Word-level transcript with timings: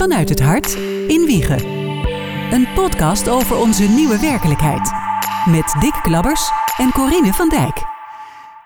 Vanuit 0.00 0.28
het 0.28 0.40
hart 0.40 0.74
in 1.08 1.24
Wiegen. 1.26 1.66
Een 2.50 2.72
podcast 2.74 3.28
over 3.28 3.56
onze 3.56 3.82
nieuwe 3.82 4.20
werkelijkheid. 4.20 4.92
Met 5.44 5.74
Dick 5.80 5.98
Klabbers 6.02 6.50
en 6.76 6.90
Corine 6.92 7.32
van 7.32 7.48
Dijk. 7.48 7.82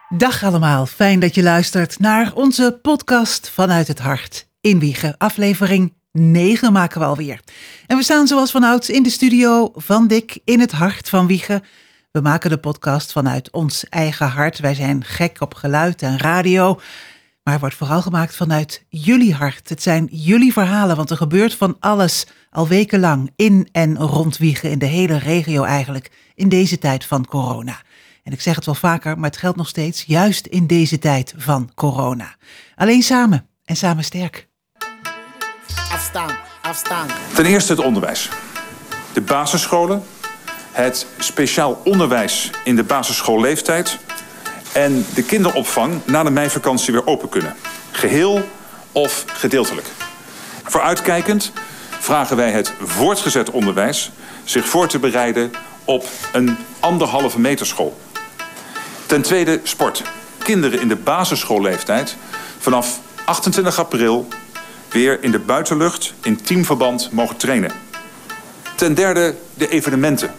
Dag 0.09 0.43
allemaal, 0.43 0.87
fijn 0.87 1.21
dat 1.21 1.35
je 1.35 1.43
luistert 1.43 1.99
naar 1.99 2.33
onze 2.35 2.79
podcast 2.83 3.51
Vanuit 3.51 3.89
het 3.89 3.99
Hart 3.99 4.49
in 4.61 4.79
Wiegen. 4.79 5.17
Aflevering 5.19 5.93
9 6.12 6.73
maken 6.73 7.01
we 7.01 7.07
alweer. 7.07 7.41
En 7.87 7.96
we 7.96 8.03
staan 8.03 8.27
zoals 8.27 8.51
vanouds 8.51 8.91
in 8.91 9.03
de 9.03 9.11
studio 9.11 9.73
van 9.75 10.07
Dick 10.07 10.39
in 10.45 10.61
het 10.61 10.73
hart 10.73 11.09
van 11.09 11.27
Wiegen. 11.27 11.62
We 12.11 12.21
maken 12.21 12.51
de 12.51 12.59
podcast 12.59 13.12
vanuit 13.12 13.51
ons 13.51 13.85
eigen 13.89 14.29
hart. 14.29 14.59
Wij 14.59 14.75
zijn 14.75 15.05
gek 15.05 15.41
op 15.41 15.55
geluid 15.55 16.03
en 16.03 16.19
radio. 16.19 16.80
Maar 17.45 17.58
wordt 17.58 17.74
vooral 17.74 18.02
gemaakt 18.02 18.36
vanuit 18.36 18.84
jullie 18.88 19.34
hart. 19.34 19.68
Het 19.68 19.82
zijn 19.82 20.08
jullie 20.11 20.52
verhalen, 20.52 20.96
want 20.96 21.11
er 21.11 21.16
gebeurt 21.16 21.54
van 21.54 21.76
alles 21.80 22.26
al 22.50 22.68
wekenlang 22.68 23.32
in 23.36 23.68
en 23.72 23.98
rond 23.98 24.36
Wiegen, 24.36 24.71
in 24.71 24.79
de 24.79 24.86
hele 24.86 25.18
regio 25.18 25.62
eigenlijk, 25.62 26.11
in 26.35 26.49
deze 26.49 26.79
tijd 26.79 27.04
van 27.04 27.26
corona. 27.26 27.82
En 28.22 28.32
ik 28.32 28.40
zeg 28.40 28.54
het 28.54 28.64
wel 28.64 28.75
vaker, 28.75 29.18
maar 29.18 29.30
het 29.30 29.38
geldt 29.38 29.57
nog 29.57 29.68
steeds, 29.68 30.02
juist 30.07 30.46
in 30.46 30.66
deze 30.66 30.99
tijd 30.99 31.35
van 31.36 31.71
corona. 31.75 32.34
Alleen 32.77 33.02
samen 33.02 33.48
en 33.64 33.77
samen 33.77 34.05
sterk. 34.05 34.48
Afstaan, 35.92 36.36
afstaan. 36.62 37.08
Ten 37.34 37.47
eerste 37.47 37.72
het 37.72 37.84
onderwijs. 37.84 38.28
De 39.12 39.20
basisscholen, 39.20 40.02
het 40.72 41.06
speciaal 41.19 41.80
onderwijs 41.84 42.50
in 42.64 42.77
de 42.77 42.84
basisschoolleeftijd 42.84 43.98
en 44.75 45.06
de 45.14 45.23
kinderopvang 45.23 46.01
na 46.05 46.23
de 46.23 46.31
meivakantie 46.31 46.92
weer 46.92 47.06
open 47.06 47.28
kunnen. 47.28 47.55
Geheel 47.91 48.48
of 48.92 49.25
gedeeltelijk. 49.27 49.87
Vooruitkijkend 50.64 51.53
vragen 51.98 52.37
wij 52.37 52.50
het 52.50 52.73
voortgezet 52.83 53.50
onderwijs 53.50 54.11
zich 54.45 54.69
voor 54.69 54.89
te 54.89 54.98
bereiden 54.98 55.50
op 55.84 56.08
een 56.33 56.56
anderhalve 56.81 57.41
meter 57.41 57.66
school. 57.66 57.98
Ten 59.06 59.22
tweede 59.22 59.61
sport. 59.62 60.03
Kinderen 60.39 60.81
in 60.81 60.88
de 60.88 60.97
basisschoolleeftijd 60.97 62.16
vanaf 62.59 63.00
28 63.25 63.78
april 63.78 64.28
weer 64.91 65.22
in 65.22 65.31
de 65.31 65.38
buitenlucht 65.38 66.14
in 66.22 66.42
teamverband 66.42 67.09
mogen 67.12 67.36
trainen. 67.36 67.72
Ten 68.75 68.94
derde 68.94 69.34
de 69.55 69.69
evenementen. 69.69 70.34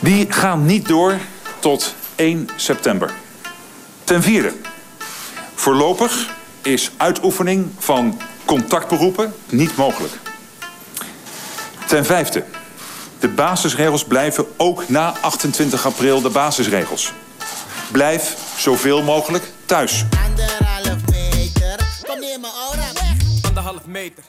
Die 0.00 0.32
gaan 0.32 0.66
niet 0.66 0.88
door 0.88 1.18
tot 1.58 1.94
1 2.16 2.48
september. 2.56 3.10
Ten 4.04 4.22
vierde. 4.22 4.52
Voorlopig 5.54 6.34
is 6.62 6.90
uitoefening 6.96 7.70
van 7.78 8.20
contactberoepen 8.44 9.34
niet 9.48 9.76
mogelijk. 9.76 10.12
Ten 11.86 12.04
vijfde. 12.04 12.44
De 13.18 13.28
basisregels 13.28 14.04
blijven 14.04 14.46
ook 14.56 14.88
na 14.88 15.14
28 15.20 15.86
april 15.86 16.20
de 16.20 16.28
basisregels. 16.28 17.12
Blijf 17.92 18.36
zoveel 18.56 19.02
mogelijk 19.02 19.44
thuis. 19.66 20.04
Anderhalf 20.24 21.00
meter. 21.10 21.86
Kom 22.06 22.18
mijn 22.18 22.44
aura 22.44 22.92
weg. 22.92 23.42
Anderhalf 23.42 23.86
meter. 23.86 24.24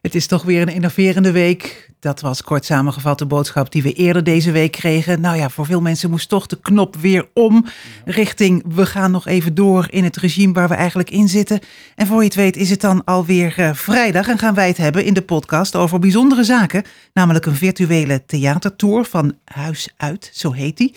Het 0.00 0.14
is 0.14 0.26
toch 0.26 0.42
weer 0.42 0.62
een 0.62 0.74
innoverende 0.74 1.32
week. 1.32 1.90
Dat 1.98 2.20
was 2.20 2.42
kort 2.42 2.64
samengevat 2.64 3.18
de 3.18 3.26
boodschap 3.26 3.72
die 3.72 3.82
we 3.82 3.92
eerder 3.92 4.24
deze 4.24 4.50
week 4.50 4.72
kregen. 4.72 5.20
Nou 5.20 5.36
ja, 5.36 5.48
voor 5.48 5.66
veel 5.66 5.80
mensen 5.80 6.10
moest 6.10 6.28
toch 6.28 6.46
de 6.46 6.60
knop 6.60 6.96
weer 6.96 7.28
om. 7.34 7.64
Richting 8.04 8.64
we 8.74 8.86
gaan 8.86 9.10
nog 9.10 9.26
even 9.26 9.54
door 9.54 9.86
in 9.90 10.04
het 10.04 10.16
regime 10.16 10.52
waar 10.52 10.68
we 10.68 10.74
eigenlijk 10.74 11.10
in 11.10 11.28
zitten. 11.28 11.60
En 11.94 12.06
voor 12.06 12.18
je 12.18 12.24
het 12.24 12.34
weet 12.34 12.56
is 12.56 12.70
het 12.70 12.80
dan 12.80 13.04
alweer 13.04 13.54
uh, 13.58 13.74
vrijdag 13.74 14.28
en 14.28 14.38
gaan 14.38 14.54
wij 14.54 14.68
het 14.68 14.76
hebben 14.76 15.04
in 15.04 15.14
de 15.14 15.22
podcast 15.22 15.76
over 15.76 15.98
bijzondere 15.98 16.44
zaken. 16.44 16.84
Namelijk 17.12 17.46
een 17.46 17.56
virtuele 17.56 18.24
theatertour 18.26 19.04
van 19.04 19.34
Huis 19.44 19.88
Uit, 19.96 20.30
zo 20.32 20.52
heet 20.52 20.76
die. 20.76 20.94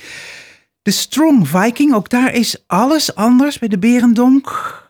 De 0.82 0.92
Strong 0.92 1.48
Viking, 1.48 1.94
ook 1.94 2.10
daar 2.10 2.34
is 2.34 2.64
alles 2.68 3.16
anders 3.16 3.60
bij 3.60 3.68
de 3.68 3.80
Berendonk. 3.80 4.82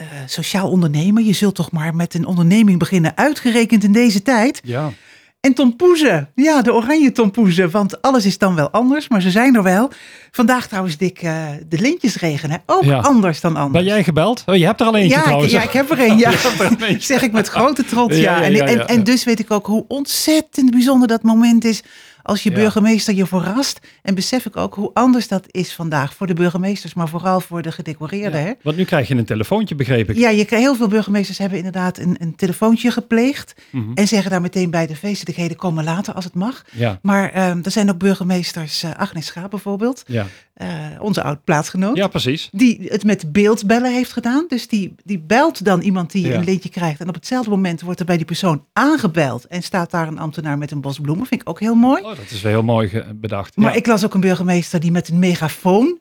Uh, 0.00 0.06
sociaal 0.26 0.70
ondernemen. 0.70 1.24
Je 1.24 1.32
zult 1.32 1.54
toch 1.54 1.70
maar 1.70 1.94
met 1.94 2.14
een 2.14 2.26
onderneming 2.26 2.78
beginnen, 2.78 3.16
uitgerekend 3.16 3.84
in 3.84 3.92
deze 3.92 4.22
tijd. 4.22 4.60
Ja. 4.64 4.92
En 5.40 5.54
tompoezen, 5.54 6.30
ja, 6.34 6.62
de 6.62 6.74
oranje 6.74 7.12
tompoezen, 7.12 7.70
want 7.70 8.02
alles 8.02 8.26
is 8.26 8.38
dan 8.38 8.54
wel 8.54 8.70
anders, 8.70 9.08
maar 9.08 9.20
ze 9.20 9.30
zijn 9.30 9.54
er 9.54 9.62
wel. 9.62 9.90
Vandaag 10.30 10.68
trouwens, 10.68 10.96
Dick, 10.96 11.22
uh, 11.22 11.44
de 11.68 11.78
lintjesregen, 11.78 12.50
hè? 12.50 12.56
ook 12.66 12.84
Ja. 12.84 12.98
anders 12.98 13.40
dan 13.40 13.56
anders. 13.56 13.84
Ben 13.84 13.94
jij 13.94 14.04
gebeld? 14.04 14.42
Oh, 14.46 14.56
je 14.56 14.64
hebt 14.64 14.80
er 14.80 14.86
al 14.86 14.96
eentje 14.96 15.16
ja, 15.16 15.36
ik, 15.36 15.48
ja, 15.48 15.62
ik 15.62 15.70
heb 15.70 15.90
er 15.90 16.00
een, 16.00 16.18
ja. 16.18 16.32
Zeg 16.98 17.22
ik 17.22 17.32
met 17.32 17.48
grote 17.48 17.84
trots, 17.84 18.16
ja. 18.16 18.42
En, 18.42 18.88
en, 18.88 19.04
dus 19.04 19.24
weet 19.24 19.38
ik 19.38 19.50
ook 19.50 19.66
hoe 19.66 19.84
ontzettend 19.88 20.70
bijzonder 20.70 21.08
dat 21.08 21.22
moment 21.22 21.64
is 21.64 21.82
als 22.26 22.42
je 22.42 22.50
Ja. 22.50 22.56
burgemeester 22.56 23.14
je 23.14 23.26
verrast. 23.26 23.80
En 24.02 24.14
besef 24.14 24.46
ik 24.46 24.56
ook 24.56 24.74
hoe 24.74 24.90
anders 24.94 25.28
dat 25.28 25.46
is 25.50 25.74
vandaag 25.74 26.14
voor 26.14 26.26
de 26.26 26.34
burgemeesters, 26.34 26.94
maar 26.94 27.08
vooral 27.08 27.40
voor 27.40 27.62
de 27.62 27.72
gedecoreerden. 27.72 28.40
Hè? 28.42 28.52
Want 28.62 28.76
nu 28.76 28.84
krijg 28.84 29.08
je 29.08 29.14
een 29.14 29.24
telefoontje, 29.24 29.74
begreep 29.74 30.10
ik. 30.10 30.16
Ja, 30.16 30.28
je, 30.28 30.46
heel 30.48 30.74
veel 30.74 30.88
burgemeesters 30.88 31.38
hebben 31.38 31.58
inderdaad 31.58 31.98
een, 31.98 32.16
een 32.18 32.36
telefoontje 32.36 32.90
gepleegd. 32.90 33.54
Mhm. 33.70 33.92
En 33.94 34.08
zeggen 34.08 34.30
daar 34.30 34.40
meteen 34.40 34.70
bij 34.70 34.86
de 34.86 34.96
feestelijkheden 34.96 35.56
komen 35.56 35.84
later 35.84 36.14
als 36.14 36.24
het 36.24 36.34
mag. 36.34 36.64
Ja, 36.72 36.98
Maar 37.02 37.30
ehm, 37.30 37.60
er 37.62 37.70
zijn 37.70 37.90
ook 37.90 37.98
burgemeesters, 37.98 38.82
eh, 38.82 38.90
Agnes 38.96 39.26
Schaap 39.26 39.50
bijvoorbeeld, 39.50 40.02
ja. 40.06 40.26
Eh, 40.56 40.68
onze 41.00 41.22
oud 41.22 41.44
plaatsgenoot. 41.44 41.96
ja, 41.96 42.08
precies. 42.08 42.48
Die 42.52 42.86
het 42.88 43.04
met 43.04 43.32
beeldbellen 43.32 43.92
heeft 43.92 44.12
gedaan. 44.12 44.44
Dus 44.48 44.68
die, 44.68 44.94
die 45.04 45.18
belt 45.18 45.64
dan 45.64 45.80
iemand 45.80 46.12
die 46.12 46.26
Ja. 46.26 46.34
een 46.34 46.44
lintje 46.44 46.68
krijgt. 46.68 47.00
En 47.00 47.08
op 47.08 47.14
hetzelfde 47.14 47.50
moment 47.50 47.80
wordt 47.80 48.00
er 48.00 48.06
bij 48.06 48.16
die 48.16 48.24
persoon 48.26 48.64
aangebeld. 48.72 49.46
En 49.46 49.62
staat 49.62 49.90
daar 49.90 50.08
een 50.08 50.18
ambtenaar 50.18 50.58
met 50.58 50.70
een 50.70 50.80
bos 50.80 50.98
bloemen. 51.00 51.26
Vind 51.26 51.40
ik 51.40 51.48
ook 51.48 51.60
heel 51.60 51.74
mooi. 51.74 52.02
Oh, 52.02 52.08
dat 52.08 52.30
is 52.30 52.42
wel 52.42 52.52
heel 52.52 52.62
mooi 52.62 53.02
bedacht. 53.14 53.56
Maar 53.56 53.70
Ja. 53.72 53.76
ik 53.78 53.86
las 53.86 54.04
ook 54.04 54.14
een 54.14 54.20
burgemeester 54.20 54.80
die 54.80 54.90
met 54.90 55.08
een 55.08 55.18
megafoon 55.18 55.98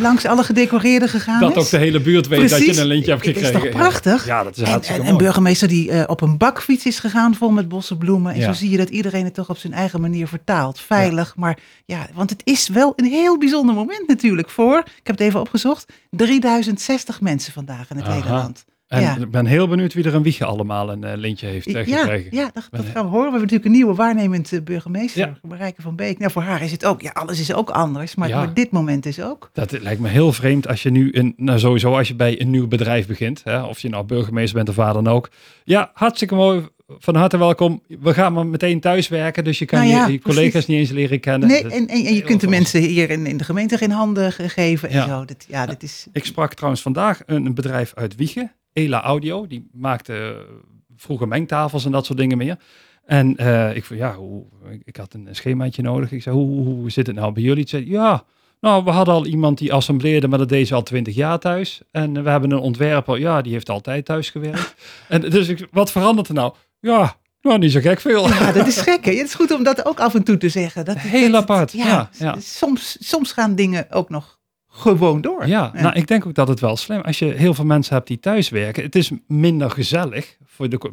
langs 0.00 0.24
alle 0.26 0.42
gedecoreerden 0.44 1.08
gegaan 1.08 1.40
dat 1.40 1.50
is. 1.50 1.56
ook 1.56 1.70
de 1.70 1.76
hele 1.76 2.00
buurt 2.00 2.28
weet 2.28 2.50
dat 2.50 2.58
je 2.64 2.80
een 2.80 2.86
lintje 2.86 3.10
hebt 3.10 3.26
Is 3.26 3.34
toch 3.34 3.44
gekregen. 3.50 3.70
prachtig? 3.70 4.26
Ja, 4.26 4.42
dat 4.42 4.56
is 4.56 4.62
En, 4.62 4.70
hartstikke 4.70 5.00
en 5.02 5.06
een 5.08 5.12
mooi. 5.12 5.24
burgemeester 5.24 5.68
die 5.68 5.90
eh, 5.90 6.02
op 6.06 6.20
een 6.20 6.36
bakfiets 6.38 6.84
is 6.86 6.98
gegaan 6.98 7.34
vol 7.34 7.50
met 7.50 7.68
bossen 7.68 7.98
bloemen. 7.98 8.32
En 8.32 8.38
Ja. 8.38 8.46
zo 8.46 8.52
zie 8.52 8.70
je 8.70 8.76
dat 8.76 8.88
iedereen 8.88 9.24
het 9.24 9.34
toch 9.34 9.48
op 9.50 9.56
zijn 9.56 9.72
eigen 9.72 10.00
manier 10.00 10.28
vertaalt. 10.28 10.80
Veilig, 10.80 11.36
maar 11.36 11.58
ja, 11.84 12.06
want 12.14 12.30
het 12.30 12.40
is 12.44 12.68
wel 12.68 12.92
een 12.96 13.04
heel 13.04 13.38
bijzonder 13.38 13.74
moment 13.74 14.08
natuurlijk 14.08 14.50
voor, 14.50 14.78
ik 14.78 15.06
heb 15.06 15.18
het 15.18 15.26
even 15.26 15.40
opgezocht, 15.40 15.92
3060 16.10 17.20
mensen 17.20 17.52
vandaag 17.52 17.90
in 17.90 17.96
het 17.96 18.06
hele 18.06 18.24
Aha. 18.24 18.34
land. 18.36 18.64
En 18.90 19.00
ja. 19.00 19.16
ik 19.16 19.30
ben 19.30 19.46
heel 19.46 19.68
benieuwd 19.68 19.94
wie 19.94 20.04
er 20.04 20.14
een 20.14 20.22
wiegje 20.22 20.44
allemaal 20.44 20.90
een 20.90 21.04
eh, 21.04 21.16
lintje 21.16 21.46
heeft 21.46 21.66
eh, 21.66 21.86
Ja, 21.86 21.98
gekregen. 21.98 22.36
ja, 22.36 22.50
dat, 22.52 22.68
dat 22.70 22.84
gaan 22.84 23.04
we 23.04 23.10
horen. 23.10 23.10
We 23.10 23.20
hebben 23.20 23.40
natuurlijk 23.40 23.64
een 23.64 23.72
nieuwe 23.72 23.94
waarnemend 23.94 24.52
eh, 24.52 24.60
burgemeester, 24.60 25.20
Ja. 25.20 25.48
Marijke 25.48 25.82
van 25.82 25.96
Beek. 25.96 26.18
Nou, 26.18 26.30
voor 26.32 26.42
haar 26.42 26.62
is 26.62 26.72
het 26.72 26.84
ook, 26.84 27.00
ja, 27.02 27.10
alles 27.10 27.40
is 27.40 27.52
ook 27.52 27.70
anders, 27.70 28.14
maar, 28.14 28.28
maar 28.30 28.54
dit 28.54 28.70
moment 28.70 29.06
is 29.06 29.20
ook. 29.22 29.50
Dat 29.52 29.80
lijkt 29.80 30.00
me 30.00 30.08
heel 30.08 30.32
vreemd 30.32 30.68
als 30.68 30.82
je 30.82 30.90
nu, 30.90 31.08
een, 31.12 31.34
nou 31.36 31.58
sowieso 31.58 31.96
als 31.96 32.08
je 32.08 32.14
bij 32.14 32.40
een 32.40 32.50
nieuw 32.50 32.68
bedrijf 32.68 33.06
begint, 33.06 33.40
hè, 33.44 33.62
of 33.62 33.78
je 33.78 33.88
nou 33.88 34.04
burgemeester 34.04 34.56
bent 34.56 34.68
of 34.68 34.74
waar 34.76 34.92
dan 34.92 35.06
ook. 35.08 35.28
Ja, 35.64 35.90
hartstikke 35.94 36.34
mooi, 36.34 36.68
van 36.98 37.14
harte 37.14 37.38
welkom. 37.38 37.82
We 38.00 38.14
gaan 38.14 38.32
maar 38.32 38.46
meteen 38.46 38.80
thuiswerken, 38.80 39.44
dus 39.44 39.58
je 39.58 39.64
kan 39.64 39.78
Nou 39.78 39.90
ja, 39.90 40.06
je, 40.06 40.12
je 40.12 40.20
collega's 40.20 40.66
niet 40.66 40.78
eens 40.78 40.90
leren 40.90 41.20
kennen. 41.20 41.48
Nee, 41.48 41.62
Dat- 41.62 41.72
en, 41.72 41.86
en, 41.88 42.04
en 42.06 42.14
je 42.14 42.22
kunt 42.22 42.40
de 42.40 42.48
mensen 42.48 42.80
hier 42.82 43.10
in, 43.10 43.26
in 43.26 43.36
de 43.36 43.44
gemeente 43.44 43.76
geen 43.78 43.90
handen 43.90 44.32
ge- 44.32 44.48
geven 44.48 44.88
en 44.88 44.96
Ja. 44.96 45.06
zo. 45.06 45.24
Dat, 45.24 45.44
ja, 45.48 45.66
dat 45.66 45.82
is... 45.82 46.06
Ik 46.12 46.24
sprak 46.24 46.54
trouwens 46.54 46.82
vandaag 46.82 47.22
een, 47.26 47.46
een 47.46 47.54
bedrijf 47.54 47.92
uit 47.94 48.14
Wiegen, 48.16 48.52
Ela 48.72 49.02
Audio, 49.02 49.46
die 49.46 49.68
maakte 49.72 50.14
eh, 50.14 50.54
vroeger 50.96 51.28
mengtafels 51.28 51.84
en 51.84 51.90
dat 51.92 52.06
soort 52.06 52.18
dingen 52.18 52.38
meer. 52.38 52.56
En 53.04 53.36
eh, 53.36 53.76
ik 53.76 53.84
vroeg, 53.84 53.98
ja, 53.98 54.14
hoe, 54.14 54.44
ik- 54.84 54.96
had 54.96 55.14
een 55.14 55.28
schemaatje 55.30 55.82
nodig. 55.82 56.12
Ik 56.12 56.22
zei, 56.22 56.36
hoe, 56.36 56.64
hoe 56.64 56.90
zit 56.90 57.06
het 57.06 57.16
nou 57.16 57.32
bij 57.32 57.42
jullie? 57.42 57.62
Ze 57.68 57.76
zei, 57.76 57.90
ja, 57.90 58.24
nou, 58.60 58.84
we 58.84 58.90
hadden 58.90 59.14
al 59.14 59.26
iemand 59.26 59.58
die 59.58 59.72
assembleerde, 59.72 60.28
maar 60.28 60.38
dat 60.38 60.48
deed 60.48 60.66
ze 60.66 60.74
al 60.74 60.82
twintig 60.82 61.14
jaar 61.14 61.38
thuis. 61.38 61.80
En 61.90 62.16
eh, 62.16 62.22
we 62.22 62.30
hebben 62.30 62.50
een 62.50 62.58
ontwerper, 62.58 63.18
ja, 63.18 63.42
die 63.42 63.52
heeft 63.52 63.70
altijd 63.70 64.04
thuis 64.04 64.30
gewerkt. 64.30 64.74
en 65.08 65.20
dus 65.20 65.48
ik, 65.48 65.66
wat 65.70 65.90
verandert 65.92 66.28
er 66.28 66.34
nou? 66.34 66.52
Ja, 66.80 67.16
nou, 67.40 67.58
niet 67.58 67.72
zo 67.72 67.80
gek 67.80 68.00
veel. 68.00 68.28
Ja, 68.28 68.52
dat 68.52 68.66
is 68.66 68.80
gek. 68.80 69.04
Hè? 69.04 69.12
Het 69.12 69.26
is 69.26 69.34
goed 69.34 69.50
om 69.50 69.62
dat 69.62 69.84
ook 69.84 70.00
af 70.00 70.14
en 70.14 70.22
toe 70.22 70.36
te 70.36 70.48
zeggen. 70.48 70.84
Dat, 70.84 70.98
Heel 70.98 71.30
dat- 71.30 71.42
apart, 71.42 71.72
Ja, 71.72 71.86
ja, 71.86 72.10
ja. 72.18 72.36
Soms, 72.40 72.96
soms 73.00 73.32
gaan 73.32 73.54
dingen 73.54 73.86
ook 73.90 74.08
nog 74.08 74.38
gewoon 74.68 75.20
door. 75.20 75.46
Ja, 75.46 75.70
nou, 75.74 75.94
ik 75.94 76.06
denk 76.06 76.26
ook 76.26 76.34
dat 76.34 76.48
het 76.48 76.60
wel 76.60 76.76
slim 76.76 77.00
als 77.00 77.18
je 77.18 77.24
heel 77.24 77.54
veel 77.54 77.64
mensen 77.64 77.94
hebt 77.94 78.06
die 78.06 78.20
thuis 78.20 78.48
werken. 78.48 78.82
Het 78.82 78.96
is 78.96 79.10
minder 79.26 79.70
gezellig 79.70 80.36
voor 80.44 80.68
de. 80.68 80.92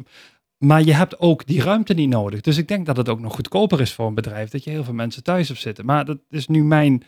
Maar 0.58 0.82
je 0.82 0.94
hebt 0.94 1.20
ook 1.20 1.46
die 1.46 1.62
ruimte 1.62 1.94
niet 1.94 2.08
nodig. 2.08 2.40
Dus 2.40 2.56
ik 2.56 2.68
denk 2.68 2.86
dat 2.86 2.96
het 2.96 3.08
ook 3.08 3.20
nog 3.20 3.34
goedkoper 3.34 3.80
is 3.80 3.92
voor 3.92 4.06
een 4.06 4.14
bedrijf 4.14 4.50
dat 4.50 4.64
je 4.64 4.70
heel 4.70 4.84
veel 4.84 4.94
mensen 4.94 5.22
thuis 5.22 5.48
hebt 5.48 5.60
zitten. 5.60 5.84
Maar 5.84 6.04
dat 6.04 6.18
is 6.30 6.46
nu 6.46 6.64
mijn 6.64 7.02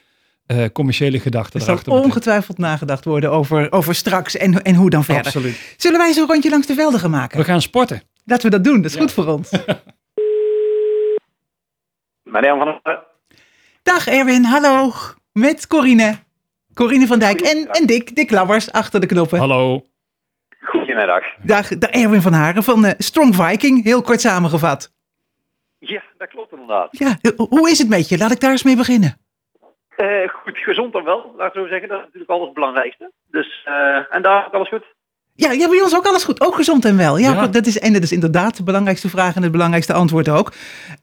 eh, 0.46 0.64
commerciële 0.72 1.20
gedachte 1.20 1.58
er 1.58 1.64
zal 1.64 1.78
ongetwijfeld 1.86 2.58
nagedacht 2.58 3.04
worden 3.04 3.30
over, 3.30 3.72
over 3.72 3.94
straks 3.94 4.36
en, 4.36 4.62
en 4.62 4.74
hoe 4.74 4.90
dan 4.90 5.04
verder. 5.04 5.24
Absoluut. 5.24 5.74
Zullen 5.76 5.98
wij 5.98 6.12
zo'n 6.12 6.26
rondje 6.26 6.50
langs 6.50 6.66
de 6.66 6.74
velden 6.74 7.00
gaan 7.00 7.10
maken? 7.10 7.38
We 7.38 7.44
gaan 7.44 7.62
sporten. 7.62 8.02
Laten 8.24 8.44
we 8.50 8.56
dat 8.56 8.64
doen, 8.64 8.76
dat 8.82 8.84
is 8.90 8.94
Ja. 8.94 9.00
goed 9.00 9.12
voor 9.12 9.26
ons. 9.26 9.50
Marian 12.22 12.58
van 12.58 12.80
der 12.82 13.04
Dag 13.82 14.06
Erwin, 14.06 14.44
hallo. 14.44 14.90
Met 15.32 15.66
Corine. 15.66 16.18
Corine 16.74 17.06
van 17.06 17.18
Dijk 17.18 17.40
en, 17.40 17.68
en 17.70 17.86
Dick, 17.86 18.14
Dick 18.14 18.30
Labbers 18.30 18.72
achter 18.72 19.00
de 19.00 19.06
knoppen. 19.06 19.38
Hallo. 19.38 19.86
Goedemiddag. 20.60 21.24
Dag, 21.42 21.68
dag 21.68 21.90
Erwin 21.90 22.20
van 22.22 22.32
Haren 22.32 22.62
van 22.62 22.84
eh, 22.84 22.92
Strong 22.98 23.34
Viking, 23.34 23.84
heel 23.84 24.02
kort 24.02 24.20
samengevat. 24.20 24.92
Ja, 25.78 26.02
dat 26.18 26.28
klopt 26.28 26.52
inderdaad. 26.52 26.98
Ja, 26.98 27.16
eh, 27.22 27.30
hoe 27.36 27.70
is 27.70 27.78
het 27.78 27.88
met 27.88 28.08
je? 28.08 28.18
Laat 28.18 28.30
ik 28.30 28.40
daar 28.40 28.50
eens 28.50 28.62
mee 28.62 28.76
beginnen. 28.76 29.16
Eh, 29.96 30.28
goed, 30.28 30.58
gezond 30.58 30.92
dan 30.92 31.04
wel, 31.04 31.34
laten 31.36 31.60
we 31.62 31.66
zo 31.66 31.72
zeggen. 31.72 31.88
Dat 31.88 31.98
is 31.98 32.04
natuurlijk 32.04 32.30
alles 32.30 32.44
het 32.44 32.54
belangrijkste. 32.54 33.12
Dus, 33.30 33.62
eh, 33.64 34.14
en 34.14 34.22
daar 34.22 34.44
alles 34.50 34.68
goed? 34.68 34.84
Ja, 35.34 35.52
ja, 35.52 35.68
bij 35.68 35.80
ons 35.82 35.96
ook 35.96 36.06
alles 36.06 36.24
goed. 36.24 36.40
Ook 36.40 36.54
gezond 36.54 36.84
en 36.84 36.96
wel. 36.96 37.18
Ja, 37.18 37.32
Ja. 37.32 37.46
Dat 37.46 37.66
is, 37.66 37.78
en 37.78 37.92
dat 37.92 38.02
is 38.02 38.12
inderdaad 38.12 38.56
de 38.56 38.62
belangrijkste 38.62 39.08
vraag 39.08 39.34
en 39.36 39.42
het 39.42 39.52
belangrijkste 39.52 39.92
antwoord 39.92 40.28
ook. 40.28 40.52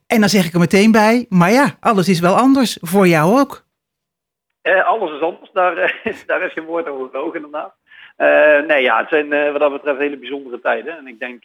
En 0.07 0.19
dan 0.19 0.29
zeg 0.29 0.45
ik 0.45 0.53
er 0.53 0.59
meteen 0.59 0.91
bij, 0.91 1.25
maar 1.29 1.51
ja, 1.51 1.75
alles 1.79 2.09
is 2.09 2.19
wel 2.19 2.35
anders. 2.35 2.77
Voor 2.81 3.07
jou 3.07 3.39
ook. 3.39 3.65
Eh, 4.61 4.85
alles 4.85 5.11
is 5.11 5.21
anders, 5.21 5.49
daar, 5.53 5.77
eh, 5.77 6.13
daar 6.27 6.41
is 6.41 6.53
geen 6.53 6.65
woord 6.65 6.87
over 6.87 7.07
gelogen 7.11 7.35
inderdaad. 7.35 7.73
Eh, 8.15 8.67
nee, 8.67 8.81
ja, 8.83 8.97
het 8.99 9.09
zijn 9.09 9.33
eh, 9.33 9.51
wat 9.51 9.59
dat 9.59 9.71
betreft 9.71 9.99
hele 9.99 10.17
bijzondere 10.17 10.59
tijden. 10.61 10.97
En 10.97 11.07
ik 11.07 11.19
denk 11.19 11.43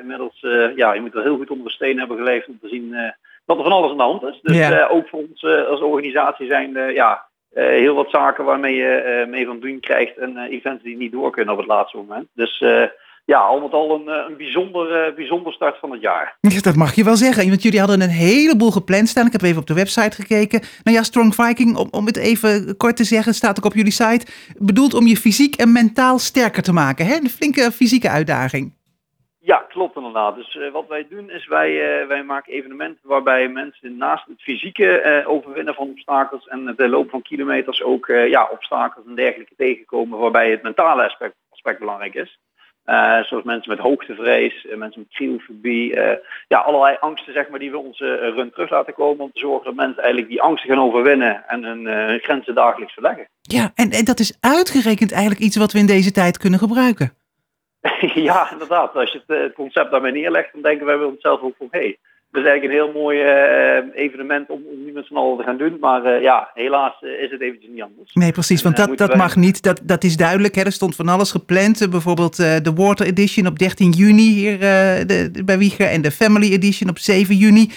inmiddels, 0.00 0.42
eh, 0.42 0.76
ja, 0.76 0.92
je 0.92 1.00
moet 1.00 1.14
er 1.14 1.22
heel 1.22 1.36
goed 1.36 1.50
onder 1.50 1.66
de 1.66 1.72
steen 1.72 1.98
hebben 1.98 2.16
geleefd 2.16 2.48
om 2.48 2.58
te 2.60 2.68
zien 2.68 2.94
eh, 2.94 3.10
dat 3.46 3.56
er 3.56 3.62
van 3.62 3.72
alles 3.72 3.90
aan 3.90 3.96
de 3.96 4.02
hand 4.02 4.22
is. 4.22 4.38
Dus 4.42 4.56
Ja. 4.56 4.78
eh, 4.80 4.94
ook 4.94 5.08
voor 5.08 5.18
ons 5.28 5.44
als 5.70 5.80
organisatie 5.80 6.46
zijn 6.46 6.72
ja, 6.94 7.24
eh, 7.50 7.64
heel 7.64 7.94
wat 7.94 8.10
zaken 8.10 8.44
waarmee 8.44 8.74
je 8.74 8.88
eh, 8.88 9.28
mee 9.28 9.46
van 9.46 9.60
doen 9.60 9.80
krijgt 9.80 10.16
en 10.16 10.36
eh, 10.36 10.52
events 10.52 10.82
die 10.82 10.96
niet 10.96 11.12
door 11.12 11.30
kunnen 11.30 11.52
op 11.52 11.60
het 11.60 11.68
laatste 11.68 11.96
moment. 11.96 12.26
Dus 12.34 12.64
ja, 13.24 13.38
al 13.38 13.60
met 13.60 13.72
al 13.72 13.94
een, 13.94 14.08
een 14.08 14.36
bijzonder, 14.36 15.14
bijzonder 15.14 15.52
start 15.52 15.78
van 15.78 15.90
het 15.90 16.00
jaar. 16.00 16.36
Ja, 16.40 16.60
dat 16.60 16.76
mag 16.76 16.94
je 16.94 17.04
wel 17.04 17.16
zeggen. 17.16 17.48
Want 17.48 17.62
jullie 17.62 17.78
hadden 17.78 18.00
een 18.00 18.08
heleboel 18.08 18.70
gepland 18.70 19.08
staan. 19.08 19.26
Ik 19.26 19.32
heb 19.32 19.42
even 19.42 19.60
op 19.60 19.66
de 19.66 19.74
website 19.74 20.22
gekeken. 20.22 20.60
Nou 20.82 20.96
ja, 20.96 21.02
Strong 21.02 21.34
Viking, 21.34 21.76
om, 21.76 21.88
om 21.90 22.06
het 22.06 22.16
even 22.16 22.76
kort 22.76 22.96
te 22.96 23.04
zeggen, 23.04 23.34
staat 23.34 23.58
ook 23.58 23.64
op 23.64 23.74
jullie 23.74 23.92
site. 23.92 24.26
Bedoeld 24.58 24.94
om 24.94 25.06
je 25.06 25.16
fysiek 25.16 25.56
en 25.56 25.72
mentaal 25.72 26.18
sterker 26.18 26.62
te 26.62 26.72
maken. 26.72 27.06
Hè? 27.06 27.14
Een 27.14 27.30
flinke 27.30 27.72
fysieke 27.72 28.08
uitdaging. 28.08 28.79
Klopt 29.80 29.96
inderdaad. 29.96 30.34
Dus 30.34 30.56
eh, 30.56 30.72
wat 30.72 30.88
wij 30.88 31.06
doen 31.08 31.30
is 31.30 31.46
wij, 31.46 32.00
eh, 32.00 32.06
wij 32.06 32.22
maken 32.22 32.52
evenementen 32.52 33.08
waarbij 33.08 33.48
mensen 33.48 33.96
naast 33.96 34.26
het 34.26 34.42
fysieke 34.42 35.00
eh, 35.00 35.28
overwinnen 35.28 35.74
van 35.74 35.88
obstakels 35.88 36.46
en 36.46 36.66
het 36.66 36.80
lopen 36.80 37.10
van 37.10 37.22
kilometers 37.22 37.82
ook 37.82 38.06
ja, 38.06 38.48
obstakels 38.52 39.06
en 39.06 39.14
dergelijke 39.14 39.54
tegenkomen 39.56 40.18
waarbij 40.18 40.50
het 40.50 40.62
mentale 40.62 41.04
aspect, 41.04 41.34
aspect 41.50 41.78
belangrijk 41.78 42.14
is. 42.14 42.38
Zoals 43.28 43.44
mensen 43.44 43.70
met 43.70 43.78
hoogtevrees, 43.78 44.66
mensen 44.76 45.00
met 45.00 45.14
krielfobie, 45.14 45.94
eh, 45.94 46.16
ja, 46.48 46.58
allerlei 46.58 46.96
angsten 47.00 47.32
zeg 47.32 47.48
maar, 47.48 47.58
die 47.58 47.70
we 47.70 47.78
onze 47.78 48.14
run 48.14 48.50
terug 48.50 48.70
laten 48.70 48.94
komen 48.94 49.24
om 49.24 49.32
te 49.32 49.40
zorgen 49.40 49.64
dat 49.64 49.74
mensen 49.74 50.02
eigenlijk 50.02 50.32
die 50.32 50.42
angsten 50.42 50.70
gaan 50.70 50.84
overwinnen 50.84 51.48
en 51.48 51.64
hun 51.64 52.18
grenzen 52.20 52.54
dagelijks 52.54 52.92
verleggen. 52.92 53.28
Ja, 53.40 53.70
en, 53.74 53.90
en 53.90 54.04
dat 54.04 54.18
is 54.18 54.36
uitgerekend 54.40 55.12
eigenlijk 55.12 55.40
iets 55.42 55.56
wat 55.56 55.72
we 55.72 55.78
in 55.78 55.86
deze 55.86 56.12
tijd 56.12 56.38
kunnen 56.38 56.58
gebruiken. 56.58 57.18
ja, 58.14 58.52
inderdaad. 58.52 58.94
Als 58.94 59.12
je 59.12 59.22
het, 59.26 59.36
eh, 59.36 59.42
het 59.42 59.52
concept 59.54 59.90
daarmee 59.90 60.12
neerlegt, 60.12 60.52
dan 60.52 60.62
denken 60.62 60.86
wij 60.86 60.96
bij 60.96 61.06
onszelf 61.06 61.40
ook 61.40 61.54
van 61.58 61.68
hé, 61.70 61.78
hey, 61.78 61.98
dat 62.30 62.42
is 62.42 62.48
eigenlijk 62.48 62.64
een 62.80 62.84
heel 62.92 63.00
mooi 63.02 63.20
eh, 63.20 64.02
evenement 64.04 64.48
om, 64.50 64.62
om 64.72 64.84
nu 64.84 64.92
met 64.92 65.06
z'n 65.06 65.14
allen 65.16 65.36
te 65.38 65.42
gaan 65.44 65.56
doen. 65.56 65.76
Maar 65.80 66.04
eh, 66.04 66.22
ja, 66.22 66.50
helaas 66.54 67.00
is 67.00 67.30
het 67.30 67.40
eventjes 67.40 67.70
niet 67.70 67.82
anders. 67.82 68.12
Nee, 68.14 68.32
precies, 68.32 68.62
want 68.62 68.78
En, 68.78 68.86
dat, 68.86 68.98
dat 68.98 69.08
wij- 69.08 69.16
mag 69.16 69.36
niet. 69.36 69.62
Dat, 69.62 69.80
dat 69.84 70.04
is 70.04 70.16
duidelijk. 70.16 70.54
Hè? 70.54 70.62
Er 70.64 70.72
stond 70.72 70.96
van 70.96 71.08
alles 71.08 71.30
gepland. 71.30 71.90
Bijvoorbeeld 71.90 72.36
de 72.36 72.72
Water 72.74 73.06
Edition 73.06 73.46
op 73.46 73.58
13 73.58 73.90
juni 73.90 74.22
hier 74.32 74.58
de, 74.58 75.30
de- 75.32 75.44
bij 75.44 75.58
Wieger 75.58 75.86
en 75.86 76.02
de 76.02 76.10
Family 76.10 76.52
Edition 76.52 76.90
op 76.90 76.98
7 76.98 77.34
juni. 77.36 77.70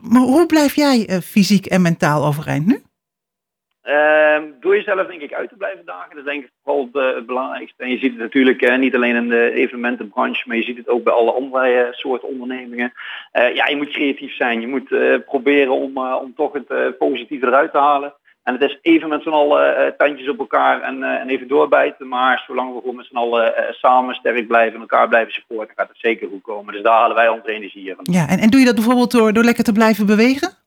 Maar 0.00 0.22
hoe 0.22 0.46
blijf 0.46 0.74
jij 0.76 1.20
fysiek 1.24 1.66
en 1.66 1.82
mentaal 1.82 2.24
overeind 2.26 2.66
nu? 2.66 2.82
Ehm, 3.88 4.42
door 4.60 4.76
jezelf 4.76 5.06
denk 5.06 5.20
ik 5.20 5.32
uit 5.32 5.48
te 5.48 5.56
blijven 5.56 5.84
dagen, 5.84 6.08
dat 6.08 6.18
is 6.18 6.24
denk 6.24 6.44
ik 6.44 6.50
vooral 6.64 6.88
het, 6.92 7.16
eh, 7.16 7.26
belangrijkste. 7.26 7.82
En 7.82 7.90
je 7.90 7.98
ziet 7.98 8.10
het 8.10 8.20
natuurlijk 8.20 8.62
eh, 8.62 8.78
niet 8.78 8.94
alleen 8.94 9.16
in 9.16 9.28
de 9.28 9.50
evenementenbranche, 9.50 10.42
maar 10.46 10.56
je 10.56 10.62
ziet 10.62 10.76
het 10.76 10.88
ook 10.88 11.04
bij 11.04 11.12
alle 11.12 11.32
andere 11.32 11.68
eh, 11.68 11.92
soorten 11.92 12.28
ondernemingen. 12.28 12.92
Ja, 13.32 13.66
je 13.66 13.76
moet 13.76 13.90
creatief 13.90 14.34
zijn. 14.34 14.60
Je 14.60 14.66
moet 14.66 14.88
proberen 15.24 15.72
om, 15.72 15.98
om 15.98 16.34
toch 16.34 16.52
het 16.52 16.98
positieve 16.98 17.46
eruit 17.46 17.72
te 17.72 17.78
halen. 17.78 18.14
En 18.42 18.52
het 18.52 18.62
is 18.62 18.78
even 18.82 19.08
met 19.08 19.22
z'n 19.22 19.28
allen 19.28 19.94
tandjes 19.96 20.28
op 20.28 20.38
elkaar 20.38 20.82
en, 20.82 21.02
en 21.02 21.28
even 21.28 21.48
doorbijten. 21.48 22.08
Maar 22.08 22.44
zolang 22.46 22.74
we 22.74 22.80
gewoon 22.80 22.96
met 22.96 23.06
z'n 23.06 23.16
allen 23.16 23.54
samen 23.70 24.14
sterk 24.14 24.46
blijven 24.46 24.74
en 24.74 24.80
elkaar 24.80 25.08
blijven 25.08 25.32
supporten, 25.32 25.74
gaat 25.76 25.88
het 25.88 25.98
zeker 26.00 26.28
goed 26.28 26.42
komen. 26.42 26.72
Dus 26.72 26.82
daar 26.82 26.98
halen 26.98 27.16
wij 27.16 27.28
onze 27.28 27.52
energie 27.52 27.94
van. 27.94 28.06
Ja, 28.10 28.28
en, 28.28 28.38
en 28.38 28.50
doe 28.50 28.60
je 28.60 28.66
dat 28.66 28.74
bijvoorbeeld 28.74 29.10
door, 29.10 29.32
door 29.32 29.44
lekker 29.44 29.64
te 29.64 29.72
blijven 29.72 30.06
bewegen? 30.06 30.66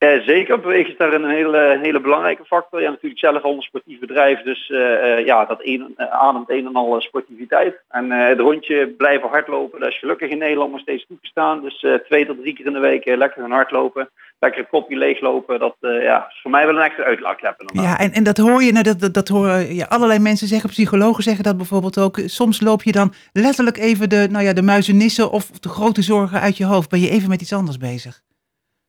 Eh, 0.00 0.20
zeker, 0.26 0.60
bewegen 0.60 0.90
is 0.90 0.98
daar 0.98 1.12
een 1.12 1.30
hele, 1.30 1.78
hele 1.82 2.00
belangrijke 2.00 2.44
factor. 2.44 2.80
Ja, 2.80 2.90
natuurlijk 2.90 3.20
zelf 3.20 3.42
al 3.42 3.54
een 3.54 3.62
sportief 3.62 3.98
bedrijf, 3.98 4.42
dus 4.42 4.70
eh, 4.70 5.18
eh, 5.18 5.26
ja, 5.26 5.44
dat 5.44 5.62
ademt 5.98 6.50
een 6.50 6.66
en 6.66 6.74
al 6.74 7.00
sportiviteit. 7.00 7.80
En 7.88 8.10
het 8.10 8.38
rondje 8.38 8.88
blijven 8.88 9.28
hardlopen, 9.28 9.80
dat 9.80 9.88
is 9.88 9.98
gelukkig 9.98 10.30
in 10.30 10.38
Nederland 10.38 10.70
nog 10.70 10.80
steeds 10.80 11.06
toegestaan. 11.06 11.62
Dus 11.62 11.86
twee 12.06 12.26
tot 12.26 12.40
drie 12.40 12.54
keer 12.54 12.66
in 12.66 12.72
de 12.72 12.78
week 12.78 13.04
lekker 13.04 13.40
gaan 13.42 13.50
hardlopen, 13.50 14.08
lekker 14.38 14.60
een 14.60 14.68
kopje 14.68 14.96
leeglopen. 14.96 15.58
Dat 15.58 15.76
ja, 15.80 16.26
is 16.28 16.40
voor 16.42 16.50
mij 16.50 16.66
wel 16.66 16.76
een 16.76 16.82
echte 16.82 17.04
uitlaatklep. 17.04 17.62
Ja, 17.72 17.98
en, 17.98 18.12
en 18.12 18.24
dat 18.24 18.36
hoor 18.36 18.62
je, 18.62 18.72
nou, 18.72 18.84
dat, 18.84 19.00
dat, 19.00 19.14
dat 19.14 19.28
horen 19.28 19.74
ja, 19.74 19.86
allerlei 19.88 20.18
mensen 20.18 20.46
zeggen, 20.46 20.70
psychologen 20.70 21.22
zeggen 21.22 21.44
dat 21.44 21.56
bijvoorbeeld 21.56 21.98
ook. 21.98 22.20
Soms 22.24 22.60
loop 22.60 22.82
je 22.82 22.92
dan 22.92 23.12
letterlijk 23.32 23.76
even 23.76 24.08
de, 24.08 24.28
nou 24.30 24.44
ja, 24.44 24.52
de 24.52 24.62
muizenissen 24.62 25.30
of 25.30 25.50
de 25.50 25.68
grote 25.68 26.02
zorgen 26.02 26.40
uit 26.40 26.56
je 26.56 26.64
hoofd. 26.64 26.90
Ben 26.90 27.00
je 27.00 27.10
even 27.10 27.28
met 27.28 27.40
iets 27.40 27.52
anders 27.52 27.78
bezig? 27.78 28.20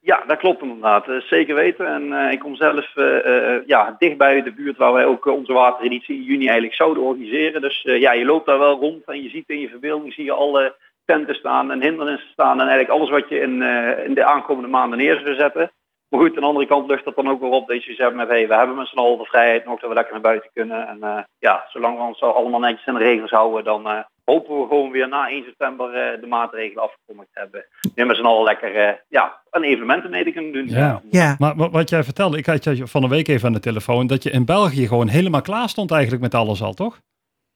Ja, 0.03 0.23
dat 0.27 0.37
klopt 0.37 0.61
inderdaad. 0.61 1.07
Eh, 1.07 1.19
zeker 1.19 1.55
weten. 1.55 1.87
En 1.87 2.13
eh, 2.13 2.31
ik 2.31 2.39
kom 2.39 2.55
zelf 2.55 2.95
eh, 2.95 3.55
eh, 3.55 3.61
ja, 3.65 3.95
dicht 3.97 4.17
bij 4.17 4.41
de 4.41 4.51
buurt 4.51 4.77
waar 4.77 4.93
wij 4.93 5.05
ook 5.05 5.25
onze 5.25 5.53
watereditie 5.53 6.15
in 6.15 6.23
juni 6.23 6.43
eigenlijk 6.45 6.75
zouden 6.75 7.03
organiseren. 7.03 7.61
Dus 7.61 7.81
ja, 7.81 8.11
je 8.11 8.25
loopt 8.25 8.45
daar 8.45 8.59
wel 8.59 8.79
rond 8.79 9.05
en 9.05 9.23
je 9.23 9.29
ziet 9.29 9.49
in 9.49 9.59
je 9.59 9.69
verbeelding 9.69 10.13
zie 10.13 10.23
je 10.23 10.31
alle 10.31 10.75
tenten 11.05 11.35
staan 11.35 11.71
en 11.71 11.81
hindernissen 11.81 12.29
staan 12.29 12.61
en 12.61 12.67
eigenlijk 12.67 12.89
alles 12.89 13.09
wat 13.09 13.29
je 13.29 13.39
in, 13.39 13.61
in 14.05 14.13
de 14.13 14.25
aankomende 14.25 14.69
maanden 14.69 14.97
neer 14.97 15.19
zou 15.19 15.35
zetten. 15.35 15.71
Maar 16.11 16.19
goed, 16.19 16.29
aan 16.35 16.41
de 16.41 16.47
andere 16.47 16.67
kant 16.67 16.87
lucht 16.87 17.05
dat 17.05 17.15
dan 17.15 17.29
ook 17.29 17.39
wel 17.41 17.49
op 17.49 17.67
dat 17.67 17.83
je 17.83 17.93
zegt 17.93 18.13
met 18.13 18.27
hey, 18.27 18.47
we 18.47 18.55
hebben 18.55 18.75
met 18.75 18.87
z'n 18.87 18.97
allen 18.97 19.17
de 19.17 19.25
vrijheid 19.25 19.65
nog 19.65 19.79
dat 19.79 19.89
we 19.89 19.95
lekker 19.95 20.13
naar 20.13 20.21
buiten 20.21 20.49
kunnen. 20.53 20.87
En 20.87 20.97
eh, 21.03 21.17
ja, 21.39 21.65
zolang 21.69 21.97
we 21.97 22.03
ons 22.03 22.21
allemaal 22.21 22.59
netjes 22.59 22.85
in 22.85 22.93
de 22.93 22.99
regels 22.99 23.31
houden, 23.31 23.63
dan 23.63 23.87
eh, 23.87 23.99
hopen 24.25 24.59
we 24.61 24.67
gewoon 24.67 24.91
weer 24.91 25.07
na 25.07 25.29
1 25.29 25.43
september 25.43 25.93
eh, 25.93 26.21
de 26.21 26.27
maatregelen 26.27 26.83
afgekondigd 26.83 27.29
te 27.33 27.39
hebben. 27.39 27.65
Nu 27.95 28.05
met 28.05 28.15
z'n 28.15 28.23
allen 28.25 28.43
lekker 28.43 28.75
eh, 28.75 28.93
ja, 29.09 29.39
een 29.51 29.63
evenementen 29.63 30.09
mee 30.09 30.23
te 30.23 30.31
kunnen 30.31 30.51
doen. 30.53 30.67
Ja. 30.67 31.01
Ja, 31.09 31.35
Maar 31.39 31.55
wa- 31.55 31.69
wat 31.69 31.89
jij 31.89 32.03
vertelde, 32.03 32.37
ik 32.37 32.45
had 32.45 32.63
je 32.63 32.87
van 32.87 33.03
een 33.03 33.09
week 33.09 33.27
even 33.27 33.47
aan 33.47 33.53
de 33.53 33.59
telefoon, 33.59 34.07
dat 34.07 34.23
je 34.23 34.31
in 34.31 34.45
België 34.45 34.87
gewoon 34.87 35.07
helemaal 35.07 35.41
klaar 35.41 35.69
stond 35.69 35.91
eigenlijk 35.91 36.21
met 36.21 36.35
alles 36.35 36.61
al, 36.63 36.73
toch? 36.73 36.99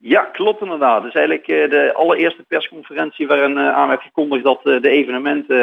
Ja, 0.07 0.21
klopt 0.21 0.61
inderdaad. 0.61 1.03
Dus 1.03 1.13
eigenlijk 1.13 1.47
eh, 1.47 1.69
de 1.69 1.93
allereerste 1.93 2.43
persconferentie 2.47 3.27
waarin 3.27 3.57
eh, 3.57 3.75
aan 3.75 3.87
werd 3.87 4.01
gekondigd 4.01 4.43
dat 4.43 4.59
eh, 4.63 4.81
de 4.81 4.89
evenementen 4.89 5.57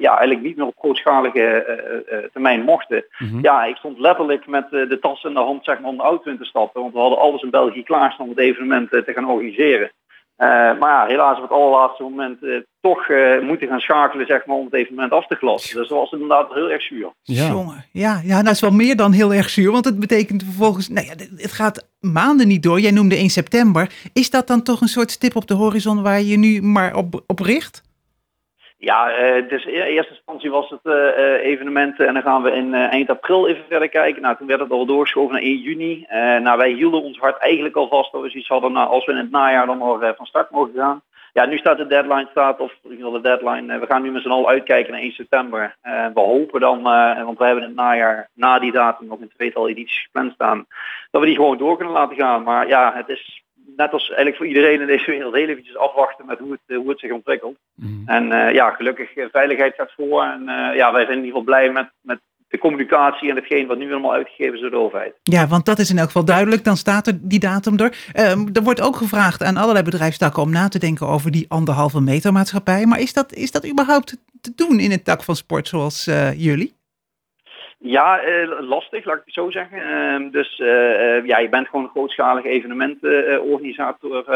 ja, 0.00 0.10
eigenlijk 0.10 0.40
niet 0.40 0.56
meer 0.56 0.66
op 0.66 0.78
grootschalige 0.78 1.64
termijn 2.32 2.62
mochten. 2.62 3.04
Mhm. 3.18 3.38
Ja, 3.42 3.64
ik 3.64 3.76
stond 3.76 3.98
letterlijk 3.98 4.46
met 4.46 4.70
de 4.70 4.98
tas 5.00 5.24
in 5.24 5.34
de 5.34 5.40
hand 5.40 5.64
zeg 5.64 5.80
maar, 5.80 5.90
om 5.90 5.96
de 5.96 6.02
auto 6.02 6.30
in 6.30 6.38
te 6.38 6.44
stappen. 6.44 6.80
Want 6.80 6.92
we 6.92 7.00
hadden 7.00 7.18
alles 7.18 7.42
in 7.42 7.50
België 7.50 7.82
klaarstaan 7.82 8.26
om 8.26 8.32
het 8.32 8.42
evenement 8.42 8.90
te 8.90 9.12
gaan 9.14 9.30
organiseren. 9.30 9.90
Maar 10.36 10.78
ja, 10.80 11.06
helaas 11.06 11.36
op 11.36 11.42
het 11.42 11.52
allerlaatste 11.52 12.02
moment 12.02 12.38
toch 12.88 13.08
eh, 13.08 13.40
moeten 13.40 13.68
gaan 13.68 13.80
schakelen 13.80 14.26
zeg 14.26 14.46
maar, 14.46 14.56
om 14.56 14.64
het 14.64 14.74
evenement 14.74 15.12
af 15.12 15.26
te 15.26 15.34
glassen. 15.34 15.76
Dus 15.78 15.88
dat 15.88 15.98
was 15.98 16.12
inderdaad 16.12 16.54
heel 16.54 16.70
erg 16.70 16.82
zuur. 16.82 17.10
Ja. 17.22 17.48
jongen. 17.48 17.84
Ja, 17.92 18.20
ja, 18.24 18.42
dat 18.42 18.52
is 18.52 18.60
wel 18.60 18.70
meer 18.70 18.96
dan 18.96 19.12
heel 19.12 19.34
erg 19.34 19.50
zuur. 19.50 19.72
Want 19.72 19.84
het 19.84 20.00
betekent 20.00 20.42
vervolgens, 20.42 20.88
nou 20.88 21.06
ja, 21.06 21.12
het 21.36 21.52
gaat 21.52 21.88
maanden 22.00 22.48
niet 22.48 22.62
door. 22.62 22.80
Jij 22.80 22.90
noemde 22.90 23.16
1 23.16 23.28
september. 23.28 23.90
Is 24.12 24.30
dat 24.30 24.46
dan 24.46 24.62
toch 24.62 24.80
een 24.80 24.88
soort 24.88 25.10
stip 25.10 25.36
op 25.36 25.46
de 25.46 25.54
horizon 25.54 26.02
waar 26.02 26.20
je 26.20 26.38
nu 26.38 26.62
maar 26.62 26.94
op, 26.94 27.22
op 27.26 27.38
richt? 27.38 27.86
Ja, 28.80 29.10
eh, 29.10 29.48
dus 29.48 29.64
in 29.64 29.72
eerste 29.72 30.12
instantie 30.12 30.50
was 30.50 30.70
het 30.70 30.80
eh, 30.82 31.08
eh, 31.08 31.46
evenement 31.46 32.00
en 32.00 32.14
dan 32.14 32.22
gaan 32.22 32.42
we 32.42 32.50
in 32.50 32.74
eh, 32.74 32.92
eind 32.92 33.10
april 33.10 33.48
even 33.48 33.64
verder 33.68 33.88
kijken. 33.88 34.22
Nou, 34.22 34.36
toen 34.36 34.46
werd 34.46 34.60
het 34.60 34.70
al 34.70 34.86
doorgeschoven 34.86 35.32
naar 35.32 35.42
1 35.42 35.58
juni. 35.58 36.04
Eh, 36.08 36.18
nou, 36.36 36.58
wij 36.58 36.70
hielden 36.70 37.02
ons 37.02 37.18
hart 37.18 37.38
eigenlijk 37.38 37.76
al 37.76 37.88
vast 37.88 38.12
dat 38.12 38.22
we 38.22 38.30
zoiets 38.30 38.48
hadden, 38.48 38.72
nou, 38.72 38.88
als 38.88 39.04
we 39.04 39.12
in 39.12 39.18
het 39.18 39.30
najaar 39.30 39.66
dan 39.66 39.78
nog 39.78 40.02
eh, 40.02 40.10
van 40.16 40.26
start 40.26 40.50
mogen 40.50 40.72
gaan. 40.74 41.02
Ja, 41.38 41.46
nu 41.46 41.58
staat 41.58 41.76
de 41.76 41.86
deadline, 41.86 42.26
staat, 42.30 42.60
of 42.60 42.72
in 42.82 42.90
ieder 42.90 43.04
geval 43.04 43.20
de 43.22 43.28
deadline, 43.28 43.72
eh, 43.72 43.80
we 43.80 43.86
gaan 43.86 44.02
nu 44.02 44.10
met 44.10 44.22
z'n 44.22 44.28
allen 44.28 44.48
uitkijken 44.48 44.92
naar 44.92 45.00
1 45.00 45.12
september. 45.12 45.76
Eh, 45.80 46.06
we 46.14 46.20
hopen 46.20 46.60
dan, 46.60 46.78
eh, 46.78 47.24
want 47.24 47.38
we 47.38 47.44
hebben 47.44 47.62
in 47.62 47.68
het 47.68 47.78
najaar 47.78 48.28
na 48.34 48.58
die 48.58 48.72
datum 48.72 49.06
nog 49.06 49.20
een 49.20 49.32
tweetal 49.36 49.68
edities 49.68 50.02
gepland 50.02 50.32
staan, 50.32 50.66
dat 51.10 51.20
we 51.20 51.26
die 51.26 51.36
gewoon 51.36 51.58
door 51.58 51.76
kunnen 51.76 51.94
laten 51.94 52.16
gaan. 52.16 52.42
Maar 52.42 52.68
ja, 52.68 52.92
het 52.94 53.08
is 53.08 53.42
net 53.76 53.92
als 53.92 54.06
eigenlijk 54.06 54.36
voor 54.36 54.46
iedereen 54.46 54.80
in 54.80 54.86
deze 54.86 55.10
wereld 55.10 55.34
heel 55.34 55.48
eventjes 55.48 55.76
afwachten 55.76 56.26
met 56.26 56.38
hoe 56.38 56.52
het, 56.52 56.76
hoe 56.76 56.88
het 56.88 57.00
zich 57.00 57.12
ontwikkelt. 57.12 57.56
Mhm. 57.74 58.08
En 58.08 58.52
ja, 58.52 58.70
gelukkig 58.70 59.10
veiligheid 59.30 59.74
gaat 59.74 59.92
voor. 59.96 60.22
En 60.22 60.42
ja, 60.74 60.92
wij 60.92 61.04
zijn 61.04 61.18
in 61.18 61.24
ieder 61.24 61.38
geval 61.38 61.42
blij 61.42 61.70
met, 61.70 61.90
met 62.00 62.20
de 62.48 62.58
communicatie 62.58 63.30
en 63.30 63.36
hetgeen 63.36 63.66
wat 63.66 63.78
nu 63.78 63.90
allemaal 63.90 64.12
uitgegeven 64.12 64.54
is 64.54 64.60
door 64.60 64.70
de 64.70 64.76
overheid. 64.76 65.14
Ja, 65.22 65.46
want 65.46 65.64
dat 65.64 65.78
is 65.78 65.90
in 65.90 65.98
elk 65.98 66.06
geval 66.06 66.24
duidelijk. 66.24 66.64
Dan 66.64 66.76
staat 66.76 67.06
er 67.06 67.18
die 67.20 67.38
datum 67.38 67.78
er. 67.78 67.96
Ehm, 68.12 68.46
er 68.52 68.62
wordt 68.62 68.80
ook 68.80 68.96
gevraagd 68.96 69.42
aan 69.42 69.56
allerlei 69.56 69.84
bedrijfstakken 69.84 70.42
om 70.42 70.50
na 70.50 70.68
te 70.68 70.78
denken 70.78 71.06
over 71.06 71.30
die 71.30 71.44
anderhalve 71.48 72.00
meter 72.00 72.32
maatschappij. 72.32 72.86
Maar 72.86 73.00
is 73.00 73.12
dat, 73.12 73.32
is 73.32 73.50
dat 73.50 73.68
überhaupt 73.68 74.16
te 74.40 74.52
doen 74.54 74.80
in 74.80 74.92
een 74.92 75.02
tak 75.02 75.22
van 75.22 75.36
sport 75.36 75.68
zoals 75.68 76.06
eh, 76.06 76.32
jullie? 76.32 76.77
Ja, 77.80 78.20
eh, 78.20 78.60
lastig, 78.60 79.04
laat 79.04 79.16
ik 79.16 79.22
het 79.24 79.34
zo 79.34 79.50
zeggen. 79.50 79.82
Ehm, 79.82 80.30
dus 80.30 80.60
eh, 80.60 81.16
eh, 81.16 81.26
ja, 81.26 81.38
je 81.38 81.48
bent 81.48 81.68
gewoon 81.68 81.84
een 81.84 81.90
grootschalige 81.90 82.48
evenementenorganisator. 82.48 84.28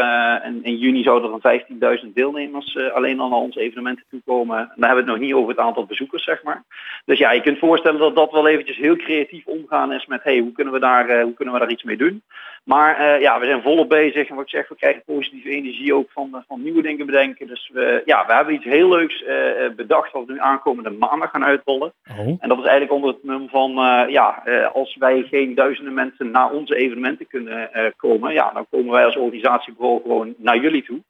En 0.43 0.65
in 0.65 0.77
juni 0.77 1.03
zouden 1.03 1.29
er 1.29 1.35
een 1.35 1.41
15.000 1.41 2.15
deelnemers 2.15 2.77
alleen 2.93 3.21
al 3.21 3.29
naar 3.29 3.39
onze 3.39 3.61
evenementen 3.61 4.05
toekomen. 4.11 4.57
Dan 4.57 4.89
hebben 4.89 5.05
we 5.05 5.11
het 5.11 5.21
nog 5.21 5.29
niet 5.29 5.35
over 5.35 5.49
het 5.49 5.59
aantal 5.59 5.87
bezoekers, 5.87 6.25
zeg 6.25 6.43
maar. 6.43 6.63
Dus 7.05 7.19
ja, 7.19 7.33
je 7.33 7.41
kunt 7.41 7.59
voorstellen 7.59 8.01
dat 8.01 8.17
dat 8.17 8.33
wel 8.33 8.49
eventjes 8.49 8.77
heel 8.77 8.97
creatief 8.97 9.47
omgaan 9.47 9.93
is 9.93 10.07
met 10.07 10.23
hey, 10.23 10.39
hoe 10.39 10.53
kunnen 10.53 10.73
we 10.73 10.81
daar, 10.81 11.23
hoe 11.23 11.35
kunnen 11.35 11.55
we 11.55 11.61
daar 11.61 11.71
iets 11.71 11.83
mee 11.83 11.97
doen. 11.97 12.23
Maar 12.65 12.97
eh, 12.97 13.21
ja, 13.21 13.39
we 13.39 13.47
zijn 13.47 13.63
volop 13.63 13.89
bezig 13.89 14.29
en 14.29 14.35
wat 14.35 14.45
ik 14.45 14.51
zeg, 14.51 14.69
we 14.69 14.77
krijgen 14.77 15.03
positieve 15.07 15.49
energie 15.49 15.95
ook 15.95 16.11
van, 16.11 16.31
eh, 16.35 16.41
van 16.49 16.63
nieuwe 16.63 16.83
dingen 16.83 17.07
bedenken. 17.07 17.47
Dus 17.47 17.71
we, 17.73 18.03
ja, 18.05 18.27
we 18.27 18.35
hebben 18.35 18.55
iets 18.55 18.65
heel 18.65 18.89
leuks 18.89 19.23
eh, 19.25 19.71
bedacht 19.77 20.13
wat 20.13 20.27
we 20.27 20.33
nu 20.33 20.41
aankomende 20.41 20.91
maandag 20.91 21.31
gaan 21.31 21.45
uitrollen. 21.45 21.93
Oh, 22.11 22.19
En 22.19 22.49
dat 22.49 22.59
is 22.59 22.65
eigenlijk 22.65 22.93
onder 22.93 23.11
het 23.11 23.23
mum 23.25 23.49
van, 23.49 23.73
ja, 24.09 24.43
als 24.73 24.97
wij 24.97 25.23
geen 25.23 25.55
duizenden 25.55 25.95
mensen 25.95 26.31
naar 26.31 26.51
onze 26.51 26.77
evenementen 26.77 27.27
kunnen 27.27 27.71
komen, 27.97 28.33
ja, 28.33 28.51
dan 28.55 28.67
komen 28.71 28.93
wij 28.93 29.05
als 29.05 29.17
organisatiebureau 29.17 30.03
gewoon 30.03 30.35
naar 30.37 30.59
jullie 30.59 30.85
toe. 30.85 31.03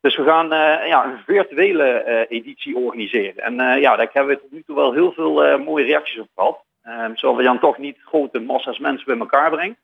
Dus 0.00 0.16
we 0.16 0.24
gaan 0.24 0.48
ja, 0.86 1.04
een 1.04 1.18
virtuele 1.26 2.26
editie 2.28 2.76
organiseren. 2.76 3.42
En 3.42 3.80
ja, 3.80 3.96
daar 3.96 4.08
hebben 4.12 4.34
we 4.34 4.40
tot 4.40 4.52
nu 4.52 4.62
toe 4.66 4.76
wel 4.76 4.92
heel 4.92 5.12
veel 5.12 5.58
mooie 5.58 5.84
reacties 5.84 6.20
op 6.20 6.28
gehad. 6.34 6.64
Ehm 6.82 7.14
zodat 7.14 7.36
we 7.36 7.42
dan 7.42 7.58
toch 7.58 7.78
niet 7.78 7.98
grote 8.04 8.40
massa's 8.40 8.78
mensen 8.78 9.06
bij 9.06 9.18
elkaar 9.18 9.50
brengen. 9.50 9.76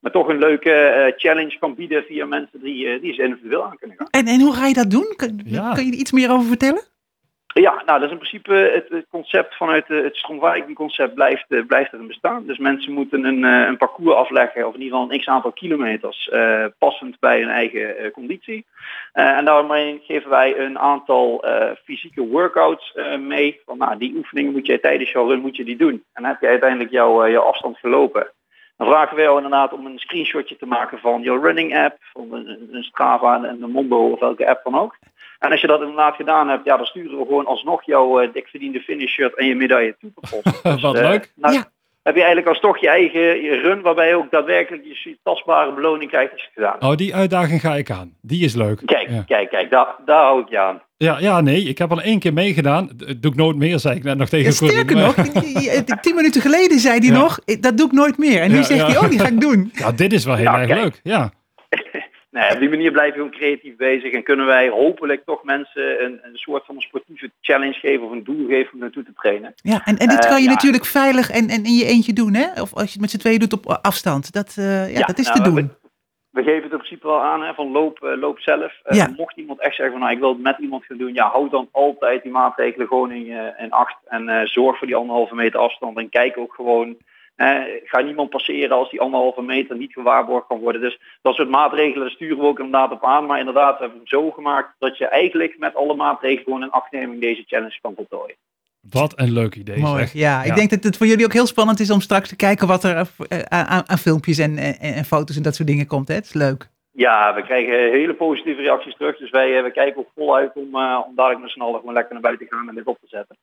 Maar 0.00 0.12
toch 0.12 0.28
een 0.28 0.38
leuke 0.38 0.70
eh, 0.72 1.12
challenge 1.16 1.58
kan 1.58 1.74
bieden 1.74 2.02
via 2.04 2.26
mensen 2.26 2.60
die, 2.62 2.88
eh, 2.88 3.00
die 3.00 3.14
ze 3.14 3.22
individueel 3.22 3.64
aan 3.64 3.78
kunnen 3.78 3.96
gaan. 3.96 4.06
En, 4.10 4.26
en 4.26 4.40
hoe 4.40 4.54
ga 4.54 4.66
je 4.66 4.74
dat 4.74 4.90
doen? 4.90 5.12
Kun, 5.16 5.40
Ja. 5.44 5.72
kun 5.72 5.84
je 5.86 5.92
er 5.92 5.98
iets 5.98 6.12
meer 6.12 6.30
over 6.32 6.46
vertellen? 6.46 6.82
Ja, 7.54 7.82
nou 7.86 8.00
dat 8.00 8.02
is 8.02 8.10
in 8.10 8.18
principe 8.18 8.52
het, 8.54 8.86
het 8.88 9.06
concept 9.10 9.56
vanuit 9.56 9.90
eh, 9.90 10.02
het 10.02 10.16
Stromwijken 10.16 10.74
concept 10.74 11.14
blijft, 11.14 11.44
eh, 11.48 11.66
blijft 11.66 11.92
erin 11.92 12.06
bestaan. 12.06 12.46
Dus 12.46 12.58
mensen 12.58 12.92
moeten 12.92 13.24
een, 13.24 13.44
eh, 13.44 13.66
een 13.66 13.76
parcours 13.76 14.14
afleggen 14.14 14.66
of 14.66 14.74
in 14.74 14.80
ieder 14.82 14.98
geval 14.98 15.12
een 15.12 15.18
x 15.20 15.26
aantal 15.28 15.52
kilometers 15.52 16.28
eh, 16.28 16.64
passend 16.78 17.18
bij 17.20 17.40
hun 17.40 17.48
eigen 17.48 17.96
eh, 17.98 18.10
conditie. 18.10 18.66
Eh, 19.12 19.36
en 19.36 19.44
daarmee 19.44 20.00
geven 20.06 20.30
wij 20.30 20.58
een 20.58 20.78
aantal 20.78 21.42
eh, 21.44 21.70
fysieke 21.84 22.20
workouts 22.26 22.92
eh, 22.94 23.18
mee. 23.18 23.60
Van 23.64 23.78
nou, 23.78 23.98
die 23.98 24.16
oefeningen 24.16 24.52
moet 24.52 24.66
je 24.66 24.80
tijdens 24.80 25.10
jouw 25.10 25.28
run 25.28 25.40
moet 25.40 25.56
je 25.56 25.64
die 25.64 25.76
doen. 25.76 26.04
En 26.12 26.22
dan 26.22 26.24
heb 26.24 26.40
je 26.40 26.46
uiteindelijk 26.48 26.90
jouw, 26.90 27.22
eh, 27.24 27.30
jouw 27.32 27.42
afstand 27.42 27.78
gelopen. 27.78 28.30
Dan 28.78 28.86
vragen 28.86 29.16
we 29.16 29.22
jou 29.22 29.36
inderdaad 29.36 29.72
om 29.72 29.86
een 29.86 29.98
screenshotje 29.98 30.56
te 30.56 30.66
maken 30.66 30.98
van 30.98 31.22
jouw 31.22 31.40
running 31.42 31.76
app, 31.78 31.96
van 32.12 32.32
een, 32.32 32.68
een 32.72 32.82
Strava 32.82 33.34
en 33.44 33.62
een 33.62 33.70
Mondo 33.70 34.10
of 34.10 34.20
welke 34.20 34.48
app 34.48 34.64
dan 34.64 34.78
ook. 34.78 34.96
En 35.38 35.50
als 35.50 35.60
je 35.60 35.66
dat 35.66 35.80
inderdaad 35.80 36.14
gedaan 36.14 36.48
hebt, 36.48 36.64
ja, 36.64 36.76
dan 36.76 36.86
sturen 36.86 37.18
we 37.18 37.24
gewoon 37.24 37.46
alsnog 37.46 37.84
jouw 37.86 38.20
eh, 38.20 38.32
dik 38.32 38.46
verdiende 38.48 38.80
finish 38.80 39.12
shirt 39.12 39.36
en 39.36 39.46
je 39.46 39.54
medaille 39.54 39.96
toe. 40.00 40.10
Dus, 40.62 40.80
Wat 40.82 40.94
eh, 40.94 41.08
leuk. 41.10 41.32
nou, 41.34 41.54
Ja. 41.54 41.70
Heb 42.02 42.16
je 42.16 42.22
eigenlijk 42.22 42.48
als 42.50 42.60
toch 42.60 42.78
je 42.78 42.88
eigen 42.88 43.20
je 43.42 43.54
run 43.60 43.80
waarbij 43.82 44.08
je 44.08 44.14
ook 44.14 44.30
daadwerkelijk 44.30 44.84
je 44.84 45.16
tastbare 45.22 45.72
beloning 45.72 46.10
krijgt 46.10 46.32
als 46.32 46.40
je 46.40 46.46
het 46.46 46.54
gedaan 46.56 46.72
hebt. 46.72 46.84
oh, 46.84 46.94
die 46.96 47.14
uitdaging 47.14 47.60
ga 47.60 47.74
ik 47.74 47.90
aan. 47.90 48.14
Die 48.20 48.44
is 48.44 48.54
leuk. 48.54 48.82
Kijk, 48.84 49.08
Ja. 49.08 49.22
kijk, 49.26 49.50
kijk, 49.50 49.70
daar, 49.70 49.94
daar 50.04 50.22
hou 50.24 50.40
ik 50.40 50.48
je 50.48 50.58
aan. 50.58 50.82
Ja, 50.98 51.18
ja, 51.20 51.40
nee, 51.40 51.62
ik 51.62 51.78
heb 51.78 51.90
al 51.90 52.00
één 52.02 52.18
keer 52.18 52.32
meegedaan. 52.32 52.90
Dat 52.96 53.22
doe 53.22 53.30
ik 53.30 53.36
nooit 53.36 53.56
meer, 53.56 53.78
zei 53.78 53.96
ik 53.96 54.02
net 54.04 54.16
nog 54.18 54.28
tegen 54.28 54.46
Ja, 54.46 54.52
sterker 54.52 54.96
Maar- 54.96 55.04
nog, 55.04 55.16
je- 55.42 55.82
tien 56.00 56.14
minuten 56.14 56.40
geleden 56.42 56.78
zei 56.78 56.98
hij 56.98 57.08
Ja. 57.08 57.18
nog, 57.18 57.38
"Eh, 57.44 57.56
dat 57.60 57.76
doe 57.76 57.86
ik 57.86 57.92
nooit 57.92 58.18
meer. 58.18 58.40
En 58.40 58.50
nu 58.50 58.56
Ja, 58.56 58.62
zegt 58.62 58.80
ja. 58.80 58.86
hij, 58.86 58.96
oh, 58.98 59.08
die 59.10 59.18
ga 59.18 59.26
ik 59.26 59.40
doen. 59.40 59.70
Ja, 59.74 59.92
dit 59.92 60.12
is 60.12 60.24
wel 60.24 60.34
heel 60.34 60.46
erg 60.46 60.66
kijk. 60.66 60.80
leuk. 60.82 61.00
Ja. 61.02 61.30
Nee, 62.30 62.52
op 62.52 62.58
die 62.58 62.68
manier 62.68 62.92
blijven 62.92 63.12
we 63.14 63.24
gewoon 63.24 63.38
creatief 63.40 63.76
bezig 63.76 64.12
en 64.12 64.22
kunnen 64.22 64.46
wij 64.46 64.68
hopelijk 64.68 65.24
toch 65.24 65.44
mensen 65.44 66.04
een, 66.04 66.12
een 66.22 66.36
soort 66.36 66.64
van 66.66 66.74
een 66.74 66.80
sportieve 66.80 67.30
challenge 67.40 67.72
geven 67.78 68.04
of 68.06 68.10
een 68.12 68.24
doel 68.24 68.46
geven 68.48 68.72
om 68.72 68.78
naartoe 68.78 69.04
te 69.04 69.12
trainen. 69.16 69.54
Ja, 69.56 69.82
en, 69.84 69.96
en 69.98 70.08
dit 70.08 70.24
Eh, 70.24 70.30
kan 70.30 70.42
je 70.42 70.48
natuurlijk 70.48 70.84
veilig 70.84 71.30
en, 71.30 71.48
en 71.48 71.64
in 71.64 71.74
je 71.74 71.84
eentje 71.84 72.12
doen, 72.12 72.34
hè? 72.34 72.46
Of 72.60 72.72
als 72.74 72.84
je 72.84 72.92
het 72.92 73.00
met 73.00 73.10
z'n 73.10 73.16
tweeën 73.18 73.38
doet 73.38 73.52
op 73.52 73.78
afstand. 73.82 74.32
Dat, 74.32 74.54
eh, 74.58 74.64
ja, 74.92 74.98
Ja, 74.98 75.06
dat 75.06 75.18
is 75.18 75.24
nou, 75.26 75.38
te 75.42 75.42
we- 75.52 75.60
doen. 75.60 75.70
We 75.82 75.87
geven 76.32 76.62
het 76.62 76.72
in 76.72 76.78
principe 76.78 77.06
wel 77.06 77.22
aan 77.22 77.42
hè, 77.42 77.54
van 77.54 77.70
loop, 77.70 78.02
eh, 78.02 78.16
loop 78.18 78.40
zelf. 78.40 78.80
Eh, 78.82 78.96
Ja. 78.96 79.12
Mocht 79.16 79.36
iemand 79.36 79.60
echt 79.60 79.74
zeggen 79.74 79.90
van 79.94 80.00
nou 80.02 80.12
ik 80.12 80.20
wil 80.20 80.28
het 80.32 80.42
met 80.42 80.58
iemand 80.58 80.84
gaan 80.84 80.96
doen, 80.96 81.14
ja 81.14 81.28
houd 81.28 81.50
dan 81.50 81.68
altijd 81.72 82.22
die 82.22 82.32
maatregelen 82.32 82.86
gewoon 82.86 83.10
in, 83.10 83.26
in 83.58 83.70
acht 83.70 83.96
en 84.08 84.28
eh, 84.28 84.46
zorg 84.46 84.78
voor 84.78 84.86
die 84.86 84.96
anderhalve 84.96 85.34
meter 85.34 85.60
afstand 85.60 85.98
en 85.98 86.08
kijk 86.08 86.38
ook 86.38 86.54
gewoon. 86.54 86.96
eh, 87.36 87.62
ga 87.84 88.00
niemand 88.00 88.30
passeren 88.30 88.76
als 88.76 88.90
die 88.90 89.00
anderhalve 89.00 89.42
meter 89.42 89.76
niet 89.76 89.92
gewaarborgd 89.92 90.46
kan 90.46 90.58
worden. 90.58 90.80
Dus 90.80 90.98
dat 91.22 91.34
soort 91.34 91.48
maatregelen 91.48 92.10
sturen 92.10 92.38
we 92.38 92.44
ook 92.46 92.58
inderdaad 92.58 92.92
op 92.92 93.04
aan. 93.04 93.26
Maar 93.26 93.38
inderdaad, 93.38 93.76
we 93.76 93.82
hebben 93.82 94.00
het 94.00 94.08
zo 94.08 94.30
gemaakt 94.30 94.74
dat 94.78 94.98
je 94.98 95.06
eigenlijk 95.06 95.58
met 95.58 95.74
alle 95.74 95.94
maatregelen 95.94 96.44
gewoon 96.44 96.62
in 96.62 96.70
achtneming 96.70 97.20
deze 97.20 97.44
challenge 97.46 97.78
kan 97.80 97.94
voltooien. 97.94 98.36
Wat 98.80 99.12
een 99.20 99.32
leuk 99.32 99.54
idee. 99.54 99.78
Mooi. 99.78 99.98
zeg. 99.98 100.12
Ja, 100.12 100.40
ik 100.42 100.46
Ja. 100.48 100.54
denk 100.54 100.70
dat 100.70 100.82
het 100.82 100.96
voor 100.96 101.06
jullie 101.06 101.24
ook 101.24 101.32
heel 101.32 101.46
spannend 101.46 101.80
is 101.80 101.90
om 101.90 102.00
straks 102.00 102.28
te 102.28 102.36
kijken 102.36 102.66
wat 102.66 102.84
er 102.84 103.08
eh, 103.28 103.38
aan, 103.40 103.88
aan 103.88 103.98
filmpjes 103.98 104.38
en, 104.38 104.58
en, 104.58 104.78
en 104.78 105.04
foto's 105.04 105.36
en 105.36 105.42
dat 105.42 105.54
soort 105.54 105.68
dingen 105.68 105.86
komt. 105.86 106.08
Hè? 106.08 106.14
Het 106.14 106.24
is 106.24 106.32
leuk. 106.32 106.68
Ja, 106.92 107.34
we 107.34 107.42
krijgen 107.42 107.72
hele 107.90 108.14
positieve 108.14 108.60
reacties 108.62 108.96
terug. 108.96 109.16
Dus 109.18 109.30
wij, 109.30 109.56
eh, 109.56 109.62
we 109.62 109.70
kijken 109.70 110.00
ook 110.00 110.10
voluit 110.14 110.50
om, 110.54 110.74
eh, 110.74 110.98
om 111.08 111.14
dadelijk 111.14 111.40
met 111.42 111.50
z'n 111.50 111.60
allen 111.60 111.78
gewoon 111.78 111.94
lekker 111.94 112.12
naar 112.12 112.22
buiten 112.22 112.48
te 112.48 112.54
gaan 112.54 112.68
en 112.68 112.74
dit 112.74 112.84
op 112.86 112.98
te 113.00 113.06
zetten. 113.08 113.36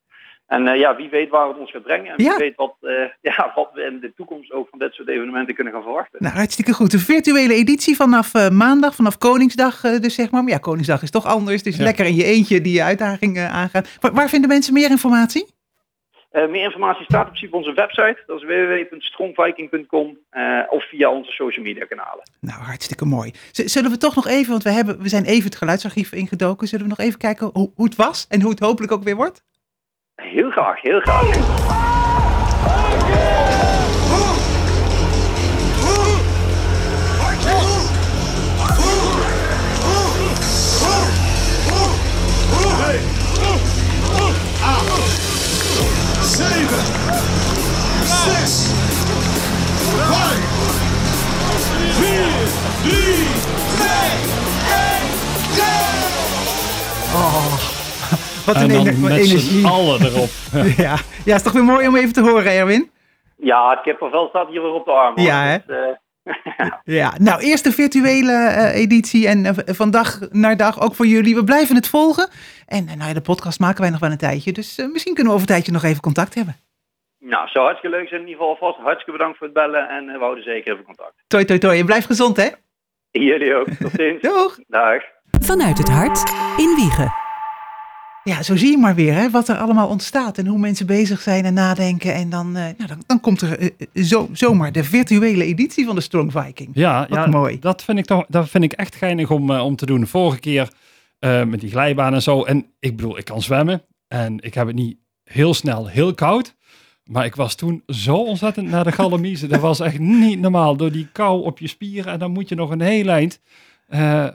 En 0.48 0.68
eh, 0.68 0.80
ja, 0.80 0.96
wie 0.96 1.10
weet 1.10 1.30
waar 1.30 1.48
het 1.48 1.58
ons 1.58 1.72
gaat 1.72 1.84
brengen. 1.84 2.12
En 2.12 2.16
wie 2.18 2.26
Ja. 2.26 2.38
weet 2.38 2.56
wat, 2.56 2.76
eh, 2.82 2.92
ja, 3.32 3.52
wat 3.56 3.70
we 3.74 3.82
in 3.82 4.00
de 4.00 4.14
toekomst 4.16 4.52
ook 4.52 4.68
van 4.70 4.80
dit 4.80 4.94
soort 4.94 5.08
evenementen 5.08 5.56
kunnen 5.56 5.74
gaan 5.74 5.82
verwachten. 5.84 6.24
Nou, 6.24 6.36
hartstikke 6.36 6.74
goed. 6.74 6.94
Een 6.94 7.00
virtuele 7.00 7.54
editie 7.54 7.96
vanaf 7.96 8.34
eh, 8.34 8.50
maandag, 8.50 8.96
vanaf 8.96 9.18
Koningsdag 9.18 9.84
eh, 9.84 10.00
dus 10.00 10.16
zeg 10.16 10.32
maar. 10.32 10.44
Maar 10.44 10.52
ja, 10.52 10.58
Koningsdag 10.58 11.02
is 11.02 11.12
toch 11.12 11.26
anders. 11.26 11.64
Dus 11.64 11.78
Ja. 11.78 11.84
lekker 11.84 12.06
in 12.06 12.16
je 12.16 12.24
eentje 12.24 12.62
die 12.62 12.84
uitdaging 12.84 13.40
aangaan. 13.40 13.84
Waar, 14.00 14.14
waar 14.14 14.30
vinden 14.30 14.50
mensen 14.50 14.74
meer 14.74 14.90
informatie? 14.90 15.54
Eh, 16.32 16.48
meer 16.50 16.64
informatie 16.64 17.04
staat 17.04 17.22
op 17.22 17.28
principe 17.28 17.56
onze 17.56 17.74
website. 17.74 18.24
Dat 18.26 18.38
is 18.42 18.44
www.strongviking.com 18.44 20.18
eh, 20.30 20.60
of 20.70 20.84
via 20.90 21.10
onze 21.12 21.32
social 21.32 21.66
media 21.66 21.86
kanalen. 21.86 22.30
Nou, 22.40 22.62
hartstikke 22.62 23.06
mooi. 23.06 23.32
Z- 23.52 23.60
zullen 23.66 23.92
we 23.92 23.98
toch 23.98 24.16
nog 24.16 24.28
even, 24.28 24.52
want 24.52 24.64
we, 24.64 24.70
hebben, 24.70 25.02
we 25.02 25.10
zijn 25.10 25.26
even 25.26 25.44
het 25.46 25.56
geluidsarchief 25.56 26.12
ingedoken. 26.14 26.68
Zullen 26.68 26.86
we 26.86 26.94
nog 26.98 27.06
even 27.08 27.20
kijken 27.20 27.50
hoe, 27.54 27.72
hoe 27.76 27.86
het 27.86 27.96
was 27.96 28.26
en 28.30 28.42
hoe 28.42 28.50
het 28.52 28.60
hopelijk 28.60 28.92
ook 28.92 29.04
weer 29.04 29.16
wordt? 29.16 29.44
Heel 30.16 30.52
graag, 30.52 30.82
heel 30.82 31.00
graag. 31.00 31.26
Zeven, 46.22 46.86
zes, 48.06 48.68
vijf, 50.10 50.46
vier, 51.98 52.48
drie, 52.84 53.45
Wat 58.46 58.56
En 58.56 58.62
een 58.62 58.68
dan 58.70 58.88
ener- 58.88 59.00
met 59.00 59.12
energie. 59.12 59.40
z'n 59.40 59.66
allen 59.66 60.02
erop. 60.02 60.30
Ja. 60.78 60.96
ja, 61.26 61.36
is 61.36 61.42
toch 61.42 61.54
weer 61.54 61.64
mooi 61.64 61.88
om 61.88 61.96
even 61.96 62.14
te 62.14 62.22
horen, 62.22 62.52
Erwin? 62.52 62.90
Ja, 63.38 63.70
het 63.70 63.82
kippenvel 63.82 64.28
staat 64.28 64.48
hier 64.48 64.62
weer 64.62 64.72
op 64.72 64.86
de 64.86 64.92
arm. 64.92 65.16
hoor. 65.16 65.26
Ja, 65.26 65.44
hè? 65.44 65.58
Dus, 65.68 65.76
eh, 65.78 66.70
Ja, 66.98 67.14
nou 67.20 67.42
eerst 67.42 67.64
de 67.64 67.72
virtuele 67.72 68.32
eh, 68.34 68.76
editie 68.82 69.28
en 69.28 69.46
eh, 69.46 69.54
van 69.76 69.92
dag 69.92 70.20
naar 70.32 70.58
dag 70.58 70.82
ook 70.82 70.96
voor 70.96 71.06
jullie. 71.06 71.36
We 71.36 71.44
blijven 71.44 71.76
het 71.76 71.88
volgen. 71.90 72.30
En 72.68 72.86
nou 72.86 73.08
ja, 73.08 73.14
de 73.14 73.22
podcast 73.22 73.60
maken 73.60 73.82
wij 73.82 73.90
nog 73.90 74.00
wel 74.00 74.12
een 74.12 74.18
tijdje. 74.18 74.52
Dus 74.52 74.76
misschien 74.92 75.14
kunnen 75.14 75.34
we 75.34 75.38
over 75.40 75.48
een 75.50 75.54
tijdje 75.56 75.72
nog 75.72 75.84
even 75.84 76.02
contact 76.02 76.34
hebben. 76.36 76.56
nou, 77.20 77.48
zou 77.48 77.66
hartstikke 77.66 77.98
leuk 77.98 78.08
zijn 78.08 78.22
in 78.22 78.28
ieder 78.28 78.42
geval 78.42 78.58
alvast. 78.60 78.84
Hartstikke 78.84 79.12
bedankt 79.12 79.38
voor 79.38 79.48
het 79.48 79.56
bellen 79.56 79.90
en 79.90 80.06
we 80.06 80.18
houden 80.20 80.44
zeker 80.44 80.74
even 80.74 80.86
contact. 80.86 81.14
Toi, 81.28 81.46
toi, 81.46 81.60
toi. 81.60 81.80
En 81.80 81.86
blijf 81.86 82.06
gezond, 82.06 82.38
hè? 82.38 82.48
Jullie 83.12 83.56
ook. 83.56 83.68
Tot 83.70 83.92
ziens. 83.96 84.22
Doeg! 84.22 84.60
Dag. 84.68 85.02
Vanuit 85.42 85.78
het 85.78 85.90
hart 85.90 86.24
in 86.58 86.74
Wiegen. 86.76 87.25
Ja, 88.28 88.44
zo 88.44 88.56
zie 88.56 88.72
je 88.72 88.78
maar 88.78 88.96
weer 88.96 89.14
hè, 89.14 89.30
wat 89.30 89.48
er 89.48 89.58
allemaal 89.58 89.88
ontstaat 89.88 90.38
en 90.38 90.48
hoe 90.48 90.60
mensen 90.60 90.86
bezig 90.86 91.22
zijn 91.22 91.46
en 91.46 91.54
nadenken. 91.54 92.14
En 92.14 92.30
dan, 92.30 92.56
eh, 92.56 92.64
nou, 92.64 92.88
dan, 92.88 93.04
dan 93.06 93.20
komt 93.20 93.42
er 93.42 93.60
eh, 93.60 93.70
eh, 93.94 94.04
zo, 94.04 94.30
zomaar 94.32 94.72
de 94.72 94.84
virtuele 94.84 95.44
editie 95.44 95.86
van 95.86 95.96
de 95.96 96.02
Strong 96.02 96.32
Viking. 96.32 96.70
Ja, 96.74 97.00
Wat 97.10 97.18
ja 97.18 97.26
mooi. 97.26 97.60
Dat 97.60 97.84
vind 97.84 97.98
ik, 97.98 98.06
toch, 98.06 98.26
dat 98.28 98.50
vind 98.50 98.64
ik 98.64 98.72
echt 98.72 98.96
geinig 98.96 99.32
om, 99.32 99.52
om 99.52 99.76
te 99.76 99.86
doen. 99.86 100.00
De 100.00 100.08
vorige 100.08 100.40
keer 100.40 100.70
met 101.20 101.60
die 101.60 101.70
glijbaan 101.70 102.14
en 102.14 102.22
zo. 102.22 102.44
En 102.44 102.66
ik 102.80 102.96
bedoel, 102.96 103.18
ik 103.18 103.26
kan 103.26 103.42
zwemmen. 103.42 103.82
En 104.08 104.40
ik 104.40 104.54
heb 104.54 104.68
het 104.68 104.76
niet 104.76 104.98
heel 105.24 105.54
snel 105.54 105.88
heel 105.88 106.14
koud. 106.14 106.56
Maar 107.04 107.26
ik 107.26 107.36
was 107.36 107.56
toen 107.56 107.84
zo 107.88 108.16
ontzettend 108.16 108.70
naar 108.70 108.84
de 108.84 108.92
galamiezen. 108.92 109.50
dat 109.50 109.60
was 109.60 109.80
echt 109.80 110.00
niet 110.00 110.40
normaal. 110.40 110.76
Door 110.76 110.92
die 110.92 111.08
kou 111.12 111.44
op 111.44 111.60
je 111.60 111.68
spieren. 111.68 112.14
En 112.14 112.20
dan 112.20 112.32
moet 112.32 112.50
je 112.50 112.56
nog 112.56 112.70
een 112.70 112.82
heel 112.82 113.08
eind. 113.08 113.40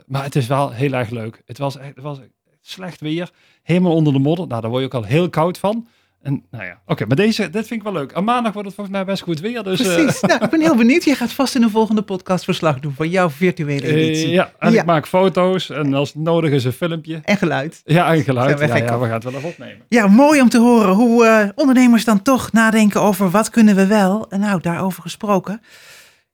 Maar 0.05 0.23
het 0.23 0.35
is 0.35 0.47
wel 0.47 0.71
heel 0.71 0.93
erg 0.93 1.09
leuk. 1.09 1.41
Het 1.45 1.57
was 1.57 1.77
echt 1.77 1.95
het 1.95 2.03
was 2.03 2.19
echt 2.19 2.29
slecht 2.61 2.99
weer. 3.01 3.29
Helemaal 3.63 3.95
onder 3.95 4.13
de 4.13 4.19
modder. 4.19 4.47
Nou, 4.47 4.61
daar 4.61 4.69
word 4.69 4.81
je 4.81 4.87
ook 4.87 5.03
al 5.03 5.09
heel 5.09 5.29
koud 5.29 5.57
van. 5.57 5.87
En 6.21 6.43
nou 6.51 6.63
ja, 6.63 6.81
oké, 6.85 7.05
maar 7.05 7.15
deze, 7.15 7.49
dit 7.49 7.67
vind 7.67 7.79
ik 7.79 7.83
wel 7.83 7.93
leuk. 7.93 8.13
Aan 8.13 8.23
maandag 8.23 8.53
wordt 8.53 8.67
het 8.67 8.75
volgens 8.77 8.95
mij 8.95 9.05
best 9.05 9.23
goed 9.23 9.39
weer. 9.39 9.63
Dus, 9.63 9.79
eh, 9.79 9.93
Precies. 9.95 10.21
nou, 10.21 10.43
ik 10.43 10.49
ben 10.49 10.61
heel 10.61 10.75
benieuwd. 10.75 11.03
Je 11.03 11.15
gaat 11.15 11.31
vast 11.31 11.55
in 11.55 11.63
een 11.63 11.69
volgende 11.69 12.01
podcast 12.01 12.43
verslag 12.43 12.79
doen 12.79 12.93
van 12.93 13.09
jouw 13.09 13.29
virtuele 13.29 13.81
eh, 13.87 13.95
editie. 13.95 14.29
ja, 14.29 14.51
en 14.59 14.71
Ja. 14.71 14.79
ik 14.79 14.85
maak 14.85 15.07
foto's 15.07 15.69
en 15.69 15.93
als 15.93 16.13
het 16.13 16.23
nodig 16.23 16.51
is 16.51 16.63
een 16.63 16.71
filmpje. 16.73 17.19
En 17.23 17.37
geluid. 17.37 17.81
Ja, 17.85 18.13
en 18.13 18.23
geluid. 18.23 18.59
Ja, 18.59 18.75
ja, 18.75 18.99
we 18.99 19.05
gaan 19.05 19.13
het 19.13 19.23
wel 19.23 19.33
even 19.33 19.49
opnemen. 19.49 19.85
Ja, 19.89 20.07
mooi 20.07 20.41
om 20.41 20.49
te 20.49 20.59
horen 20.59 20.93
hoe 20.93 21.25
eh, 21.25 21.49
ondernemers 21.55 22.05
dan 22.05 22.21
toch 22.21 22.51
nadenken 22.51 23.01
over 23.01 23.29
wat 23.29 23.49
kunnen 23.49 23.75
we 23.75 23.87
wel. 23.87 24.29
En 24.29 24.39
nou, 24.39 24.61
daarover 24.61 25.01
gesproken. 25.01 25.61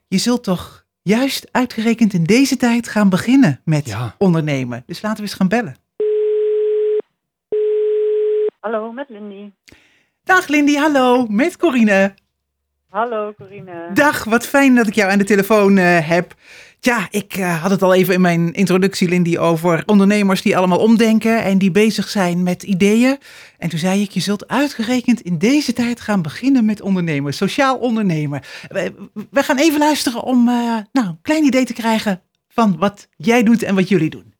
Je 0.08 0.18
zult 0.18 0.44
toch 0.44 0.86
juist 1.02 1.48
uitgerekend 1.52 2.14
in 2.14 2.24
deze 2.24 2.58
tijd 2.58 2.88
gaan 2.88 3.10
beginnen 3.10 3.60
met 3.66 3.96
ondernemen. 4.18 4.84
Dus 4.86 5.02
laten 5.02 5.18
we 5.18 5.24
eens 5.24 5.38
gaan 5.38 5.48
bellen. 5.48 5.76
Hallo, 8.60 8.92
met 8.92 9.10
Lindy. 9.10 9.52
Dag 10.24 10.48
Lindy, 10.48 10.76
hallo, 10.76 11.26
met 11.28 11.58
Corine. 11.58 12.14
Hallo, 12.90 13.34
Corine. 13.38 13.90
Dag, 13.94 14.24
wat 14.24 14.48
fijn 14.48 14.76
dat 14.76 14.88
ik 14.88 14.94
jou 14.94 15.12
aan 15.12 15.18
de 15.18 15.24
telefoon 15.24 15.78
eh, 15.78 16.08
heb. 16.10 16.34
Ja, 16.80 17.08
ik 17.10 17.34
eh, 17.34 17.62
had 17.62 17.72
het 17.72 17.82
al 17.82 17.94
even 17.94 18.14
in 18.14 18.22
mijn 18.22 18.54
introductie, 18.54 19.10
Lindy, 19.10 19.38
over 19.38 19.84
ondernemers 19.86 20.42
die 20.42 20.58
allemaal 20.58 20.80
omdenken 20.80 21.44
en 21.44 21.58
die 21.58 21.72
bezig 21.72 22.10
zijn 22.10 22.44
met 22.44 22.64
ideeën. 22.64 23.18
En 23.58 23.70
toen 23.70 23.80
zei 23.80 24.02
ik, 24.02 24.12
je 24.12 24.20
zult 24.20 24.48
uitgerekend 24.48 25.22
in 25.22 25.38
deze 25.38 25.74
tijd 25.74 26.02
gaan 26.02 26.22
beginnen 26.22 26.66
met 26.66 26.82
ondernemen, 26.82 27.34
sociaal 27.34 27.78
ondernemen. 27.78 28.42
We, 28.68 28.94
we 29.32 29.44
gaan 29.44 29.58
even 29.58 29.80
luisteren 29.80 30.24
om 30.24 30.48
eh, 30.48 30.78
nou, 30.92 31.08
een 31.08 31.20
klein 31.22 31.44
idee 31.44 31.66
te 31.66 31.74
krijgen 31.74 32.22
van 32.48 32.78
wat 32.78 33.08
jij 33.16 33.44
doet 33.44 33.64
en 33.64 33.76
wat 33.76 33.90
jullie 33.90 34.10
doen. 34.10 34.34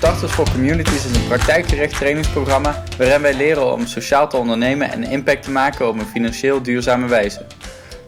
Starters 0.00 0.32
for 0.32 0.50
Communities 0.50 1.04
is 1.04 1.16
een 1.16 1.26
praktijkgericht 1.26 1.96
trainingsprogramma 1.96 2.82
waarin 2.98 3.22
wij 3.22 3.34
leren 3.34 3.72
om 3.72 3.86
sociaal 3.86 4.28
te 4.28 4.36
ondernemen 4.36 4.92
en 4.92 5.04
impact 5.04 5.42
te 5.42 5.50
maken 5.50 5.88
op 5.88 5.98
een 5.98 6.06
financieel 6.06 6.62
duurzame 6.62 7.06
wijze. 7.06 7.46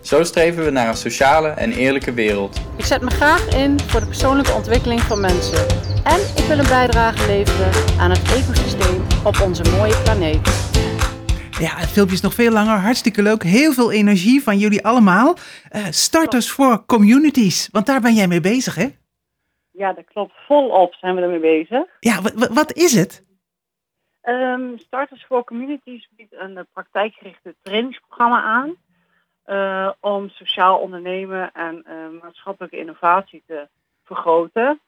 Zo 0.01 0.25
streven 0.25 0.65
we 0.65 0.71
naar 0.71 0.89
een 0.89 0.97
sociale 0.97 1.49
en 1.49 1.73
eerlijke 1.73 2.13
wereld. 2.13 2.61
Ik 2.77 2.85
zet 2.85 3.03
me 3.03 3.11
graag 3.11 3.49
in 3.49 3.81
voor 3.87 4.01
de 4.01 4.07
persoonlijke 4.07 4.53
ontwikkeling 4.53 5.01
van 5.01 5.21
mensen. 5.21 5.67
En 6.05 6.21
ik 6.37 6.45
wil 6.45 6.59
een 6.59 6.69
bijdrage 6.69 7.27
leveren 7.27 7.71
aan 7.99 8.11
het 8.11 8.23
ecosysteem 8.23 9.03
op 9.25 9.41
onze 9.41 9.63
mooie 9.77 9.97
planeet. 10.03 10.49
Ja, 11.59 11.77
het 11.77 11.91
filmpje 11.91 12.15
is 12.15 12.21
nog 12.21 12.35
veel 12.35 12.53
langer, 12.53 12.79
hartstikke 12.79 13.23
leuk. 13.23 13.43
Heel 13.43 13.73
veel 13.73 13.93
energie 13.93 14.43
van 14.43 14.59
jullie 14.59 14.85
allemaal. 14.85 15.37
Eh, 15.69 15.83
starters 15.91 16.51
for 16.51 16.85
Communities, 16.87 17.69
want 17.73 17.87
daar 17.87 18.01
ben 18.01 18.15
jij 18.15 18.29
mee 18.29 18.41
bezig, 18.41 18.75
hè? 18.75 18.89
Ja, 19.73 19.93
dat 19.93 20.05
klopt. 20.05 20.33
Volop 20.47 20.95
zijn 20.95 21.15
we 21.15 21.23
ermee 21.23 21.41
bezig. 21.41 21.85
Ja, 22.01 22.21
wa- 22.23 22.33
wa- 22.35 22.53
wat 22.53 22.73
is 22.73 22.95
het? 22.95 23.25
Ehm, 24.21 24.77
Starters 24.77 25.25
for 25.25 25.45
Communities 25.45 26.09
biedt 26.17 26.33
een 26.33 26.57
eh, 26.57 26.65
praktijkgerichte 26.73 27.55
trainingsprogramma 27.63 28.43
aan. 28.43 28.77
eh, 29.43 29.91
om 30.01 30.29
sociaal 30.29 30.79
ondernemen 30.79 31.53
en 31.53 31.83
eh, 31.85 32.23
maatschappelijke 32.23 32.77
innovatie 32.79 33.43
te 33.47 33.69
vergroten. 34.05 34.81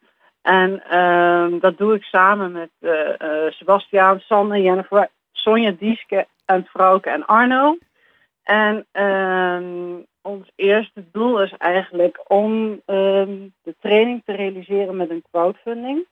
En 0.43 0.85
ehm, 0.85 1.59
dat 1.59 1.79
doe 1.79 1.95
ik 1.95 2.03
samen 2.03 2.53
met 2.53 2.71
eh, 2.81 3.51
Sebastiaan, 3.51 4.21
Sanne, 4.21 4.61
Jennifer, 4.63 5.09
Sonja, 5.33 5.71
Dieske 5.71 6.27
en 6.45 6.65
Frauke 6.67 7.11
en 7.11 7.27
Arno. 7.27 7.79
En 8.43 8.87
ehm, 8.93 10.03
ons 10.25 10.51
eerste 10.55 11.05
doel 11.13 11.43
is 11.43 11.57
eigenlijk 11.57 12.25
om 12.29 12.81
ehm, 12.87 13.49
de 13.63 13.75
training 13.81 14.23
te 14.25 14.33
realiseren 14.33 14.97
met 14.97 15.11
een 15.11 15.25
crowdfunding. 15.31 16.07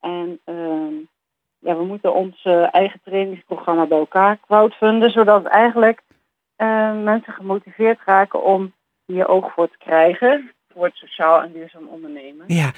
En 0.00 0.40
ehm, 0.44 0.94
ja, 1.58 1.76
we 1.76 1.84
moeten 1.84 2.14
ons 2.14 2.44
eh, 2.44 2.74
eigen 2.74 3.00
trainingsprogramma 3.04 3.86
bij 3.86 3.98
elkaar 3.98 4.38
crowdfunden, 4.46 5.10
zodat 5.10 5.44
eigenlijk 5.44 6.02
eh, 6.56 7.02
mensen 7.02 7.32
gemotiveerd 7.32 7.98
raken 8.04 8.42
om 8.42 8.72
hier 9.06 9.28
oog 9.28 9.52
voor 9.52 9.68
te 9.68 9.78
krijgen 9.78 10.52
voor 10.74 10.84
het 10.84 10.94
sociaal 10.96 11.42
en 11.42 11.52
duurzaam 11.52 11.86
ondernemen. 11.88 12.44
Ja, 12.48 12.72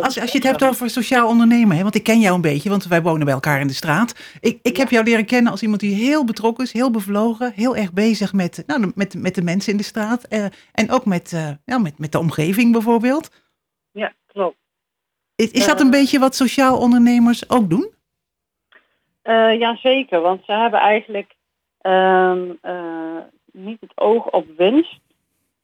als 0.00 0.14
je 0.14 0.38
het 0.38 0.42
hebt 0.42 0.64
over 0.64 0.90
sociaal 0.90 1.28
ondernemen, 1.28 1.76
hè, 1.76 1.82
want 1.82 1.94
ik 1.94 2.02
ken 2.02 2.20
jou 2.20 2.34
een 2.34 2.40
beetje, 2.40 2.70
want 2.70 2.84
wij 2.86 3.02
wonen 3.02 3.24
bij 3.24 3.34
elkaar 3.34 3.60
in 3.60 3.66
de 3.66 3.72
straat. 3.72 4.38
Ik, 4.40 4.58
ik 4.62 4.76
heb 4.76 4.90
jou 4.90 5.04
leren 5.04 5.24
kennen 5.26 5.50
als 5.52 5.62
iemand 5.62 5.80
die 5.80 5.94
heel 5.94 6.24
betrokken 6.24 6.64
is, 6.64 6.72
heel 6.72 6.90
bevlogen, 6.90 7.52
heel 7.54 7.76
erg 7.76 7.92
bezig 7.92 8.32
met, 8.32 8.62
nou, 8.66 8.80
de- 8.80 8.92
met, 8.94 9.14
met 9.14 9.34
de 9.34 9.42
mensen 9.42 9.72
in 9.72 9.78
de 9.78 9.84
straat 9.84 10.24
eh, 10.24 10.44
en 10.72 10.90
ook 10.90 11.04
met, 11.04 11.32
eh, 11.32 11.50
ja, 11.64 11.78
met, 11.78 11.98
met 11.98 12.12
de 12.12 12.18
omgeving 12.18 12.72
bijvoorbeeld. 12.72 13.30
Ja, 13.90 14.12
klopt. 14.26 14.56
Is, 15.36 15.50
is 15.50 15.66
dat 15.66 15.80
een 15.80 15.86
Eh. 15.86 15.92
beetje 15.92 16.18
wat 16.18 16.34
sociaal 16.36 16.78
ondernemers 16.78 17.50
ook 17.50 17.70
doen? 17.70 17.90
Eh 19.22 19.58
ja, 19.58 19.76
zeker, 19.76 20.20
want 20.20 20.44
ze 20.44 20.52
hebben 20.52 20.80
eigenlijk 20.80 21.36
ehm, 21.80 22.50
eh, 22.60 23.16
niet 23.52 23.80
het 23.80 23.92
oog 23.94 24.30
op 24.30 24.46
winst, 24.56 25.00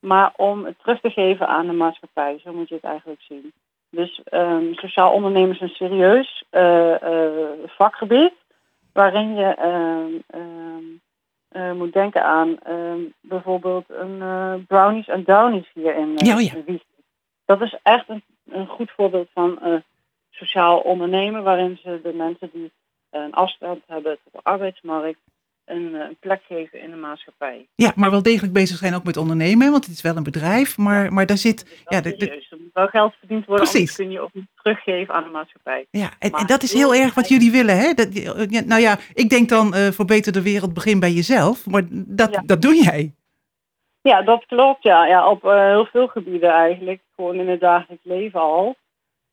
maar 0.05 0.33
om 0.35 0.65
het 0.65 0.79
terug 0.79 0.99
te 0.99 1.09
geven 1.09 1.47
aan 1.47 1.67
de 1.67 1.73
maatschappij. 1.73 2.39
Zo 2.39 2.53
moet 2.53 2.69
je 2.69 2.75
het 2.75 2.83
eigenlijk 2.83 3.21
zien. 3.21 3.53
Dus 3.89 4.21
ehm, 4.23 4.73
sociaal 4.73 5.11
ondernemen 5.11 5.55
is 5.55 5.61
een 5.61 5.69
serieus 5.69 6.43
eh, 6.49 7.01
eh, 7.01 7.49
vakgebied 7.65 8.33
waarin 8.93 9.35
je 9.35 9.45
ehm, 9.45 10.11
ehm, 10.27 10.83
eh, 11.47 11.71
moet 11.71 11.93
denken 11.93 12.23
aan 12.23 12.57
bijvoorbeeld 13.21 13.85
een 13.87 14.65
brownies 14.67 15.07
en 15.07 15.23
downies 15.23 15.71
hier 15.73 15.95
in 15.95 16.17
eh, 16.17 16.27
Ja, 16.27 16.35
oh 16.35 16.41
ja. 16.41 16.75
Dat 17.45 17.61
is 17.61 17.77
echt 17.83 18.09
een, 18.09 18.23
een 18.45 18.67
goed 18.67 18.91
voorbeeld 18.91 19.29
van 19.33 19.59
sociaal 20.29 20.79
ondernemen, 20.79 21.43
waarin 21.43 21.79
ze 21.83 21.99
de 22.03 22.13
mensen 22.13 22.49
die 22.53 22.71
een 23.09 23.33
afstand 23.33 23.83
hebben 23.87 24.17
tot 24.23 24.33
de 24.33 24.39
arbeidsmarkt 24.43 25.19
een, 25.65 25.95
eh, 25.95 26.07
plek 26.19 26.41
geven 26.47 26.81
in 26.81 26.89
de 26.89 26.95
maatschappij. 26.95 27.67
Ja, 27.75 27.91
maar 27.95 28.11
wel 28.11 28.21
degelijk 28.21 28.53
bezig 28.53 28.77
zijn 28.77 28.95
ook 28.95 29.03
met 29.03 29.17
ondernemen, 29.17 29.71
want 29.71 29.85
het 29.85 29.93
is 29.93 30.01
wel 30.01 30.15
een 30.17 30.23
bedrijf, 30.23 30.77
maar, 30.77 31.13
maar 31.13 31.25
daar 31.25 31.37
zit, 31.37 31.65
Dus 31.65 31.81
ja, 31.85 32.01
de- 32.01 32.15
de-. 32.15 32.29
Er 32.49 32.57
moet 32.59 32.73
wel 32.73 32.87
geld 32.87 33.13
verdiend 33.19 33.45
worden, 33.45 33.69
Precies. 33.69 33.95
kun 33.95 34.11
je 34.11 34.19
ook 34.19 34.33
niet 34.33 34.47
teruggeven 34.55 35.13
aan 35.13 35.23
de 35.23 35.29
maatschappij. 35.29 35.85
ja 35.89 36.09
en, 36.19 36.31
dat 36.45 36.63
is 36.63 36.73
heel 36.73 36.95
erg 36.95 37.13
wat 37.13 37.27
jullie 37.29 37.51
willen, 37.51 37.77
hè? 37.77 37.93
Dat, 37.93 38.13
nou 38.65 38.81
ja, 38.81 38.97
ik 39.13 39.29
denk 39.29 39.49
dan 39.49 39.73
eh 39.73 39.87
voor 39.91 40.05
beter 40.05 40.31
de 40.31 40.41
wereld 40.41 40.73
begin 40.73 40.99
bij 40.99 41.11
jezelf, 41.11 41.65
maar 41.65 41.83
dat, 41.91 42.31
Ja. 42.33 42.41
dat 42.45 42.61
doe 42.61 42.75
jij. 42.83 43.13
Ja, 44.01 44.21
dat 44.21 44.45
klopt. 44.45 44.83
Ja, 44.83 45.05
ja 45.05 45.29
op 45.29 45.45
eh, 45.45 45.65
heel 45.65 45.85
veel 45.85 46.07
gebieden 46.07 46.49
eigenlijk. 46.49 47.01
Gewoon 47.15 47.35
in 47.35 47.49
het 47.49 47.59
dagelijks 47.59 48.03
leven 48.05 48.39
al. 48.39 48.75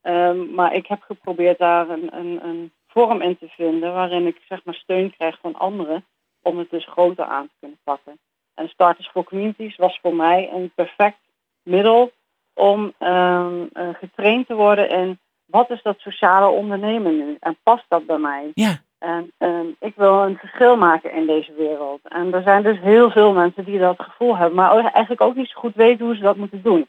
Ehm, 0.02 0.54
maar 0.54 0.74
ik 0.74 0.86
heb 0.86 1.02
geprobeerd 1.02 1.58
daar 1.58 1.88
een, 1.88 2.08
een, 2.16 2.40
een 2.44 2.72
vorm 2.88 3.22
in 3.22 3.38
te 3.38 3.48
vinden 3.48 3.92
waarin 3.92 4.26
ik 4.26 4.36
zeg 4.48 4.64
maar 4.64 4.74
steun 4.74 5.14
krijg 5.16 5.38
van 5.40 5.54
anderen 5.54 6.04
om 6.42 6.58
het 6.58 6.70
dus 6.70 6.86
groter 6.86 7.24
aan 7.24 7.46
te 7.46 7.54
kunnen 7.60 7.78
pakken. 7.84 8.18
En 8.54 8.68
Starters 8.68 9.08
for 9.08 9.24
Communities 9.24 9.76
was 9.76 9.98
voor 10.02 10.14
mij 10.14 10.50
een 10.52 10.72
perfect 10.74 11.18
middel 11.62 12.12
om 12.54 12.92
ehm, 12.98 13.66
eh, 13.72 13.88
getraind 13.94 14.46
te 14.46 14.54
worden 14.54 14.88
in 14.88 15.18
wat 15.46 15.70
is 15.70 15.82
dat 15.82 15.98
sociale 15.98 16.46
ondernemen 16.46 17.16
nu 17.16 17.36
en 17.40 17.56
past 17.62 17.84
dat 17.88 18.06
bij 18.06 18.18
mij? 18.18 18.50
Ja. 18.54 18.82
En 18.98 19.32
ehm, 19.38 19.66
ik 19.78 19.92
wil 19.96 20.22
een 20.22 20.36
verschil 20.36 20.76
maken 20.76 21.12
in 21.12 21.26
deze 21.26 21.52
wereld. 21.52 22.00
En 22.02 22.32
er 22.32 22.42
zijn 22.42 22.62
dus 22.62 22.80
heel 22.80 23.10
veel 23.10 23.32
mensen 23.32 23.64
die 23.64 23.78
dat 23.78 24.02
gevoel 24.02 24.36
hebben, 24.36 24.56
maar 24.56 24.76
eigenlijk 24.76 25.20
ook 25.20 25.36
niet 25.36 25.48
zo 25.48 25.60
goed 25.60 25.74
weten 25.74 26.06
hoe 26.06 26.14
ze 26.14 26.22
dat 26.22 26.36
moeten 26.36 26.62
doen. 26.62 26.86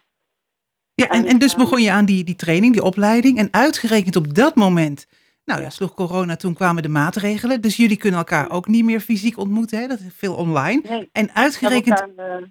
Ja, 0.94 1.08
en, 1.08 1.26
En, 1.26 1.38
dus 1.38 1.54
eh, 1.54 1.60
begon 1.60 1.82
je 1.82 1.92
aan 1.92 2.06
die, 2.06 2.24
die 2.24 2.36
training, 2.36 2.74
die 2.74 2.84
opleiding. 2.84 3.38
En 3.38 3.48
uitgerekend 3.52 4.16
op 4.16 4.34
dat 4.34 4.56
moment, 4.56 5.08
nou 5.46 5.62
ja, 5.62 5.70
sloeg 5.70 5.94
corona, 5.94 6.36
toen 6.36 6.54
kwamen 6.54 6.84
de 6.84 6.90
maatregelen. 6.90 7.62
Dus 7.62 7.76
jullie 7.78 7.98
kunnen 7.98 8.20
elkaar 8.20 8.52
ook 8.52 8.68
niet 8.68 8.86
meer 8.86 9.00
fysiek 9.00 9.38
ontmoeten, 9.38 9.80
hè? 9.80 9.88
dat 9.88 10.00
is 10.00 10.14
veel 10.16 10.36
online. 10.36 10.82
Nee, 10.90 11.10
En 11.12 11.26
we 11.26 11.34
uitgerekend, 11.34 12.02
elkaar 12.02 12.38
eh, 12.38 12.44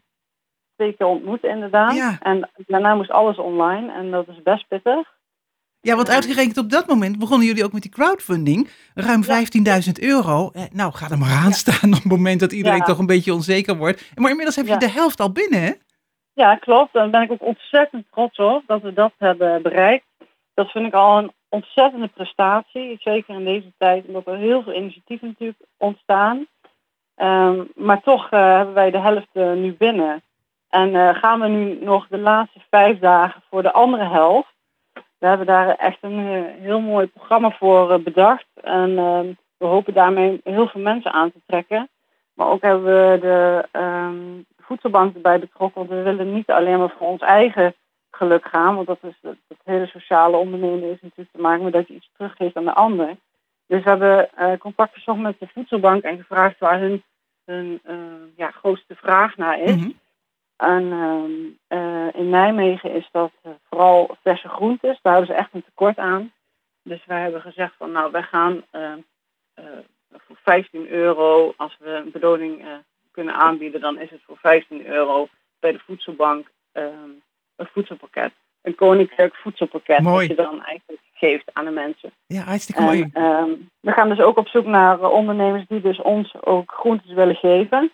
twee 0.77 0.93
keer 0.97 1.07
ontmoet 1.07 1.43
inderdaad. 1.45 1.95
Ja. 1.95 2.19
En 2.21 2.51
daarna 2.67 2.95
moest 2.95 3.11
alles 3.11 3.37
online 3.39 3.93
en 3.93 4.11
dat 4.11 4.29
is 4.29 4.43
best 4.43 4.69
pittig. 4.69 5.09
ja, 5.81 5.97
want 5.97 6.11
uitgerekend 6.11 6.59
op 6.59 6.71
dat 6.71 6.87
moment 6.87 7.19
begonnen 7.19 7.47
jullie 7.47 7.65
ook 7.65 7.73
met 7.73 7.83
die 7.83 7.91
crowdfunding. 7.91 8.69
Ruim 8.95 9.23
15.000 9.25 9.93
euro. 10.01 10.51
Eh, 10.53 10.63
nou, 10.73 10.93
ga 10.93 11.11
er 11.11 11.19
maar 11.19 11.43
aan 11.45 11.53
staan 11.53 11.89
op 11.95 12.03
het 12.03 12.05
moment 12.05 12.41
dat 12.41 12.53
iedereen 12.53 12.79
Ja. 12.79 12.85
toch 12.85 12.99
een 12.99 13.07
beetje 13.07 13.35
onzeker 13.35 13.77
wordt. 13.77 14.11
Maar 14.15 14.31
inmiddels 14.31 14.57
heb 14.57 14.65
je 14.67 14.73
Ja. 14.73 14.79
de 14.79 14.91
helft 14.91 15.21
al 15.21 15.33
binnen, 15.33 15.63
hè? 15.63 15.73
Ja, 16.35 16.57
klopt. 16.57 16.93
Daar 16.93 17.11
ben 17.11 17.23
ik 17.23 17.31
ook 17.33 17.43
ontzettend 17.43 18.07
trots 18.11 18.39
op 18.39 18.63
dat 18.67 18.83
we 18.83 18.93
dat 18.93 19.13
hebben 19.19 19.63
bereikt. 19.63 20.05
Dat 20.55 20.71
vind 20.71 20.87
ik 20.87 20.93
al 20.95 21.19
een 21.19 21.33
ontzettende 21.53 22.09
prestatie. 22.09 22.97
Zeker 23.01 23.35
in 23.35 23.45
deze 23.45 23.73
tijd, 23.79 24.07
omdat 24.07 24.27
er 24.27 24.37
heel 24.37 24.63
veel 24.63 24.75
initiatieven 24.75 25.29
natuurlijk 25.29 25.59
ontstaan. 25.77 26.47
Ehm, 27.15 27.65
maar 27.75 28.03
toch 28.03 28.31
eh, 28.31 28.57
hebben 28.57 28.75
wij 28.75 28.91
de 28.91 28.99
helft 28.99 29.29
eh, 29.33 29.53
nu 29.53 29.73
binnen. 29.73 30.23
En 30.69 30.95
eh, 30.95 31.15
gaan 31.15 31.41
we 31.41 31.49
nu 31.49 31.85
nog 31.85 32.07
de 32.09 32.19
laatste 32.19 32.61
vijf 32.71 32.99
dagen 32.99 33.43
voor 33.51 33.63
de 33.63 33.73
andere 33.73 34.05
helft. 34.05 34.55
We 35.19 35.27
hebben 35.27 35.47
daar 35.47 35.69
echt 35.69 35.99
een 36.01 36.45
heel 36.61 36.81
mooi 36.81 37.07
programma 37.07 37.51
voor 37.51 38.03
bedacht. 38.03 38.47
En 38.63 38.99
ehm, 38.99 39.27
we 39.59 39.67
hopen 39.67 39.95
daarmee 39.95 40.41
heel 40.45 40.69
veel 40.69 40.81
mensen 40.81 41.13
aan 41.13 41.33
te 41.33 41.41
trekken. 41.47 41.89
Maar 42.35 42.49
ook 42.49 42.63
hebben 42.63 42.85
we 42.85 43.19
de 43.21 43.69
ehm, 43.73 44.43
voedselbank 44.59 45.15
erbij 45.15 45.39
betrokken. 45.39 45.87
Want 45.87 45.91
we 45.91 46.03
willen 46.03 46.33
niet 46.33 46.51
alleen 46.51 46.79
maar 46.79 46.95
voor 46.99 47.07
ons 47.07 47.21
eigen 47.21 47.75
geluk 48.17 48.45
gaan. 48.45 48.75
Want 48.75 48.87
dat, 48.87 48.99
is, 49.03 49.19
dat, 49.21 49.37
dat 49.49 49.59
hele 49.65 49.87
sociale 49.87 50.37
ondernemen 50.37 50.91
is 50.91 51.01
natuurlijk 51.01 51.33
te 51.33 51.41
maken 51.41 51.65
met 51.65 51.73
dat 51.73 51.89
je 51.89 51.95
iets 51.95 52.11
teruggeeft 52.17 52.57
aan 52.57 52.65
de 52.65 52.75
ander. 52.75 53.17
Dus 53.67 53.83
we 53.83 53.89
hebben 53.89 54.37
eh, 54.37 54.59
contact 54.59 54.95
gezocht 54.95 55.19
met 55.19 55.37
de 55.39 55.49
voedselbank 55.55 56.03
en 56.03 56.17
gevraagd 56.17 56.59
waar 56.59 56.81
hun, 56.81 57.03
hun 57.45 57.81
eh, 57.85 57.97
ja, 58.37 58.51
grootste 58.51 58.95
vraag 58.95 59.37
naar 59.37 59.61
is. 59.61 59.77
Mhm. 59.77 59.91
En 60.63 60.93
ehm, 60.93 61.33
eh, 61.67 62.21
in 62.21 62.29
Nijmegen 62.29 62.91
is 62.91 63.09
dat 63.13 63.33
vooral 63.69 64.17
verse 64.23 64.49
groentes. 64.49 64.99
Daar 65.03 65.13
hebben 65.13 65.35
ze 65.35 65.41
echt 65.41 65.53
een 65.53 65.65
tekort 65.65 65.99
aan. 65.99 66.33
Dus 66.83 67.05
wij 67.07 67.23
hebben 67.23 67.41
gezegd 67.41 67.75
van 67.77 67.93
nou, 67.93 68.11
wij 68.11 68.23
gaan 68.23 68.65
eh, 68.71 68.93
eh, 69.55 69.65
voor 70.11 70.37
15 70.43 70.89
euro, 70.89 71.55
als 71.57 71.77
we 71.79 71.91
een 71.91 72.11
beloning 72.11 72.65
kunnen 73.11 73.35
aanbieden, 73.35 73.81
dan 73.81 73.99
is 73.99 74.11
het 74.11 74.21
voor 74.27 74.39
15 74.39 74.87
euro 74.87 75.29
bij 75.61 75.73
de 75.73 75.79
voedselbank 75.79 76.51
ehm, 76.73 77.11
een 77.63 77.73
voedselpakket. 77.73 78.33
Een 78.63 78.75
koninklijk 78.75 79.35
voedselpakket 79.35 80.01
Mooi. 80.01 80.27
dat 80.27 80.37
je 80.37 80.43
dan 80.43 80.63
eigenlijk 80.65 81.01
geeft 81.15 81.51
aan 81.53 81.65
de 81.65 81.71
mensen. 81.71 82.11
Ja, 82.27 82.43
hartstikke 82.43 82.83
mooi. 82.83 83.11
Ehm, 83.13 83.51
we 83.81 83.93
gaan 83.93 84.09
dus 84.09 84.21
ook 84.21 84.39
op 84.39 84.49
zoek 84.49 84.67
naar 84.67 85.01
eh, 85.01 85.13
ondernemers 85.13 85.67
die 85.69 85.81
dus 85.81 86.01
ons 86.01 86.35
ook 86.43 86.73
groentes 86.73 87.13
willen 87.13 87.35
geven. 87.35 87.91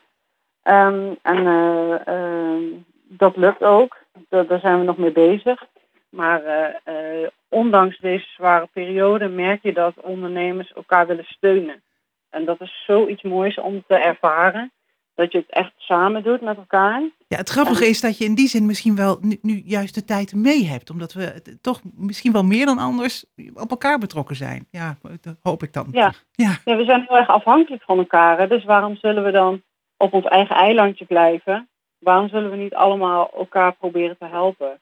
Ehm, 0.62 1.14
en 1.22 1.46
eh, 1.46 2.06
ehm, 2.06 2.62
dat 3.08 3.36
lukt 3.36 3.62
ook. 3.62 3.96
Da- 4.28 4.42
daar 4.42 4.60
zijn 4.60 4.78
we 4.78 4.84
nog 4.84 4.96
mee 4.96 5.12
bezig. 5.12 5.66
Maar 6.08 6.42
eh, 6.84 7.26
ondanks 7.48 7.98
deze 7.98 8.26
zware 8.26 8.68
periode 8.72 9.28
merk 9.28 9.62
je 9.62 9.72
dat 9.72 9.94
ondernemers 10.00 10.72
elkaar 10.72 11.06
willen 11.06 11.24
steunen. 11.24 11.82
En 12.30 12.44
dat 12.44 12.60
is 12.60 12.84
zoiets 12.86 13.22
moois 13.22 13.58
om 13.58 13.84
te 13.86 13.94
ervaren. 13.94 14.72
Dat 15.18 15.32
je 15.32 15.38
het 15.38 15.50
echt 15.50 15.72
samen 15.76 16.22
doet 16.22 16.40
met 16.40 16.56
elkaar. 16.56 17.02
Ja, 17.28 17.36
het 17.36 17.48
grappige 17.48 17.86
is 17.86 18.00
dat 18.00 18.18
je 18.18 18.24
in 18.24 18.34
die 18.34 18.48
zin 18.48 18.66
misschien 18.66 18.96
wel 18.96 19.18
nu, 19.20 19.38
nu 19.42 19.62
juist 19.64 19.94
de 19.94 20.04
tijd 20.04 20.34
mee 20.34 20.66
hebt. 20.66 20.90
Omdat 20.90 21.12
we 21.12 21.42
toch 21.60 21.80
misschien 21.94 22.32
wel 22.32 22.44
meer 22.44 22.66
dan 22.66 22.78
anders 22.78 23.24
op 23.54 23.70
elkaar 23.70 23.98
betrokken 23.98 24.36
zijn. 24.36 24.66
Ja, 24.70 24.96
dat 25.20 25.36
hoop 25.42 25.62
ik 25.62 25.72
dan. 25.72 25.86
Ja. 25.92 26.12
Ja. 26.32 26.56
Ja, 26.64 26.76
we 26.76 26.84
zijn 26.84 27.04
heel 27.08 27.16
erg 27.16 27.28
afhankelijk 27.28 27.82
van 27.82 27.98
elkaar. 27.98 28.38
hè. 28.38 28.46
Dus 28.48 28.64
waarom 28.64 28.96
zullen 28.96 29.24
we 29.24 29.30
dan 29.30 29.62
op 29.96 30.12
ons 30.12 30.24
eigen 30.24 30.56
eilandje 30.56 31.04
blijven? 31.04 31.68
Waarom 31.98 32.28
zullen 32.28 32.50
we 32.50 32.56
niet 32.56 32.74
allemaal 32.74 33.30
elkaar 33.36 33.72
proberen 33.72 34.18
te 34.18 34.26
helpen? 34.26 34.80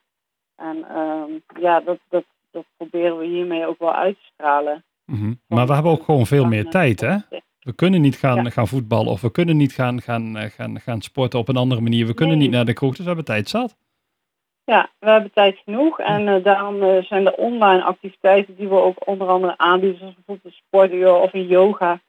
En 0.56 0.84
ehm, 0.88 1.60
ja, 1.62 1.80
dat, 1.80 1.98
dat, 2.08 2.24
dat 2.50 2.64
proberen 2.76 3.18
we 3.18 3.24
hiermee 3.26 3.66
ook 3.66 3.78
wel 3.78 3.94
uit 3.94 4.14
te 4.14 4.30
stralen. 4.34 4.84
Mhm. 5.04 5.32
Maar 5.46 5.66
we 5.66 5.72
hebben 5.72 5.92
ook 5.92 6.04
gewoon 6.04 6.26
veel 6.26 6.44
meer 6.44 6.64
tijd, 6.70 7.00
hè? 7.00 7.16
We 7.66 7.74
kunnen 7.74 8.00
niet 8.00 8.16
gaan, 8.16 8.44
Ja. 8.44 8.50
gaan 8.50 8.66
voetballen 8.68 9.12
of 9.12 9.20
we 9.20 9.30
kunnen 9.30 9.56
niet 9.56 9.72
gaan, 9.72 10.00
gaan, 10.02 10.36
eh, 10.36 10.50
gaan, 10.50 10.80
gaan 10.80 11.00
sporten 11.00 11.38
op 11.38 11.48
een 11.48 11.56
andere 11.56 11.80
manier. 11.80 12.06
We 12.06 12.14
kunnen 12.14 12.36
Nee. 12.38 12.46
niet 12.46 12.56
naar 12.56 12.64
de 12.64 12.72
kroeg, 12.72 12.90
dus 12.90 13.00
we 13.00 13.06
hebben 13.06 13.24
tijd 13.24 13.48
zat. 13.48 13.76
Ja, 14.64 14.90
we 14.98 15.10
hebben 15.10 15.32
tijd 15.32 15.58
genoeg 15.64 16.00
en 16.00 16.28
eh, 16.28 16.44
daarom 16.44 16.82
eh, 16.82 17.02
zijn 17.02 17.24
de 17.24 17.36
online 17.36 17.82
activiteiten 17.82 18.56
die 18.56 18.68
we 18.68 18.74
ook 18.74 19.08
onder 19.08 19.28
andere 19.28 19.58
aanbieden, 19.58 19.98
zoals 19.98 20.14
bijvoorbeeld 20.14 20.46
een 20.54 20.60
sportuur 20.66 21.14
of 21.14 21.32
een 21.32 21.46
yoga 21.46 22.00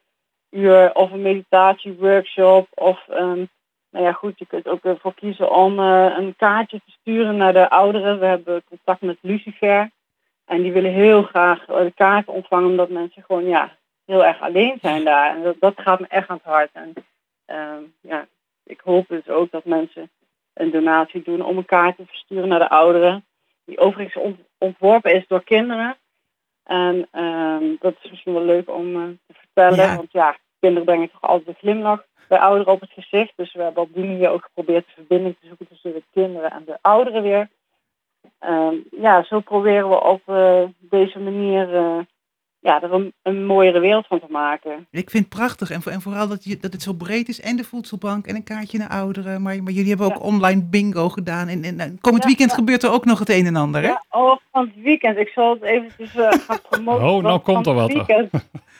uur 0.50 0.93
of 0.93 1.12
een 1.12 1.22
meditatieworkshop 1.22 2.67
of 2.74 3.08
ehm, 3.10 3.46
nou 3.91 4.06
ja 4.06 4.12
goed, 4.12 4.39
je 4.39 4.46
kunt 4.46 4.67
ook 4.67 4.86
ervoor 4.86 5.13
kiezen 5.13 5.52
om 5.56 5.80
een 5.80 6.36
kaartje 6.36 6.82
te 6.86 6.91
sturen 7.02 7.38
naar 7.38 7.54
de 7.54 7.70
ouderen. 7.70 8.20
We 8.20 8.26
hebben 8.26 8.63
contact 8.70 9.02
met 9.02 9.17
Lucifer 9.22 9.91
en 10.46 10.62
die 10.62 10.72
willen 10.72 10.93
heel 10.93 11.24
graag 11.24 11.65
de 11.65 11.91
kaarten 11.96 12.34
ontvangen 12.34 12.70
omdat 12.70 12.89
mensen 12.89 13.24
gewoon 13.28 13.46
ja 13.46 13.78
heel 14.08 14.26
erg 14.26 14.41
alleen 14.41 14.78
zijn 14.82 15.04
daar 15.04 15.36
en 15.36 15.43
dat, 15.43 15.56
dat 15.60 15.74
gaat 15.76 16.00
me 16.00 16.08
echt 16.08 16.28
aan 16.30 16.39
het 16.43 16.46
hart 16.54 16.70
en 16.74 16.93
ehm, 17.46 17.82
ja, 18.02 18.28
ik 18.63 18.80
hoop 18.84 19.08
dus 19.08 19.28
ook 19.30 19.52
dat 19.52 19.65
mensen 19.65 20.10
een 20.54 20.72
donatie 20.72 21.22
doen 21.24 21.41
om 21.41 21.58
een 21.58 21.65
kaart 21.65 21.96
te 21.96 22.06
versturen 22.06 22.48
naar 22.48 22.60
de 22.60 22.70
ouderen. 22.70 23.26
Die 23.65 23.78
overigens 23.78 24.24
ont- 24.24 24.41
ontworpen 24.58 25.13
is 25.13 25.28
door 25.28 25.43
kinderen. 25.43 25.98
En 26.63 27.08
ehm, 27.12 27.76
dat 27.80 27.96
is 28.02 28.10
misschien 28.10 28.34
wel 28.34 28.43
leuk 28.43 28.70
om 28.70 28.96
eh, 28.96 29.08
te 29.28 29.34
vertellen. 29.34 29.89
Ja. 29.89 29.96
Want 29.96 30.12
ja, 30.12 30.38
kinderen 30.60 30.86
brengen 30.86 31.12
toch 31.12 31.22
altijd 31.22 31.48
een 31.48 31.56
glimlach 31.56 32.06
bij 32.28 32.39
ouderen 32.39 32.74
op 32.74 32.82
het 32.82 32.91
gezicht. 32.91 33.34
Dus 33.36 33.54
we 33.54 33.62
hebben 33.62 33.84
op 33.84 33.93
die 33.93 34.06
manier 34.06 34.30
ook 34.30 34.43
geprobeerd 34.43 34.86
de 34.86 34.91
verbinding 34.93 35.36
te 35.39 35.48
zoeken 35.48 35.67
tussen 35.67 35.93
de 35.93 36.04
kinderen 36.13 36.52
en 36.52 36.63
de 36.65 36.78
ouderen 36.82 37.22
weer. 37.22 37.50
Ehm, 38.39 38.76
ja, 38.91 39.24
zo 39.24 39.39
proberen 39.39 39.89
we 39.89 40.02
op 40.02 40.22
eh, 40.26 40.63
deze 40.80 41.20
manier 41.20 41.76
eh, 41.76 42.00
ja, 42.60 42.82
er 42.82 42.93
een, 42.93 43.13
een 43.24 43.46
mooiere 43.46 43.80
wereld 43.80 44.08
van 44.08 44.20
te 44.20 44.26
maken. 44.30 44.88
Ik 44.91 45.10
vind 45.10 45.26
het 45.26 45.34
prachtig. 45.36 45.72
En, 45.72 45.82
voor- 45.82 45.91
en 45.91 46.02
vooral 46.02 46.28
dat, 46.28 46.43
je, 46.43 46.58
dat 46.58 46.74
het 46.74 46.82
zo 46.82 46.93
breed 46.93 47.28
is. 47.28 47.41
En 47.41 47.56
de 47.56 47.63
voedselbank 47.63 48.28
en 48.28 48.36
een 48.36 48.43
kaartje 48.43 48.78
naar 48.78 48.89
ouderen. 48.89 49.41
Maar, 49.41 49.63
maar 49.63 49.74
jullie 49.74 49.89
hebben 49.89 50.06
ook 50.08 50.24
online 50.24 50.63
bingo 50.63 51.10
gedaan. 51.10 51.48
En, 51.48 51.63
en, 51.63 51.80
en 51.80 51.98
komend 52.02 52.22
Ja, 52.24 52.28
weekend 52.30 52.50
ja. 52.50 52.56
gebeurt 52.56 52.84
er 52.84 52.91
ook 52.91 53.06
nog 53.06 53.20
het 53.20 53.30
een 53.30 53.46
en 53.46 53.56
ander, 53.56 53.82
hè? 53.82 53.88
Ja, 53.88 54.04
oh, 54.10 54.38
van 54.52 54.65
het 54.65 54.84
weekend. 54.84 55.17
Ik 55.17 55.28
zal 55.30 55.54
het 55.54 55.63
eventjes 55.63 56.15
eh, 56.15 56.32
gaan 56.48 56.62
promoten. 56.70 57.08
Oh, 57.08 57.24
nou 57.24 57.39
komt 57.39 57.67
er 57.67 57.74
wat. 57.74 57.93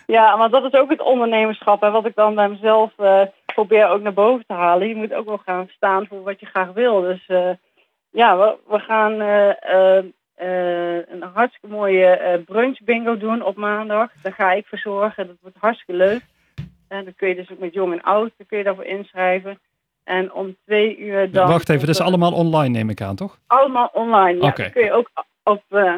Ja, 0.08 0.38
want 0.38 0.52
dat 0.52 0.63
is 0.63 0.80
ook 0.80 0.90
het 0.90 1.02
ondernemerschap. 1.02 1.84
En 1.84 1.92
wat 1.92 2.06
ik 2.06 2.16
dan 2.16 2.36
bij 2.36 2.50
mezelf 2.50 2.92
eh, 2.98 3.22
probeer 3.46 3.88
ook 3.90 4.02
naar 4.02 4.13
boven 4.13 4.46
te 4.48 4.54
halen. 4.54 4.88
Je 4.88 4.96
moet 4.96 5.13
ook 5.13 5.26
wel 5.26 5.38
gaan 5.46 5.68
staan 5.76 6.06
voor 6.08 6.24
wat 6.24 6.40
je 6.40 6.46
graag 6.46 6.72
wil. 6.74 7.02
Dus 7.02 7.26
eh, 7.28 7.50
ja, 8.10 8.38
we, 8.38 8.58
we 8.68 8.80
gaan 8.80 9.13
een 11.13 11.21
hartstikke 11.34 11.67
mooie 11.76 12.06
eh, 12.06 12.43
brunch 12.45 12.80
bingo 12.82 13.17
doen 13.17 13.41
op 13.41 13.56
maandag. 13.56 14.12
Daar 14.21 14.34
ga 14.34 14.52
ik 14.52 14.65
voor 14.67 14.78
zorgen. 14.78 15.28
Dat 15.28 15.36
wordt 15.41 15.58
hartstikke 15.60 15.93
leuk. 16.04 16.21
En 16.88 17.04
dan 17.04 17.15
kun 17.15 17.28
je 17.28 17.36
dus 17.36 17.52
ook 17.52 17.60
met 17.60 17.73
jong 17.73 17.93
en 17.93 18.02
oud 18.02 18.32
dan 18.38 18.47
kun 18.47 18.58
je 18.58 18.63
daarvoor 18.63 18.84
inschrijven. 18.86 19.60
En 20.04 20.34
om 20.34 20.56
twee 20.65 20.97
uur 20.97 21.32
dan... 21.32 21.47
Wacht 21.47 21.69
even, 21.69 21.86
dit 21.86 21.89
is 21.89 22.00
onze- 22.00 22.04
allemaal 22.04 22.34
online 22.34 22.69
neem 22.78 22.89
ik 22.89 23.02
aan, 23.02 23.15
toch? 23.15 23.38
allemaal 23.47 23.89
online. 23.93 24.34
Ja. 24.41 24.52
Dan 24.52 24.71
kun 24.71 24.84
je 24.84 24.91
ook 24.91 25.10
op, 25.43 25.63
eh, 25.69 25.93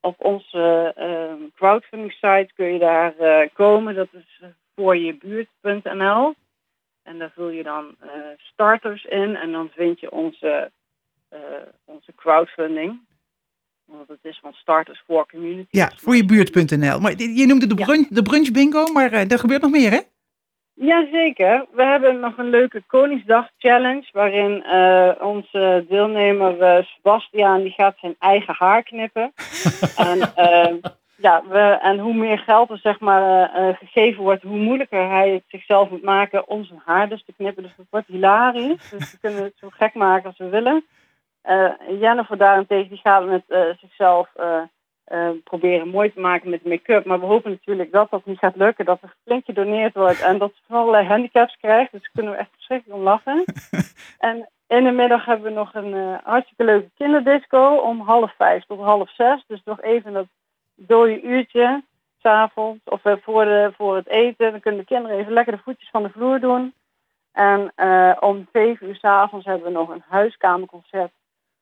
op 0.00 0.14
onze 0.18 0.92
eh, 0.96 1.32
crowdfunding 1.54 2.12
site 2.12 2.48
kun 2.54 2.72
je 2.72 2.78
daar 2.78 3.16
eh, 3.18 3.48
komen. 3.52 3.94
Dat 3.94 4.08
is 4.12 4.38
eh, 4.40 4.48
voorjebuurt.nl. 4.76 6.34
En 7.02 7.18
daar 7.18 7.30
vul 7.34 7.48
je 7.48 7.62
dan 7.62 7.94
eh, 8.00 8.08
starters 8.36 9.04
in 9.04 9.36
en 9.36 9.52
dan 9.52 9.70
vind 9.74 10.00
je 10.00 10.10
onze, 10.10 10.70
eh, 11.28 11.38
onze 11.84 12.12
crowdfunding. 12.16 13.00
Want 13.86 14.08
het 14.08 14.18
is 14.22 14.38
van 14.42 14.52
starters 14.52 15.02
voor 15.06 15.26
community. 15.26 15.66
Ja, 15.70 15.92
voor 15.96 16.16
je 16.16 16.24
buurt.nl. 16.24 17.00
Maar 17.00 17.18
je 17.18 17.46
noemde 17.46 17.66
de 17.66 17.74
brunch, 17.74 18.08
de 18.08 18.22
brunch 18.22 18.50
bingo, 18.50 18.92
maar 18.92 19.12
eh, 19.12 19.30
er 19.30 19.38
gebeurt 19.38 19.62
nog 19.62 19.70
meer, 19.70 19.90
hè? 19.90 20.00
Jazeker. 20.74 21.66
We 21.72 21.84
hebben 21.84 22.20
nog 22.20 22.38
een 22.38 22.50
leuke 22.50 22.82
Koningsdag 22.86 23.48
Challenge 23.58 24.08
waarin 24.12 24.62
eh, 24.62 25.10
onze 25.20 25.84
deelnemer 25.88 26.60
eh, 26.60 26.84
Sebastiaan 26.84 27.62
die 27.62 27.72
gaat 27.72 27.98
zijn 27.98 28.16
eigen 28.18 28.54
haar 28.58 28.82
knippen. 28.82 29.32
en, 29.96 30.18
ja, 31.16 31.42
we, 31.48 31.78
en 31.82 31.98
hoe 31.98 32.14
meer 32.14 32.38
geld 32.38 32.70
er 32.70 32.78
zeg 32.78 33.00
maar 33.00 33.50
gegeven 33.78 34.22
wordt, 34.22 34.42
hoe 34.42 34.58
moeilijker 34.58 35.08
hij 35.08 35.30
het 35.30 35.44
zichzelf 35.48 35.90
moet 35.90 36.02
maken 36.02 36.48
om 36.48 36.64
zijn 36.64 36.82
haar 36.84 37.08
dus 37.08 37.24
te 37.24 37.32
knippen. 37.36 37.62
Dus 37.62 37.72
dat 37.76 37.86
wordt 37.90 38.06
hilarisch. 38.06 38.90
Dus 38.90 39.12
we 39.12 39.18
kunnen 39.20 39.42
het 39.42 39.54
zo 39.56 39.68
gek 39.70 39.94
maken 39.94 40.26
als 40.26 40.38
we 40.38 40.48
willen. 40.48 40.84
Eh 41.44 41.72
Jennifer 42.00 42.36
daarentegen 42.36 42.88
die 42.88 43.00
gaat 43.02 43.26
met 43.26 43.42
eh, 43.48 43.60
zichzelf 43.80 44.28
eh, 44.34 45.30
proberen 45.44 45.88
mooi 45.88 46.12
te 46.12 46.20
maken 46.20 46.50
met 46.50 46.64
make-up. 46.64 47.04
Maar 47.04 47.20
we 47.20 47.26
hopen 47.26 47.50
natuurlijk 47.50 47.92
dat 47.92 48.10
dat 48.10 48.24
niet 48.24 48.38
gaat 48.38 48.56
lukken. 48.56 48.84
Dat 48.84 49.02
er 49.02 49.14
flink 49.24 49.44
gedoneerd 49.44 49.94
wordt 49.94 50.20
en 50.20 50.38
dat 50.38 50.52
ze 50.54 50.62
van 50.66 50.76
allerlei 50.76 51.06
handicaps 51.06 51.56
krijgt. 51.56 51.92
Dus 51.92 52.00
daar 52.00 52.10
kunnen 52.12 52.32
we 52.32 52.38
echt 52.38 52.50
verschrikkelijk 52.52 52.98
om 52.98 53.04
lachen. 53.04 53.44
en 54.28 54.48
in 54.66 54.84
de 54.84 54.90
middag 54.90 55.24
hebben 55.24 55.46
we 55.46 55.52
nog 55.52 55.74
een 55.74 56.18
hartstikke 56.22 56.64
leuke 56.64 56.90
kinderdisco 56.96 57.74
om 57.74 58.00
half 58.00 58.34
vijf 58.36 58.64
tot 58.64 58.80
half 58.80 59.10
zes. 59.10 59.44
Dus 59.46 59.60
nog 59.64 59.82
even 59.82 60.12
dat 60.12 60.26
dode 60.74 61.22
uurtje 61.22 61.82
s'avonds 62.18 62.84
of 62.84 63.00
voor, 63.02 63.44
de, 63.44 63.72
voor 63.76 63.96
het 63.96 64.08
eten. 64.08 64.50
Dan 64.50 64.60
kunnen 64.60 64.80
de 64.80 64.86
kinderen 64.86 65.18
even 65.18 65.32
lekker 65.32 65.52
de 65.52 65.62
voetjes 65.62 65.90
van 65.90 66.02
de 66.02 66.10
vloer 66.10 66.40
doen. 66.40 66.74
En 67.32 67.72
om 68.20 68.46
zeven 68.52 68.88
uur 68.88 68.96
s'avonds 68.96 69.46
hebben 69.46 69.66
we 69.66 69.72
nog 69.72 69.88
een 69.88 70.04
huiskamerconcert 70.08 71.12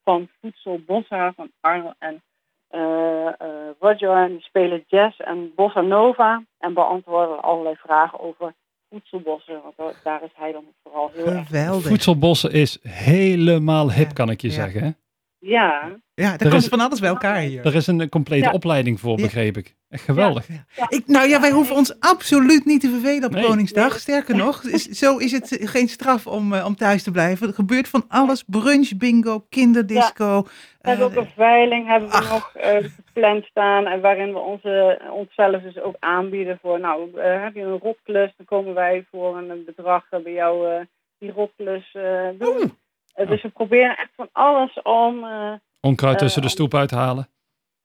van 0.05 0.29
Voedsel 0.41 0.81
Bossa 0.87 1.33
van 1.37 1.51
Arno 1.61 1.93
en 1.99 2.23
eh, 2.69 3.27
eh, 3.27 3.35
Roger. 3.79 4.11
En 4.17 4.29
die 4.29 4.41
spelen 4.43 4.85
jazz 4.87 5.21
en 5.21 5.53
bossa 5.57 5.81
nova 5.81 6.43
en 6.59 6.75
beantwoorden 6.75 7.43
allerlei 7.43 7.75
vragen 7.77 8.21
over 8.21 8.55
voedselbossen. 8.91 9.61
Want 9.77 9.97
daar- 10.05 10.23
is 10.23 10.31
hij 10.35 10.53
dan 10.53 10.65
vooral 10.83 11.11
heel 11.15 11.27
erg. 11.27 11.47
Geweldig. 11.47 11.89
Voedselbossen 11.89 12.53
is 12.53 12.79
helemaal 12.83 13.93
hip, 13.93 14.15
kan 14.15 14.31
ik 14.31 14.41
je 14.41 14.49
Ja. 14.49 14.55
zeggen. 14.55 14.97
Ja, 15.45 15.97
Ja, 16.15 16.33
Er 16.35 16.41
er 16.41 16.49
komt 16.51 16.63
is- 16.63 16.69
van 16.69 16.81
alles 16.81 17.01
bij 17.01 17.09
elkaar 17.09 17.39
hier. 17.41 17.67
Er 17.67 17.75
is 17.75 17.87
een 17.87 18.09
complete 18.09 18.45
Ja. 18.45 18.53
opleiding 18.53 19.01
voor, 19.01 19.17
Ja. 19.17 19.23
begreep 19.25 19.57
ik. 19.57 19.75
Echt 19.89 20.05
geweldig. 20.05 20.47
Ik, 20.89 21.03
nou 21.07 21.29
ja, 21.29 21.41
wij 21.41 21.51
hoeven 21.51 21.77
ons 21.77 22.01
absoluut 22.01 22.65
niet 22.65 22.81
te 22.81 22.91
vervelen 22.91 23.25
op 23.25 23.31
Nee. 23.35 23.45
Koningsdag. 23.45 23.99
Sterker 23.99 24.37
nog, 24.37 24.63
is, 24.65 24.83
zo 24.85 25.17
is 25.17 25.33
het 25.33 25.59
geen 25.61 25.89
straf 25.89 26.27
om, 26.27 26.53
eh, 26.53 26.65
om 26.67 26.77
thuis 26.77 27.03
te 27.03 27.11
blijven. 27.11 27.49
Er 27.49 27.55
gebeurt 27.55 27.89
van 27.89 28.05
alles. 28.09 28.45
Brunch, 28.47 28.97
bingo, 28.97 29.45
kinderdisco. 29.49 30.43
we 30.81 30.89
hebben 30.89 31.07
ook 31.07 31.13
eh, 31.13 31.19
een 31.19 31.31
veiling 31.37 31.87
hebben 31.87 32.09
we 32.09 32.15
ach. 32.15 32.31
nog 32.31 32.53
eh, 32.55 32.77
gepland 33.07 33.45
staan. 33.45 33.87
En 33.87 34.01
waarin 34.01 34.33
we 34.33 34.39
onze, 34.39 35.01
onszelf 35.13 35.63
dus 35.63 35.81
ook 35.81 35.97
aanbieden 35.99 36.59
voor, 36.63 36.81
nou, 36.81 37.21
heb 37.21 37.55
je 37.55 37.63
een 37.63 37.79
rotklus, 37.79 38.33
dan 38.37 38.47
komen 38.47 38.75
wij 38.75 39.07
voor 39.11 39.37
een 39.37 39.63
bedrag 39.67 40.05
bij 40.09 40.33
jou 40.33 40.69
eh, 40.71 40.81
die 41.19 41.33
rotklus 41.33 41.91
eh, 41.93 42.29
doen. 42.39 42.73
Eh, 43.13 43.29
dus 43.29 43.43
we 43.43 43.49
proberen 43.49 43.97
echt 43.97 44.11
van 44.17 44.29
alles 44.33 44.83
om, 44.83 45.25
eh, 45.25 45.53
Onkruid 45.81 46.19
tussen 46.19 46.43
Eh, 46.43 46.49
de 46.49 46.53
stoep 46.55 46.75
uithalen. 46.75 47.29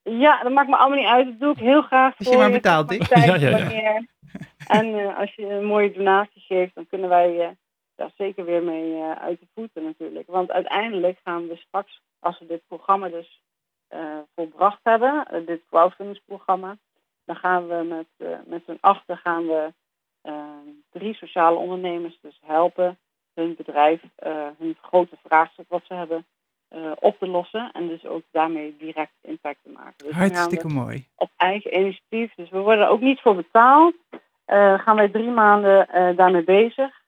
Ja, 0.04 0.44
dat 0.44 0.52
maakt 0.52 0.70
me 0.70 0.78
allemaal 0.78 0.98
niet 0.98 1.08
uit. 1.08 1.26
Dat 1.28 1.40
doe 1.40 1.52
ik 1.52 1.60
heel 1.60 1.82
graag 1.82 2.18
Als 2.18 2.28
je 2.28 2.34
voor 2.34 2.42
maar 2.42 2.52
betaalt, 2.52 2.90
Dick. 2.90 3.08
Ja, 3.26 3.36
ja, 3.36 3.58
ja. 3.58 4.02
En 4.68 5.00
eh, 5.00 5.18
als 5.18 5.34
je 5.36 5.46
een 5.50 5.66
mooie 5.66 5.92
donatie 5.92 6.42
geeft, 6.42 6.76
dan 6.76 6.88
kunnen 6.88 7.10
wij 7.10 7.40
eh, 7.40 7.50
daar 7.96 8.12
zeker 8.18 8.46
weer 8.46 8.64
mee 8.64 8.94
eh, 8.94 9.12
uit 9.12 9.40
de 9.40 9.48
voeten 9.54 9.84
natuurlijk. 9.84 10.28
Want 10.28 10.52
uiteindelijk 10.52 11.20
gaan 11.24 11.48
we 11.48 11.56
straks, 11.56 12.02
als 12.20 12.40
we 12.40 12.46
dit 12.46 12.62
programma 12.68 13.08
dus 13.10 13.42
eh, 13.88 14.18
volbracht 14.36 14.80
hebben, 14.84 15.26
eh, 15.30 15.46
dit 15.46 15.62
crowdfundingsprogramma, 15.70 16.78
dan 17.26 17.36
gaan 17.36 17.68
we 17.68 17.84
met, 17.84 18.08
eh, 18.18 18.38
met 18.46 18.64
z'n 18.66 18.78
achter 18.80 19.18
gaan 19.18 19.46
we 19.48 19.74
eh, 20.22 20.44
drie 20.92 21.14
sociale 21.14 21.58
ondernemers 21.58 22.20
dus 22.22 22.40
helpen 22.46 22.98
hun 23.38 23.56
bedrijf, 23.56 24.02
eh, 24.16 24.48
hun 24.58 24.78
grote 24.82 25.18
vraagstuk 25.24 25.66
wat 25.70 25.84
ze 25.88 25.94
hebben, 25.94 26.26
eh, 26.68 26.92
op 27.00 27.20
te 27.20 27.28
lossen. 27.28 27.70
En 27.74 27.88
dus 27.88 28.06
ook 28.06 28.24
daarmee 28.32 28.76
direct 28.80 29.14
impact 29.22 29.58
te 29.64 29.70
maken. 29.70 30.06
Dus 30.06 30.16
Hartstikke 30.16 30.68
mooi. 30.68 31.06
op 31.16 31.30
eigen 31.38 31.74
initiatief. 31.80 32.34
Dus 32.36 32.50
we 32.50 32.60
worden 32.60 32.86
er 32.86 32.92
ook 32.92 33.02
niet 33.02 33.22
voor 33.22 33.36
betaald. 33.36 33.96
Eh, 34.46 34.80
gaan 34.80 34.96
wij 34.96 35.10
drie 35.10 35.30
maanden 35.30 35.88
daarmee 36.16 36.44
bezig. 36.44 37.02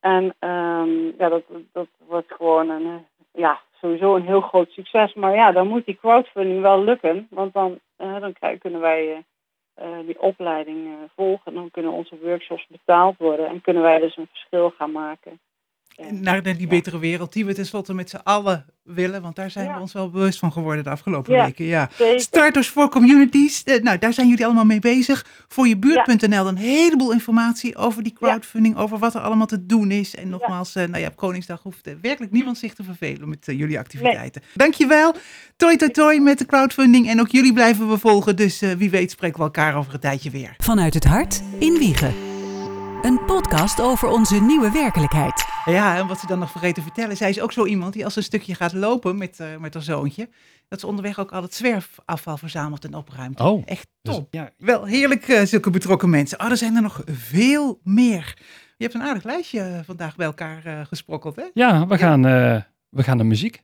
En 0.00 0.34
ehm, 0.38 1.04
ja, 1.18 1.28
dat, 1.28 1.42
dat 1.72 1.88
wordt 2.06 2.32
gewoon 2.32 2.68
een, 2.68 3.06
ja, 3.32 3.60
sowieso 3.80 4.16
een 4.16 4.26
heel 4.26 4.40
groot 4.40 4.70
succes. 4.70 5.14
Maar 5.14 5.34
ja, 5.34 5.52
dan 5.52 5.68
moet 5.68 5.84
die 5.84 5.98
crowdfunding 6.00 6.60
wel 6.60 6.84
lukken. 6.84 7.26
Want 7.30 7.52
dan, 7.52 7.78
dan 7.96 8.32
krijgen, 8.32 8.58
kunnen 8.58 8.80
wij 8.80 9.24
die 10.06 10.20
opleiding 10.20 10.88
volgen. 11.16 11.54
Dan 11.54 11.70
kunnen 11.70 11.92
onze 11.92 12.18
workshops 12.22 12.66
betaald 12.66 13.18
worden. 13.18 13.46
En 13.46 13.60
kunnen 13.60 13.82
wij 13.82 13.98
dus 13.98 14.16
een 14.16 14.28
verschil 14.30 14.70
gaan 14.70 14.92
maken. 14.92 15.40
Naar 16.10 16.42
de- 16.42 16.56
die 16.56 16.66
betere 16.66 16.98
wereld 16.98 17.32
die 17.32 17.44
we 17.44 17.54
tenslotte 17.54 17.94
met 17.94 18.10
z'n 18.10 18.20
allen 18.24 18.64
willen. 18.84 19.22
Want 19.22 19.36
daar 19.36 19.50
zijn 19.50 19.66
Ja. 19.66 19.74
we 19.74 19.80
ons 19.80 19.92
wel 19.92 20.10
bewust 20.10 20.38
van 20.38 20.52
geworden 20.52 20.84
de 20.84 20.90
afgelopen 20.90 21.34
Ja, 21.34 21.44
weken. 21.44 21.64
Ja. 21.64 21.88
zeker. 21.98 22.20
Starters 22.20 22.68
voor 22.68 22.88
communities. 22.88 23.62
eh, 23.62 23.82
nou, 23.82 23.98
daar 23.98 24.12
zijn 24.12 24.28
jullie 24.28 24.44
allemaal 24.44 24.64
mee 24.64 24.78
bezig. 24.78 25.26
Voor 25.48 25.68
je 25.68 25.76
buurt.nl 25.78 26.46
een 26.48 26.56
heleboel 26.56 27.12
informatie 27.12 27.76
over 27.76 28.02
die 28.02 28.12
crowdfunding. 28.12 28.76
Over 28.76 28.98
wat 28.98 29.14
er 29.14 29.20
allemaal 29.20 29.46
te 29.46 29.66
doen 29.66 29.90
is. 29.90 30.14
En 30.14 30.28
nogmaals, 30.28 30.74
eh, 30.74 30.86
nou 30.88 31.00
ja, 31.02 31.06
op 31.08 31.16
Koningsdag 31.16 31.62
hoeft 31.62 31.86
eh, 31.86 31.94
werkelijk 32.02 32.32
niemand 32.32 32.58
zich 32.58 32.74
te 32.74 32.82
vervelen 32.84 33.28
met 33.28 33.38
jullie 33.46 33.78
activiteiten. 33.78 34.42
Dankjewel. 34.54 35.14
Toi 35.56 35.76
toi 35.76 35.90
toi 35.90 36.20
met 36.20 36.38
de 36.38 36.46
crowdfunding. 36.46 37.08
En 37.08 37.20
ook 37.20 37.28
jullie 37.30 37.52
blijven 37.52 37.88
we 37.88 37.98
volgen. 37.98 38.36
Dus 38.36 38.62
eh, 38.62 38.70
wie 38.72 38.90
weet 38.90 39.10
spreken 39.10 39.38
we 39.38 39.44
elkaar 39.44 39.74
over 39.76 39.94
een 39.94 40.00
tijdje 40.00 40.30
weer. 40.30 40.54
Vanuit 40.58 40.94
het 40.94 41.04
hart 41.04 41.42
in 41.58 41.78
Wiegen. 41.78 42.14
Een 43.02 43.24
podcast 43.26 43.80
over 43.80 44.08
onze 44.08 44.34
nieuwe 44.42 44.70
werkelijkheid. 44.70 45.44
Ja, 45.64 45.96
en 45.96 46.06
wat 46.06 46.20
ze 46.20 46.26
dan 46.26 46.38
nog 46.38 46.50
vergeten 46.50 46.74
te 46.74 46.82
vertellen. 46.82 47.16
Zij 47.16 47.28
is 47.28 47.40
ook 47.40 47.52
zo 47.52 47.66
iemand 47.66 47.92
die 47.92 48.04
als 48.04 48.12
ze 48.12 48.18
een 48.18 48.24
stukje 48.24 48.54
gaat 48.54 48.72
lopen 48.72 49.18
met, 49.18 49.40
eh, 49.40 49.56
met 49.56 49.74
haar 49.74 49.82
zoontje. 49.82 50.28
Dat 50.68 50.80
ze 50.80 50.86
onderweg 50.86 51.18
ook 51.18 51.32
al 51.32 51.42
het 51.42 51.54
zwerfafval 51.54 52.36
verzamelt 52.36 52.84
en 52.84 52.94
opruimt. 52.94 53.40
Oh, 53.40 53.62
Echt 53.64 53.86
dus- 54.02 54.14
top. 54.14 54.26
ja. 54.30 54.50
Wel 54.58 54.84
heerlijk, 54.84 55.28
eh, 55.28 55.42
zulke 55.44 55.70
betrokken 55.70 56.10
mensen. 56.10 56.40
Oh, 56.40 56.50
er 56.50 56.56
zijn 56.56 56.76
er 56.76 56.82
nog 56.82 57.02
veel 57.06 57.80
meer. 57.82 58.34
Je 58.76 58.84
hebt 58.84 58.94
een 58.94 59.02
aardig 59.02 59.24
lijstje 59.24 59.60
eh, 59.60 59.78
vandaag 59.84 60.16
bij 60.16 60.26
elkaar 60.26 60.64
eh, 60.64 60.80
gesprokkeld, 60.86 61.36
hè? 61.36 61.44
Ja, 61.54 61.86
we 61.86 61.98
gaan, 61.98 62.22
we 62.88 63.02
gaan 63.02 63.16
naar 63.16 63.26
muziek. 63.26 63.62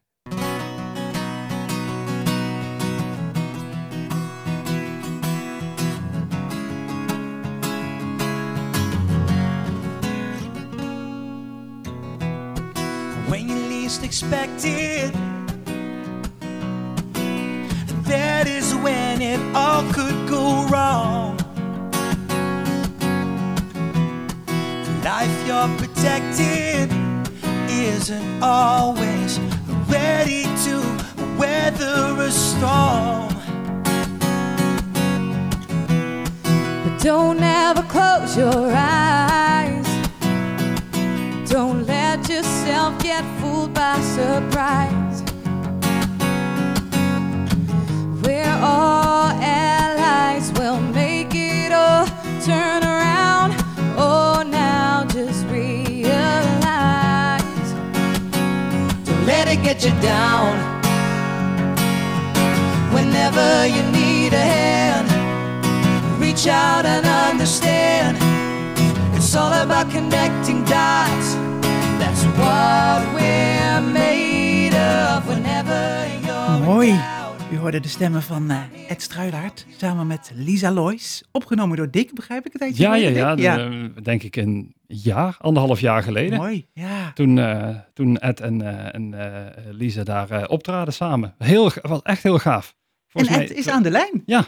Least. 14.07 14.31
That 18.05 18.47
is 18.47 18.75
when 18.77 19.21
it 19.21 19.41
all 19.55 19.83
could 19.93 20.29
go 20.29 20.67
wrong. 20.69 21.37
The 24.85 24.93
life 25.05 25.47
you're 25.47 25.69
protected 25.77 26.91
isn't 27.69 28.43
always 28.43 29.41
ready 29.89 30.45
to 30.65 30.75
weather 31.39 32.17
a 32.21 32.31
storm. 32.31 33.29
But 36.85 37.03
don't 37.03 37.43
ever 37.43 37.83
close 37.83 38.37
your 38.37 38.73
eyes. 38.73 39.87
Don't 41.51 41.86
yourself 42.77 43.03
get 43.03 43.25
fooled 43.41 43.73
by 43.73 43.99
surprise. 44.01 45.23
We're 48.23 48.59
all 48.61 49.31
allies, 49.41 50.53
we'll 50.59 50.81
make 50.81 51.35
it 51.35 51.73
all 51.73 52.07
turn 52.45 52.83
around. 52.83 53.55
Oh, 53.97 54.45
now 54.47 55.07
just 55.09 55.47
realize. 55.47 56.13
Don't 59.07 59.27
let 59.27 59.49
it 59.49 59.63
get 59.63 59.83
you 59.83 59.93
down. 60.03 60.53
Whenever 62.93 63.67
you 63.67 63.83
need 63.91 64.35
a 64.35 64.47
hand, 64.57 65.09
reach 66.21 66.47
out 66.47 66.85
and 66.85 67.07
understand. 67.07 68.19
It's 69.17 69.35
all 69.35 69.53
about 69.65 69.91
connecting 69.91 70.63
dots. 70.65 71.36
Mooi. 76.65 77.01
U 77.53 77.57
hoorde 77.59 77.81
de 77.81 77.89
stemmen 77.89 78.23
van 78.23 78.51
eh, 78.51 78.61
Ed 78.89 79.03
Struilaert 79.03 79.67
samen 79.77 80.07
met 80.07 80.31
Lisa 80.35 80.71
Lois. 80.71 81.25
Opgenomen 81.33 81.77
door 81.77 81.91
Dick, 81.91 82.15
begrijp 82.15 82.47
ik 82.47 82.53
het 82.53 82.63
eigenlijk? 82.63 82.95
Ja, 82.95 83.09
ja, 83.09 83.35
Dick? 83.35 83.45
ja. 83.45 83.57
de- 83.57 83.93
denk 84.03 84.23
ik 84.23 84.37
een 84.37 84.75
jaar, 84.87 85.37
anderhalf 85.41 85.81
jaar 85.81 86.03
geleden. 86.03 86.39
Mooi, 86.39 86.67
ja. 86.73 87.13
Toen, 87.15 87.39
eh, 87.39 87.69
toen 87.95 88.19
Ed 88.19 88.41
en, 88.41 88.63
eh, 88.63 88.95
en 88.95 89.15
eh, 89.15 89.65
Lisa 89.71 90.03
daar 90.05 90.31
eh, 90.31 90.45
optraden 90.47 90.95
samen. 90.95 91.35
Heel, 91.39 91.71
was 91.83 92.03
echt 92.03 92.23
heel 92.23 92.39
gaaf. 92.39 92.75
En 93.13 93.27
Ed 93.27 93.31
mij- 93.31 93.45
is 93.47 93.69
aan 93.69 93.83
de 93.83 93.91
lijn. 93.91 94.23
Ja. 94.27 94.45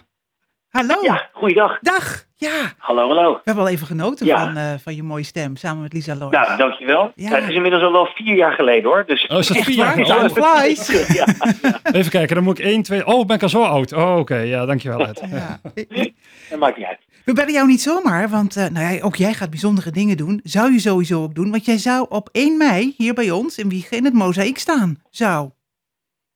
Hallo. 0.68 1.02
Ja, 1.02 1.28
goeiedag. 1.32 1.78
Dag. 1.80 2.26
Ja. 2.40 2.72
Hallo, 2.78 3.06
hallo. 3.08 3.32
We 3.32 3.40
hebben 3.44 3.64
al 3.64 3.70
even 3.70 3.86
genoten 3.86 4.26
Ja. 4.26 4.44
van, 4.44 4.56
eh, 4.56 4.72
van 4.82 4.94
je 4.94 5.02
mooie 5.02 5.24
stem 5.24 5.56
samen 5.56 5.82
met 5.82 5.92
Lisa 5.92 6.14
Lois. 6.14 6.32
Nou, 6.32 6.56
dankjewel. 6.56 7.12
Ja. 7.14 7.30
Ja. 7.30 7.34
Het 7.34 7.48
is 7.48 7.54
inmiddels 7.54 7.82
al 7.82 7.92
wel 7.92 8.06
vier 8.06 8.36
jaar 8.36 8.52
geleden 8.52 8.84
hoor. 8.84 9.04
Dus... 9.06 9.26
Oh, 9.26 9.38
is 9.38 9.46
dat 9.46 9.56
Echt 9.56 9.66
vier 9.66 9.76
jaar 9.76 9.92
geleden? 9.92 10.30
Flies. 10.30 10.86
ja. 11.18 11.26
Even 11.98 12.10
kijken, 12.10 12.34
dan 12.34 12.44
moet 12.44 12.58
ik 12.58 12.64
1, 12.64 12.82
2... 12.82 13.06
Oh, 13.06 13.26
ben 13.26 13.36
ik 13.36 13.42
al 13.42 13.48
zo 13.48 13.62
oud? 13.62 13.92
Oh, 13.92 14.16
oké. 14.16 14.36
Ja, 14.36 14.66
dankjewel 14.66 15.06
Ed. 15.06 15.22
Ja. 15.30 15.60
Dat 16.50 16.58
maakt 16.58 16.76
niet 16.76 16.86
uit. 16.86 16.98
We 17.24 17.32
bellen 17.32 17.52
jou 17.52 17.66
niet 17.66 17.80
zomaar, 17.82 18.28
want 18.28 18.56
eh, 18.56 18.66
nou 18.68 18.94
ja, 18.94 19.02
ook 19.02 19.16
jij 19.16 19.32
gaat 19.34 19.50
bijzondere 19.50 19.90
dingen 19.90 20.16
doen. 20.16 20.40
Zou 20.44 20.72
je 20.72 20.78
sowieso 20.80 21.22
ook 21.22 21.34
doen, 21.34 21.50
want 21.50 21.64
jij 21.64 21.78
zou 21.78 22.06
op 22.08 22.28
1 22.32 22.56
mei 22.56 22.94
hier 22.96 23.14
bij 23.14 23.30
ons 23.30 23.58
in 23.58 23.68
Wiegen 23.68 23.96
in 23.96 24.04
het 24.04 24.14
Mozaïek 24.14 24.58
staan. 24.58 25.02
Zou. 25.10 25.50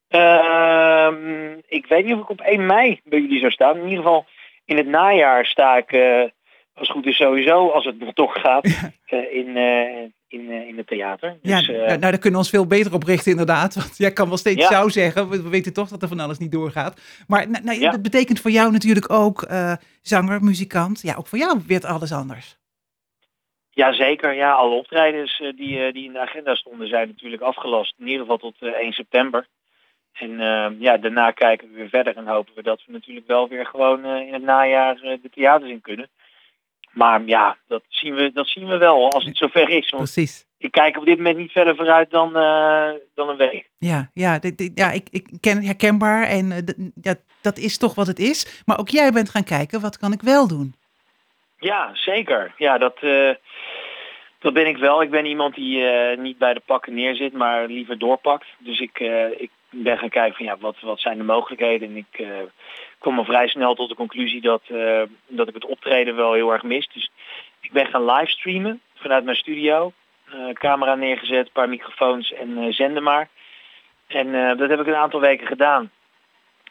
Ehm, 0.08 1.14
ik 1.68 1.86
weet 1.86 2.04
niet 2.04 2.14
of 2.14 2.20
ik 2.20 2.30
op 2.30 2.40
1 2.40 2.66
mei 2.66 3.00
bij 3.04 3.20
jullie 3.20 3.38
zou 3.38 3.50
staan. 3.52 3.76
In 3.76 3.82
ieder 3.82 3.96
geval 4.04 4.26
in 4.72 4.84
het 4.84 4.86
najaar 4.86 5.46
sta 5.46 5.76
ik, 5.76 5.92
eh, 5.92 6.20
als 6.74 6.88
het 6.88 6.90
goed 6.96 7.06
is 7.06 7.16
sowieso, 7.16 7.68
als 7.68 7.84
het 7.84 7.98
nog 7.98 8.12
toch 8.12 8.40
gaat, 8.40 8.64
eh, 9.04 9.34
in, 9.34 9.56
eh, 9.56 10.02
in, 10.28 10.50
in 10.50 10.76
het 10.76 10.86
theater. 10.86 11.38
Ja, 11.42 11.58
Dus, 11.58 11.66
nou, 11.66 11.78
nou, 11.86 11.98
daar 11.98 12.12
kunnen 12.12 12.32
we 12.32 12.36
ons 12.38 12.50
veel 12.50 12.66
beter 12.66 12.94
op 12.94 13.02
richten 13.02 13.30
inderdaad. 13.30 13.74
Want 13.74 13.96
jij 13.96 14.12
kan 14.12 14.28
wel 14.28 14.36
steeds 14.36 14.62
Ja. 14.62 14.68
zou 14.70 14.90
zeggen. 14.90 15.28
We, 15.28 15.42
we 15.42 15.48
weten 15.48 15.72
toch 15.72 15.88
dat 15.88 16.02
er 16.02 16.08
van 16.08 16.20
alles 16.20 16.38
niet 16.38 16.52
doorgaat. 16.52 17.00
Maar 17.26 17.50
nou, 17.50 17.64
nou, 17.64 17.80
Ja. 17.80 17.90
dat 17.90 18.02
betekent 18.02 18.40
voor 18.40 18.50
jou 18.50 18.72
natuurlijk 18.72 19.12
ook 19.12 19.46
zanger, 20.02 20.42
muzikant. 20.44 21.00
Ja, 21.02 21.14
ook 21.18 21.26
voor 21.26 21.38
jou 21.38 21.60
werd 21.66 21.84
alles 21.84 22.12
anders. 22.12 22.56
Jazeker, 23.70 24.34
ja, 24.34 24.52
alle 24.52 24.74
optredens 24.74 25.38
die, 25.38 25.92
die 25.92 26.04
in 26.04 26.12
de 26.12 26.18
agenda 26.20 26.54
stonden 26.54 26.88
zijn 26.88 27.08
natuurlijk 27.08 27.42
afgelast. 27.42 27.94
In 27.98 28.04
ieder 28.06 28.20
geval 28.20 28.36
tot 28.38 28.54
eh, 28.60 28.68
1 28.68 28.92
september. 28.92 29.46
En 30.12 30.40
eh, 30.40 30.66
ja, 30.78 30.96
daarna 30.96 31.30
kijken 31.30 31.68
we 31.68 31.74
weer 31.74 31.88
verder 31.88 32.16
en 32.16 32.26
hopen 32.26 32.54
we 32.54 32.62
dat 32.62 32.82
we 32.86 32.92
natuurlijk 32.92 33.26
wel 33.26 33.48
weer 33.48 33.66
gewoon 33.66 34.04
eh, 34.04 34.26
in 34.26 34.32
het 34.32 34.42
najaar 34.42 34.94
eh, 35.02 35.18
de 35.22 35.30
theaters 35.30 35.70
in 35.70 35.80
kunnen. 35.80 36.08
Maar 36.92 37.22
ja, 37.26 37.56
dat 37.68 37.82
zien 37.88 38.14
we, 38.14 38.32
dat 38.32 38.48
zien 38.48 38.66
we 38.66 38.76
wel 38.76 39.10
als 39.10 39.24
het 39.24 39.36
zover 39.36 39.68
is. 39.68 39.88
Precies. 39.90 40.46
ik 40.58 40.70
kijk 40.70 40.96
op 40.98 41.04
dit 41.04 41.16
moment 41.16 41.36
niet 41.36 41.52
verder 41.52 41.76
vooruit 41.76 42.10
dan, 42.10 42.36
eh, 42.36 42.90
dan 43.14 43.28
een 43.28 43.36
week. 43.36 43.68
Ja, 43.78 44.10
ja, 44.14 44.38
dit- 44.38 44.58
dit- 44.58 44.72
ja 44.74 44.90
ik, 44.90 45.08
ik 45.10 45.28
ken 45.40 45.62
herkenbaar 45.64 46.22
en 46.22 46.64
ja, 47.02 47.14
dat 47.42 47.58
is 47.58 47.78
toch 47.78 47.94
wat 47.94 48.06
het 48.06 48.18
is. 48.18 48.62
Maar 48.66 48.78
ook 48.78 48.88
jij 48.88 49.10
bent 49.12 49.30
gaan 49.30 49.44
kijken, 49.44 49.80
wat 49.80 49.98
kan 49.98 50.12
ik 50.12 50.20
wel 50.22 50.48
doen? 50.48 50.74
Ja, 51.58 51.90
zeker. 51.94 52.54
Ja, 52.56 52.78
dat, 52.78 53.00
dat 54.38 54.52
ben 54.52 54.66
ik 54.66 54.76
wel. 54.76 55.02
Ik 55.02 55.10
ben 55.10 55.26
iemand 55.26 55.54
die 55.54 55.84
niet 56.16 56.38
bij 56.38 56.54
de 56.54 56.62
pakken 56.66 56.94
neerzit, 56.94 57.32
maar 57.32 57.66
liever 57.66 57.98
doorpakt. 57.98 58.46
Dus 58.58 58.80
ik, 58.80 58.98
ik 59.36 59.50
ben 59.72 59.98
gaan 59.98 60.08
kijken 60.08 60.36
van 60.36 60.46
ja, 60.46 60.56
wat, 60.58 60.76
wat 60.80 61.00
zijn 61.00 61.18
de 61.18 61.24
mogelijkheden. 61.24 61.88
En 61.88 61.96
ik 61.96 62.18
eh, 62.18 62.26
kwam 62.98 63.18
al 63.18 63.24
vrij 63.24 63.48
snel 63.48 63.74
tot 63.74 63.88
de 63.88 63.94
conclusie 63.94 64.40
dat, 64.40 64.62
eh, 64.66 65.02
dat 65.26 65.48
ik 65.48 65.54
het 65.54 65.64
optreden 65.64 66.16
wel 66.16 66.32
heel 66.32 66.52
erg 66.52 66.62
mis. 66.62 66.88
Dus 66.92 67.10
ik 67.60 67.72
ben 67.72 67.86
gaan 67.86 68.04
livestreamen 68.04 68.80
vanuit 68.94 69.24
mijn 69.24 69.36
studio. 69.36 69.92
Eh, 70.28 70.48
camera 70.52 70.94
neergezet, 70.94 71.46
een 71.46 71.52
paar 71.52 71.68
microfoons 71.68 72.32
en 72.32 72.74
zenden 72.74 73.02
maar. 73.02 73.28
En 74.06 74.56
dat 74.56 74.68
heb 74.68 74.80
ik 74.80 74.86
een 74.86 74.94
aantal 74.94 75.20
weken 75.20 75.46
gedaan. 75.46 75.90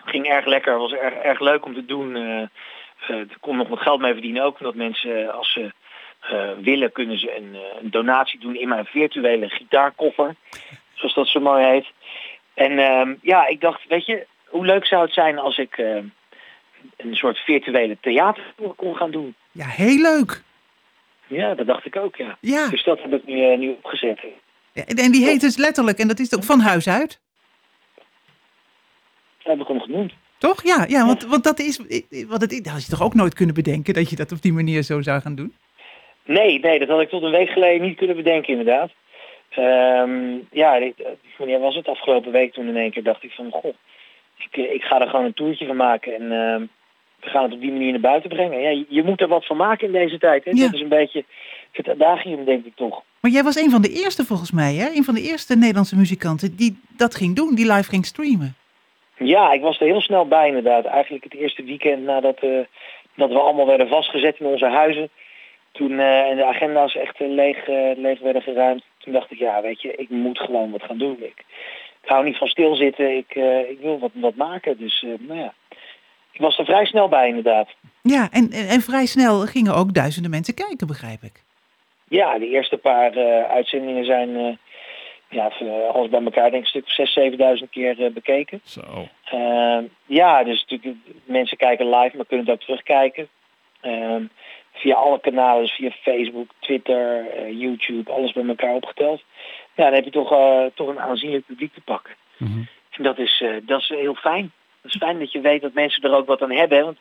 Ging 0.06 0.28
erg 0.28 0.46
lekker, 0.46 0.78
was 0.78 0.92
erg, 0.92 1.14
erg 1.14 1.40
leuk 1.40 1.66
om 1.66 1.74
te 1.74 1.86
doen. 1.86 2.16
er 2.16 3.28
kon 3.40 3.58
nog 3.58 3.68
wat 3.68 3.80
geld 3.80 4.00
mee 4.00 4.14
verdienen 4.14 4.44
ook. 4.44 4.60
Omdat 4.60 4.76
mensen, 4.76 5.34
als 5.34 5.52
ze 5.52 5.72
willen, 6.62 6.92
kunnen 6.92 7.20
ze 7.20 7.38
een, 7.38 7.58
een 7.82 7.92
donatie 7.92 8.40
doen 8.40 8.56
in 8.56 8.68
mijn 8.68 8.86
virtuele 8.86 9.50
gitaarkoffer. 9.50 10.36
Zoals 10.94 11.14
dat 11.14 11.28
zo 11.28 11.40
mooi 11.40 11.66
heet. 11.66 11.88
En 12.54 12.80
ehm, 12.80 13.14
ja, 13.22 13.48
ik 13.48 13.62
dacht, 13.62 13.88
weet 13.88 14.06
je, 14.06 14.26
hoe 14.48 14.66
leuk 14.66 14.86
zou 14.86 15.02
het 15.04 15.14
zijn 15.14 15.40
als 15.40 15.58
ik 15.58 15.78
eh, 15.78 15.96
een 16.98 17.16
soort 17.16 17.38
virtuele 17.38 17.98
theatertour 18.02 18.74
kon 18.74 18.96
gaan 18.96 19.12
doen. 19.12 19.36
Ja, 19.52 19.66
heel 19.66 20.02
leuk. 20.02 20.44
Ja, 21.28 21.56
dat 21.56 21.68
dacht 21.68 21.86
ik 21.86 21.96
ook, 21.96 22.16
ja. 22.16 22.38
Ja. 22.42 22.70
Dus 22.70 22.84
dat 22.84 23.02
heb 23.02 23.14
ik 23.14 23.26
nu, 23.26 23.52
eh, 23.52 23.58
nu 23.58 23.70
opgezet. 23.70 24.20
Ja, 24.74 24.84
en 24.86 25.12
die 25.12 25.26
heet 25.26 25.42
dus 25.42 25.58
letterlijk, 25.58 25.98
en 25.98 26.08
dat 26.08 26.20
is 26.20 26.36
ook 26.36 26.44
van 26.44 26.60
huis 26.60 26.88
uit. 26.88 27.20
Dat 29.38 29.52
heb 29.52 29.62
ik 29.62 29.68
hem 29.68 29.82
genoemd. 29.82 30.14
Toch? 30.38 30.64
Ja, 30.64 30.86
ja 30.88 31.06
want, 31.06 31.26
want 31.26 31.44
dat 31.44 31.60
is, 31.60 31.78
wat 32.28 32.42
het, 32.42 32.50
dat 32.50 32.74
had 32.74 32.86
je 32.86 32.92
toch 32.92 33.04
ook 33.04 33.14
nooit 33.14 33.34
kunnen 33.34 33.56
bedenken 33.56 33.94
dat 33.94 34.10
je 34.10 34.16
dat 34.16 34.32
op 34.32 34.42
die 34.42 34.54
manier 34.54 34.82
zo 34.82 35.02
zou 35.02 35.22
gaan 35.22 35.36
doen? 35.36 35.54
Nee, 36.26 36.60
nee, 36.60 36.80
dat 36.80 36.88
had 36.88 37.02
ik 37.02 37.10
tot 37.10 37.24
een 37.24 37.32
week 37.32 37.50
geleden 37.50 37.88
niet 37.88 37.98
kunnen 37.98 38.16
bedenken 38.16 38.50
inderdaad. 38.58 38.92
Ehm, 39.52 40.38
ja, 40.52 40.92
wanneer 41.38 41.60
was 41.60 41.76
het? 41.76 41.88
Afgelopen 41.88 42.32
week 42.32 42.54
toen 42.54 42.68
in 42.68 42.78
één 42.78 42.92
keer 42.92 43.04
dacht 43.04 43.24
ik 43.24 43.32
van, 43.32 43.52
goh, 43.52 43.74
ik, 44.38 44.56
ik 44.56 44.84
ga 44.84 45.02
er 45.02 45.10
gewoon 45.10 45.26
een 45.26 45.34
toertje 45.34 45.66
van 45.66 45.76
maken 45.76 46.14
en 46.16 46.32
ehm, 46.32 46.66
we 47.20 47.30
gaan 47.30 47.44
het 47.44 47.54
op 47.54 47.62
die 47.62 47.72
manier 47.72 47.92
naar 47.92 48.00
buiten 48.00 48.30
brengen. 48.30 48.62
Ja, 48.62 48.70
je, 48.70 48.86
je 48.90 49.04
moet 49.04 49.22
er 49.22 49.28
wat 49.28 49.46
van 49.46 49.58
maken 49.58 49.88
in 49.88 49.94
deze 49.94 50.18
tijd. 50.18 50.46
Hè? 50.46 50.52
Ja. 50.52 50.66
Dat 50.66 50.74
is 50.74 50.82
een 50.82 50.88
beetje 50.88 51.26
het 51.72 51.90
adagium, 51.90 52.46
denk 52.46 52.66
ik 52.66 52.76
toch. 52.76 53.04
Maar 53.20 53.32
jij 53.32 53.44
was 53.44 53.56
een 53.56 53.70
van 53.70 53.82
de 53.82 53.90
eerste 53.90 54.26
volgens 54.26 54.52
mij, 54.52 54.74
hè? 54.74 54.90
Een 54.96 55.04
van 55.04 55.14
de 55.14 55.22
eerste 55.22 55.56
Nederlandse 55.56 55.96
muzikanten 55.96 56.56
die 56.56 56.80
dat 56.98 57.16
ging 57.16 57.36
doen, 57.36 57.56
die 57.56 57.72
live 57.74 57.90
ging 57.90 58.06
streamen. 58.06 58.56
Ja, 59.18 59.52
ik 59.52 59.62
was 59.62 59.80
er 59.80 59.86
heel 59.86 60.02
snel 60.02 60.28
bij 60.28 60.48
inderdaad. 60.48 60.86
Eigenlijk 60.86 61.24
het 61.24 61.34
eerste 61.34 61.64
weekend 61.64 62.04
nadat 62.04 62.40
eh, 62.40 62.60
dat 63.16 63.30
we 63.30 63.40
allemaal 63.40 63.66
werden 63.66 63.88
vastgezet 63.88 64.40
in 64.40 64.46
onze 64.46 64.66
huizen. 64.66 65.10
Toen 65.72 66.00
en 66.00 66.36
de 66.36 66.46
agenda's 66.46 66.96
echt 66.96 67.22
eh, 67.22 67.30
leeg, 67.30 67.68
leeg 67.98 68.20
werden 68.20 68.42
geruimd. 68.42 68.84
Toen 69.04 69.14
dacht 69.14 69.32
ik, 69.32 69.38
ja 69.38 69.62
weet 69.62 69.82
je, 69.82 69.96
ik 69.96 70.10
moet 70.10 70.40
gewoon 70.40 70.72
wat 70.72 70.84
gaan 70.84 70.98
doen. 70.98 71.18
Ik, 71.20 71.46
ik 72.02 72.10
hou 72.10 72.26
niet 72.26 72.38
van 72.38 72.48
stilzitten, 72.48 73.18
ik, 73.18 73.36
eh, 73.36 73.70
ik 73.70 73.80
wil 73.80 74.00
wat, 74.00 74.12
wat 74.14 74.36
maken. 74.36 74.78
Dus 74.78 75.04
eh, 75.04 75.28
nou 75.28 75.40
ja, 75.40 75.54
ik 76.32 76.42
was 76.42 76.58
er 76.58 76.66
vrij 76.66 76.86
snel 76.86 77.10
bij 77.10 77.28
inderdaad. 77.28 77.70
Ja, 78.02 78.30
en, 78.32 78.52
en, 78.52 78.68
en 78.68 78.82
vrij 78.82 79.06
snel 79.06 79.40
gingen 79.40 79.76
ook 79.76 79.94
duizenden 79.94 80.32
mensen 80.32 80.54
kijken, 80.54 80.88
begrijp 80.88 81.22
ik. 81.22 81.44
Ja, 82.08 82.40
de 82.40 82.48
eerste 82.48 82.78
paar 82.78 83.14
eh, 83.14 83.52
uitzendingen 83.52 84.06
zijn 84.06 84.36
eh, 84.36 84.54
ja, 85.30 85.52
alles 85.92 86.10
bij 86.10 86.24
elkaar 86.24 86.52
denk 86.52 86.68
ik 86.68 86.74
een 86.74 86.84
stuk 86.84 87.18
of 87.18 87.58
6.000, 87.58 87.64
7.000 87.64 87.70
keer 87.70 88.06
eh, 88.06 88.12
bekeken. 88.12 88.62
Zo. 88.64 89.08
Ehm, 89.24 89.84
ja, 90.06 90.44
dus 90.44 90.66
natuurlijk, 90.68 90.98
mensen 91.26 91.58
kijken 91.58 91.90
live, 91.90 92.18
maar 92.18 92.26
kunnen 92.26 92.46
het 92.46 92.56
ook 92.56 92.62
terugkijken. 92.62 93.28
Ehm, 93.82 94.24
via 94.82 94.96
alle 94.96 95.20
kanalen, 95.20 95.62
dus 95.62 95.76
via 95.76 95.92
Facebook, 95.92 96.50
Twitter, 96.60 97.30
eh, 97.30 97.60
YouTube, 97.60 98.12
alles 98.12 98.32
bij 98.32 98.48
elkaar 98.48 98.74
opgeteld. 98.74 99.24
Ja, 99.76 99.84
dan 99.84 99.94
heb 99.94 100.04
je 100.04 100.12
toch, 100.12 100.32
eh, 100.32 100.66
toch 100.74 100.88
een 100.88 101.00
aanzienlijk 101.00 101.46
publiek 101.46 101.74
te 101.74 101.82
pakken. 101.82 102.14
En 102.90 103.04
dat 103.04 103.18
is, 103.18 103.42
eh, 103.42 103.56
dat 103.62 103.80
is 103.80 103.88
heel 103.88 104.16
fijn. 104.16 104.52
Het 104.82 104.94
is 104.94 105.00
fijn 105.00 105.20
dat 105.20 105.32
je 105.32 105.42
weet 105.42 105.62
dat 105.62 105.74
mensen 105.74 106.04
er 106.04 106.16
ook 106.16 106.28
wat 106.28 106.42
aan 106.42 106.52
hebben. 106.52 106.84
Want 106.84 106.98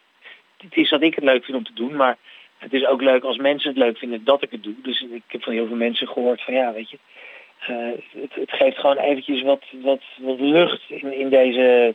het 0.57 0.77
is 0.77 0.91
dat 0.91 1.03
ik 1.03 1.15
het 1.15 1.25
leuk 1.25 1.45
vind 1.45 1.57
om 1.57 1.65
te 1.65 1.75
doen, 1.75 1.97
maar 1.97 2.17
het 2.59 2.73
is 2.73 2.87
ook 2.87 3.03
leuk 3.03 3.25
als 3.25 3.37
mensen 3.37 3.69
het 3.69 3.79
leuk 3.79 3.99
vinden 3.99 4.25
dat 4.25 4.43
ik 4.43 4.51
het 4.51 4.63
doe. 4.63 4.75
Dus 4.83 5.01
ik 5.01 5.23
heb 5.27 5.43
van 5.43 5.53
heel 5.53 5.67
veel 5.67 5.77
mensen 5.77 6.09
gehoord 6.09 6.43
van 6.43 6.55
ja, 6.55 6.73
weet 6.73 6.91
je, 6.91 6.99
het, 7.59 8.35
het 8.35 8.53
geeft 8.53 8.79
gewoon 8.79 8.97
eventjes 8.97 9.43
wat, 9.43 9.65
wat, 9.83 10.03
wat 10.19 10.41
lucht 10.41 10.83
in, 10.89 11.13
in 11.13 11.29
deze 11.29 11.95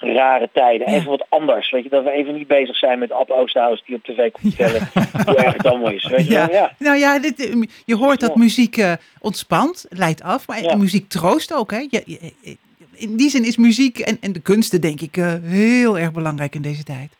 rare 0.00 0.48
tijden. 0.52 0.86
Even 0.86 1.10
wat 1.10 1.26
anders. 1.28 1.70
Weet 1.70 1.82
je, 1.82 1.88
dat 1.88 2.04
we 2.04 2.10
even 2.10 2.34
niet 2.34 2.46
bezig 2.46 2.76
zijn 2.76 2.98
met 2.98 3.12
Ab 3.12 3.30
Oosterhuis 3.30 3.82
die 3.86 3.96
op 3.96 4.04
tv 4.04 4.30
komt 4.30 4.54
vertellen 4.54 4.88
hoe 5.26 5.36
erg 5.36 5.52
het 5.52 5.66
allemaal 5.66 5.90
is. 5.92 6.06
Weet 6.08 6.26
je 6.26 6.34
wel? 6.34 6.50
Ja. 6.50 6.72
Nou 6.78 6.96
ja, 6.98 7.18
dit, 7.18 7.46
eh, 7.50 7.62
je 7.84 7.96
hoort 7.96 8.20
dat 8.20 8.36
muziek 8.36 8.76
eh, 8.76 8.92
ontspant, 9.20 9.86
leidt 9.88 10.22
af, 10.22 10.46
maar 10.48 10.78
muziek 10.78 11.08
troost 11.08 11.54
ook. 11.54 11.70
Hè? 11.70 11.86
Je- 11.88 12.02
je- 12.06 12.56
in 12.94 13.16
die 13.16 13.30
zin 13.30 13.44
is 13.44 13.56
muziek 13.56 13.98
en, 13.98 14.18
en 14.20 14.32
de 14.32 14.40
kunsten, 14.42 14.80
denk 14.80 15.00
ik, 15.00 15.16
eh, 15.16 15.34
heel 15.42 15.98
erg 15.98 16.12
belangrijk 16.12 16.54
in 16.54 16.62
deze 16.62 16.82
tijd. 16.84 17.18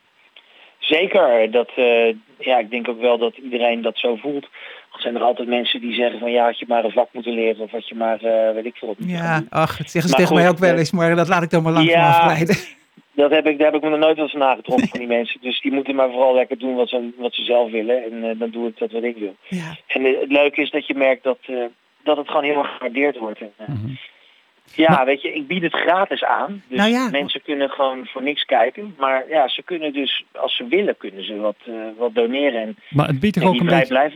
Zeker, 0.79 1.51
dat, 1.51 1.71
eh, 1.77 2.15
ja, 2.39 2.59
ik 2.59 2.71
denk 2.71 2.89
ook 2.89 3.01
wel 3.01 3.19
dat 3.19 3.37
iedereen 3.37 3.83
dat 3.83 3.99
zo 3.99 4.17
voelt. 4.17 4.49
Zijn 5.01 5.15
er 5.15 5.23
altijd 5.23 5.49
mensen 5.49 5.81
die 5.81 5.95
zeggen 5.95 6.19
van 6.19 6.31
ja, 6.31 6.45
had 6.45 6.59
je 6.59 6.65
maar 6.69 6.85
een 6.85 6.91
vak 6.91 7.09
moeten 7.13 7.33
leren 7.33 7.61
of 7.63 7.71
had 7.71 7.89
je 7.89 7.95
maar, 7.95 8.21
eh, 8.23 8.55
weet 8.55 8.65
ik 8.65 8.77
veel 8.77 8.95
Ja, 8.99 9.43
ach, 9.49 9.77
dat 9.77 9.91
zeggen 9.91 10.03
ze 10.03 10.09
Maar 10.09 10.19
tegen 10.19 10.35
mij 10.35 10.49
ook 10.49 10.59
wel 10.59 10.73
eh, 10.73 10.79
eens, 10.79 10.91
maar 10.93 11.17
dat 11.17 11.29
laat 11.29 11.43
ik 11.43 11.51
dan 11.51 11.63
maar 11.63 11.73
lang 11.73 11.89
Ja. 11.91 12.09
afleiden. 12.09 12.57
Dat 13.15 13.31
heb 13.31 13.47
ik, 13.47 13.59
daar 13.59 13.67
heb 13.67 13.77
ik 13.77 13.83
me 13.83 13.91
nog 13.91 13.99
nooit 13.99 14.17
wat 14.19 14.31
van 14.31 14.41
nagetrokken 14.41 14.89
van 14.93 14.99
die 14.99 15.09
mensen. 15.09 15.41
Dus 15.41 15.61
die 15.61 15.73
moeten 15.73 15.95
maar 15.95 16.11
vooral 16.11 16.35
lekker 16.35 16.59
doen 16.59 16.75
wat 16.75 16.89
ze, 16.89 17.11
wat 17.17 17.35
ze 17.35 17.45
zelf 17.45 17.71
willen. 17.71 18.05
En 18.05 18.25
eh, 18.31 18.39
dan 18.39 18.51
doe 18.51 18.69
ik 18.69 18.79
dat 18.79 18.93
wat 18.93 19.03
ik 19.03 19.17
wil. 19.17 19.37
Ja. 19.49 19.77
En 19.87 20.05
het 20.05 20.31
leuke 20.33 20.61
is 20.61 20.71
dat 20.71 20.87
je 20.87 20.95
merkt 20.95 21.23
dat, 21.25 21.39
dat 22.03 22.17
het 22.17 22.29
gewoon 22.29 22.45
heel 22.45 22.59
erg 22.59 22.73
gewaardeerd 22.73 23.19
wordt. 23.19 23.41
En, 23.41 23.53
eh, 23.57 23.67
Ja, 24.75 25.05
weet 25.05 25.23
je, 25.23 25.35
ik 25.35 25.47
bied 25.47 25.63
het 25.63 25.75
gratis 25.75 26.25
aan. 26.25 26.63
Dus 26.69 26.79
Nou 26.79 26.91
ja. 26.91 27.09
mensen 27.11 27.43
kunnen 27.43 27.71
gewoon 27.71 28.07
voor 28.07 28.23
niks 28.23 28.45
kijken. 28.45 28.95
Maar 28.99 29.25
ja, 29.29 29.49
ze 29.49 29.63
kunnen 29.63 29.93
dus, 29.93 30.25
als 30.33 30.57
ze 30.57 30.67
willen, 30.67 30.97
kunnen 30.97 31.25
ze 31.25 31.37
wat, 31.37 31.57
eh, 31.65 31.73
wat 31.99 32.15
doneren. 32.15 32.61
En, 32.63 32.77
Maar 32.91 33.07
het 33.07 33.21
biedt 33.21 33.41
toch 33.41 33.49
ook 33.49 33.61
een 33.61 33.67
beetje... 33.67 34.11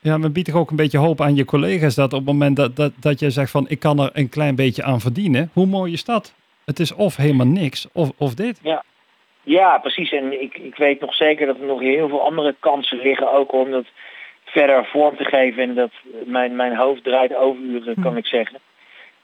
Ja, 0.00 0.16
maar 0.16 0.24
het 0.24 0.32
biedt 0.32 0.48
toch 0.50 0.60
ook 0.60 0.70
een 0.70 0.76
beetje 0.76 0.98
hoop 0.98 1.20
aan 1.20 1.34
je 1.34 1.44
collega's 1.44 1.94
dat 1.94 2.12
op 2.12 2.18
het 2.18 2.28
moment 2.28 2.56
dat, 2.56 2.76
dat, 2.76 2.92
dat 3.00 3.20
je 3.20 3.30
zegt 3.30 3.50
van 3.50 3.68
ik 3.68 3.78
kan 3.78 3.98
er 3.98 4.10
een 4.12 4.28
klein 4.28 4.54
beetje 4.54 4.82
aan 4.82 5.00
verdienen. 5.00 5.50
Hoe 5.52 5.66
mooi 5.66 5.92
is 5.92 6.04
dat? 6.04 6.34
Het 6.64 6.78
is 6.78 6.94
of 6.94 7.16
helemaal 7.16 7.46
niks 7.46 7.88
of, 7.92 8.10
of 8.16 8.34
dit. 8.34 8.60
Ja. 8.62 8.84
Ja, 9.42 9.78
precies. 9.78 10.12
En 10.12 10.42
ik, 10.42 10.58
ik 10.58 10.76
weet 10.76 11.00
nog 11.00 11.14
zeker 11.14 11.46
dat 11.46 11.58
er 11.58 11.66
nog 11.66 11.80
heel 11.80 12.08
veel 12.08 12.22
andere 12.22 12.54
kansen 12.58 12.98
liggen. 12.98 13.32
Ook 13.32 13.52
om 13.52 13.70
dat 13.70 13.86
verder 14.44 14.84
vorm 14.86 15.16
te 15.16 15.24
geven. 15.24 15.62
En 15.62 15.74
dat 15.74 15.90
mijn, 16.24 16.56
mijn 16.56 16.76
hoofd 16.76 17.04
draait 17.04 17.34
overuren, 17.34 18.02
kan 18.02 18.16
ik 18.16 18.26
zeggen. 18.26 18.58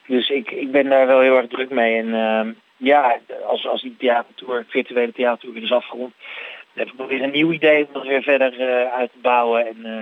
Dus 0.07 0.29
ik, 0.31 0.51
ik 0.51 0.71
ben 0.71 0.89
daar 0.89 1.07
wel 1.07 1.21
heel 1.21 1.37
erg 1.37 1.47
druk 1.49 1.71
mee. 1.71 1.99
En 2.03 2.15
ehm, 2.15 2.53
ja, 2.77 3.19
als, 3.47 3.67
als 3.67 3.83
die 3.83 3.97
theatertour, 3.99 4.65
virtuele 4.69 5.13
theatertour 5.13 5.55
weer 5.55 5.63
is 5.63 5.73
afgerond, 5.73 6.15
dan 6.75 6.85
heb 6.85 6.93
ik 6.93 6.99
nog 6.99 7.09
weer 7.09 7.23
een 7.23 7.31
nieuw 7.31 7.53
idee 7.53 7.87
om 7.87 7.93
dat 7.93 8.07
weer 8.07 8.23
verder 8.23 8.61
eh, 8.61 8.93
uit 8.93 9.11
te 9.13 9.19
bouwen. 9.23 9.67
En 9.67 9.85
eh, 9.85 10.01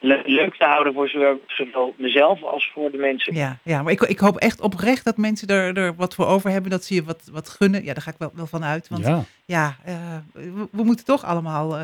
le- 0.00 0.22
leuk 0.24 0.56
te 0.56 0.64
houden 0.64 0.92
voor 0.92 1.08
zowel, 1.08 1.40
zowel 1.46 1.94
mezelf 1.96 2.42
als 2.42 2.70
voor 2.74 2.90
de 2.90 2.96
mensen. 2.96 3.34
Ja, 3.34 3.58
ja 3.64 3.82
maar 3.82 3.92
ik, 3.92 4.00
ik 4.00 4.18
hoop 4.18 4.36
echt 4.36 4.60
oprecht 4.60 5.04
dat 5.04 5.16
mensen 5.16 5.48
er, 5.48 5.76
er 5.76 5.94
wat 5.96 6.14
voor 6.14 6.26
over 6.26 6.50
hebben, 6.50 6.70
dat 6.70 6.84
ze 6.84 6.94
je 6.94 7.02
wat, 7.04 7.28
wat 7.32 7.48
gunnen. 7.48 7.84
Ja, 7.84 7.92
daar 7.92 8.02
ga 8.02 8.10
ik 8.10 8.18
wel, 8.18 8.30
wel 8.34 8.46
van 8.46 8.64
uit. 8.64 8.88
Want 8.88 9.06
ja, 9.06 9.22
Ja. 9.46 9.76
eh, 9.84 10.16
we, 10.32 10.68
we 10.72 10.82
moeten 10.84 11.04
toch 11.04 11.24
allemaal 11.24 11.76
eh, 11.76 11.82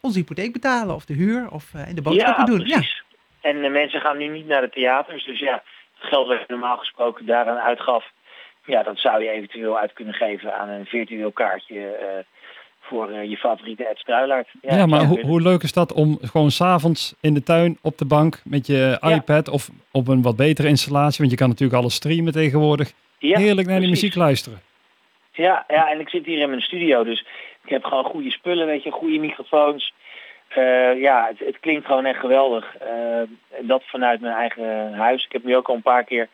onze 0.00 0.18
hypotheek 0.18 0.52
betalen 0.52 0.94
of 0.94 1.04
de 1.04 1.14
huur 1.14 1.50
of 1.50 1.74
eh, 1.74 1.88
en 1.88 1.94
de 1.94 2.02
boodschappen 2.02 2.44
ja, 2.52 2.58
doen. 2.58 2.66
Ja. 2.66 2.74
precies. 2.74 3.02
En 3.40 3.62
de 3.62 3.68
mensen 3.68 4.00
gaan 4.00 4.18
nu 4.18 4.26
niet 4.28 4.46
naar 4.46 4.60
de 4.60 4.70
theaters. 4.70 5.24
Dus 5.24 5.38
ja, 5.38 5.62
het 6.00 6.08
geld 6.10 6.26
wat 6.26 6.38
je 6.38 6.44
normaal 6.48 6.76
gesproken 6.76 7.26
daaraan 7.26 7.58
uitgaf, 7.58 8.04
ja, 8.64 8.82
dat 8.82 8.98
zou 8.98 9.22
je 9.22 9.30
eventueel 9.30 9.78
uit 9.78 9.92
kunnen 9.92 10.14
geven 10.14 10.58
aan 10.58 10.68
een 10.68 10.86
virtueel 10.86 11.32
kaartje 11.32 11.86
eh, 11.86 12.24
voor 12.80 13.10
eh, 13.10 13.30
je 13.30 13.36
favoriete 13.36 13.86
Ed 13.86 13.98
Struilaert. 13.98 14.48
Ja, 14.62 14.76
dat 14.76 14.88
maar 14.88 15.04
hoe, 15.04 15.42
leuk 15.42 15.62
is 15.62 15.72
dat 15.72 15.92
om 15.92 16.18
gewoon 16.22 16.50
s'avonds 16.50 17.14
in 17.20 17.34
de 17.34 17.42
tuin 17.42 17.78
op 17.82 17.98
de 17.98 18.04
bank 18.06 18.40
met 18.44 18.66
je 18.66 18.98
iPad 19.00 19.48
of 19.48 19.68
op 19.92 20.08
een 20.08 20.22
wat 20.22 20.36
betere 20.36 20.68
installatie, 20.68 21.18
want 21.18 21.30
je 21.30 21.36
kan 21.36 21.48
natuurlijk 21.48 21.80
alles 21.80 21.94
streamen 21.94 22.32
tegenwoordig, 22.32 22.92
Ja, 23.18 23.38
heerlijk 23.38 23.68
naar 23.68 23.80
die 23.80 23.88
muziek 23.88 24.14
luisteren. 24.14 24.60
Ja, 25.32 25.64
ja, 25.68 25.90
en 25.90 26.00
ik 26.00 26.08
zit 26.08 26.26
hier 26.26 26.38
in 26.38 26.48
mijn 26.48 26.60
studio, 26.60 27.04
dus 27.04 27.26
ik 27.64 27.70
heb 27.70 27.84
gewoon 27.84 28.04
goede 28.04 28.30
spullen, 28.30 28.66
weet 28.66 28.82
je, 28.82 28.90
goede 28.90 29.18
microfoons. 29.18 29.92
Eh, 30.54 31.00
ja, 31.00 31.26
het, 31.28 31.46
het 31.46 31.60
klinkt 31.60 31.86
gewoon 31.86 32.04
echt 32.04 32.18
geweldig. 32.20 32.76
Eh, 32.76 33.18
en 33.58 33.66
dat 33.66 33.82
vanuit 33.86 34.20
mijn 34.20 34.34
eigen 34.34 34.92
huis. 34.92 35.24
Ik 35.24 35.32
heb 35.32 35.44
nu 35.44 35.56
ook 35.56 35.68
al 35.68 35.74
een 35.74 35.82
paar 35.82 36.04
keer 36.04 36.28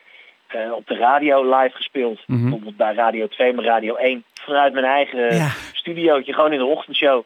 eh, 0.47 0.71
op 0.71 0.87
de 0.87 0.95
radio 0.95 1.57
live 1.57 1.75
gespeeld. 1.75 2.19
Mhm. 2.27 2.41
Bijvoorbeeld 2.41 2.77
bij 2.77 2.93
Radio 2.93 3.27
2, 3.27 3.53
maar 3.53 3.65
Radio 3.65 3.95
1. 3.95 4.23
Vanuit 4.33 4.73
mijn 4.73 4.85
eigen 4.85 5.35
Ja. 5.35 5.49
studiootje, 5.73 6.33
gewoon 6.33 6.51
in 6.53 6.59
de 6.59 6.65
ochtendshow. 6.65 7.23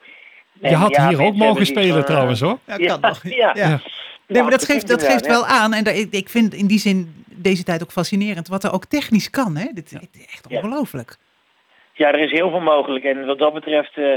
Je 0.61 0.75
had 0.75 0.95
ja, 0.95 1.07
hier 1.07 1.21
ook 1.21 1.35
mogen 1.35 1.65
spelen 1.65 1.93
van, 1.93 2.03
trouwens 2.03 2.39
hoor. 2.41 2.57
Ja, 2.65 2.75
Ja, 2.77 2.87
kan 2.87 2.99
nog. 3.01 3.23
ja. 3.23 3.51
Ja. 3.53 3.67
Ja. 3.67 3.79
Nee, 4.27 4.41
maar 4.41 4.51
dat 4.51 4.65
geeft, 4.65 4.87
dat 4.87 5.03
geeft 5.03 5.27
wel 5.27 5.45
aan. 5.45 5.73
En 5.73 5.83
daar- 5.83 5.95
ik, 5.95 6.07
ik 6.11 6.29
vind 6.29 6.53
in 6.53 6.67
die 6.67 6.79
zin 6.79 7.23
deze 7.27 7.63
tijd 7.63 7.83
ook 7.83 7.91
fascinerend 7.91 8.47
wat 8.47 8.63
er 8.63 8.73
ook 8.73 8.85
technisch 8.85 9.29
kan. 9.29 9.55
Hè? 9.55 9.65
Dit 9.73 9.91
is 9.91 10.25
echt 10.33 10.47
ongelooflijk. 10.49 11.17
Ja, 11.93 12.07
er 12.11 12.19
is 12.19 12.31
heel 12.31 12.49
veel 12.49 12.59
mogelijk. 12.59 13.03
En 13.05 13.25
wat 13.25 13.37
dat 13.39 13.53
betreft 13.53 13.97
eh, 13.97 14.13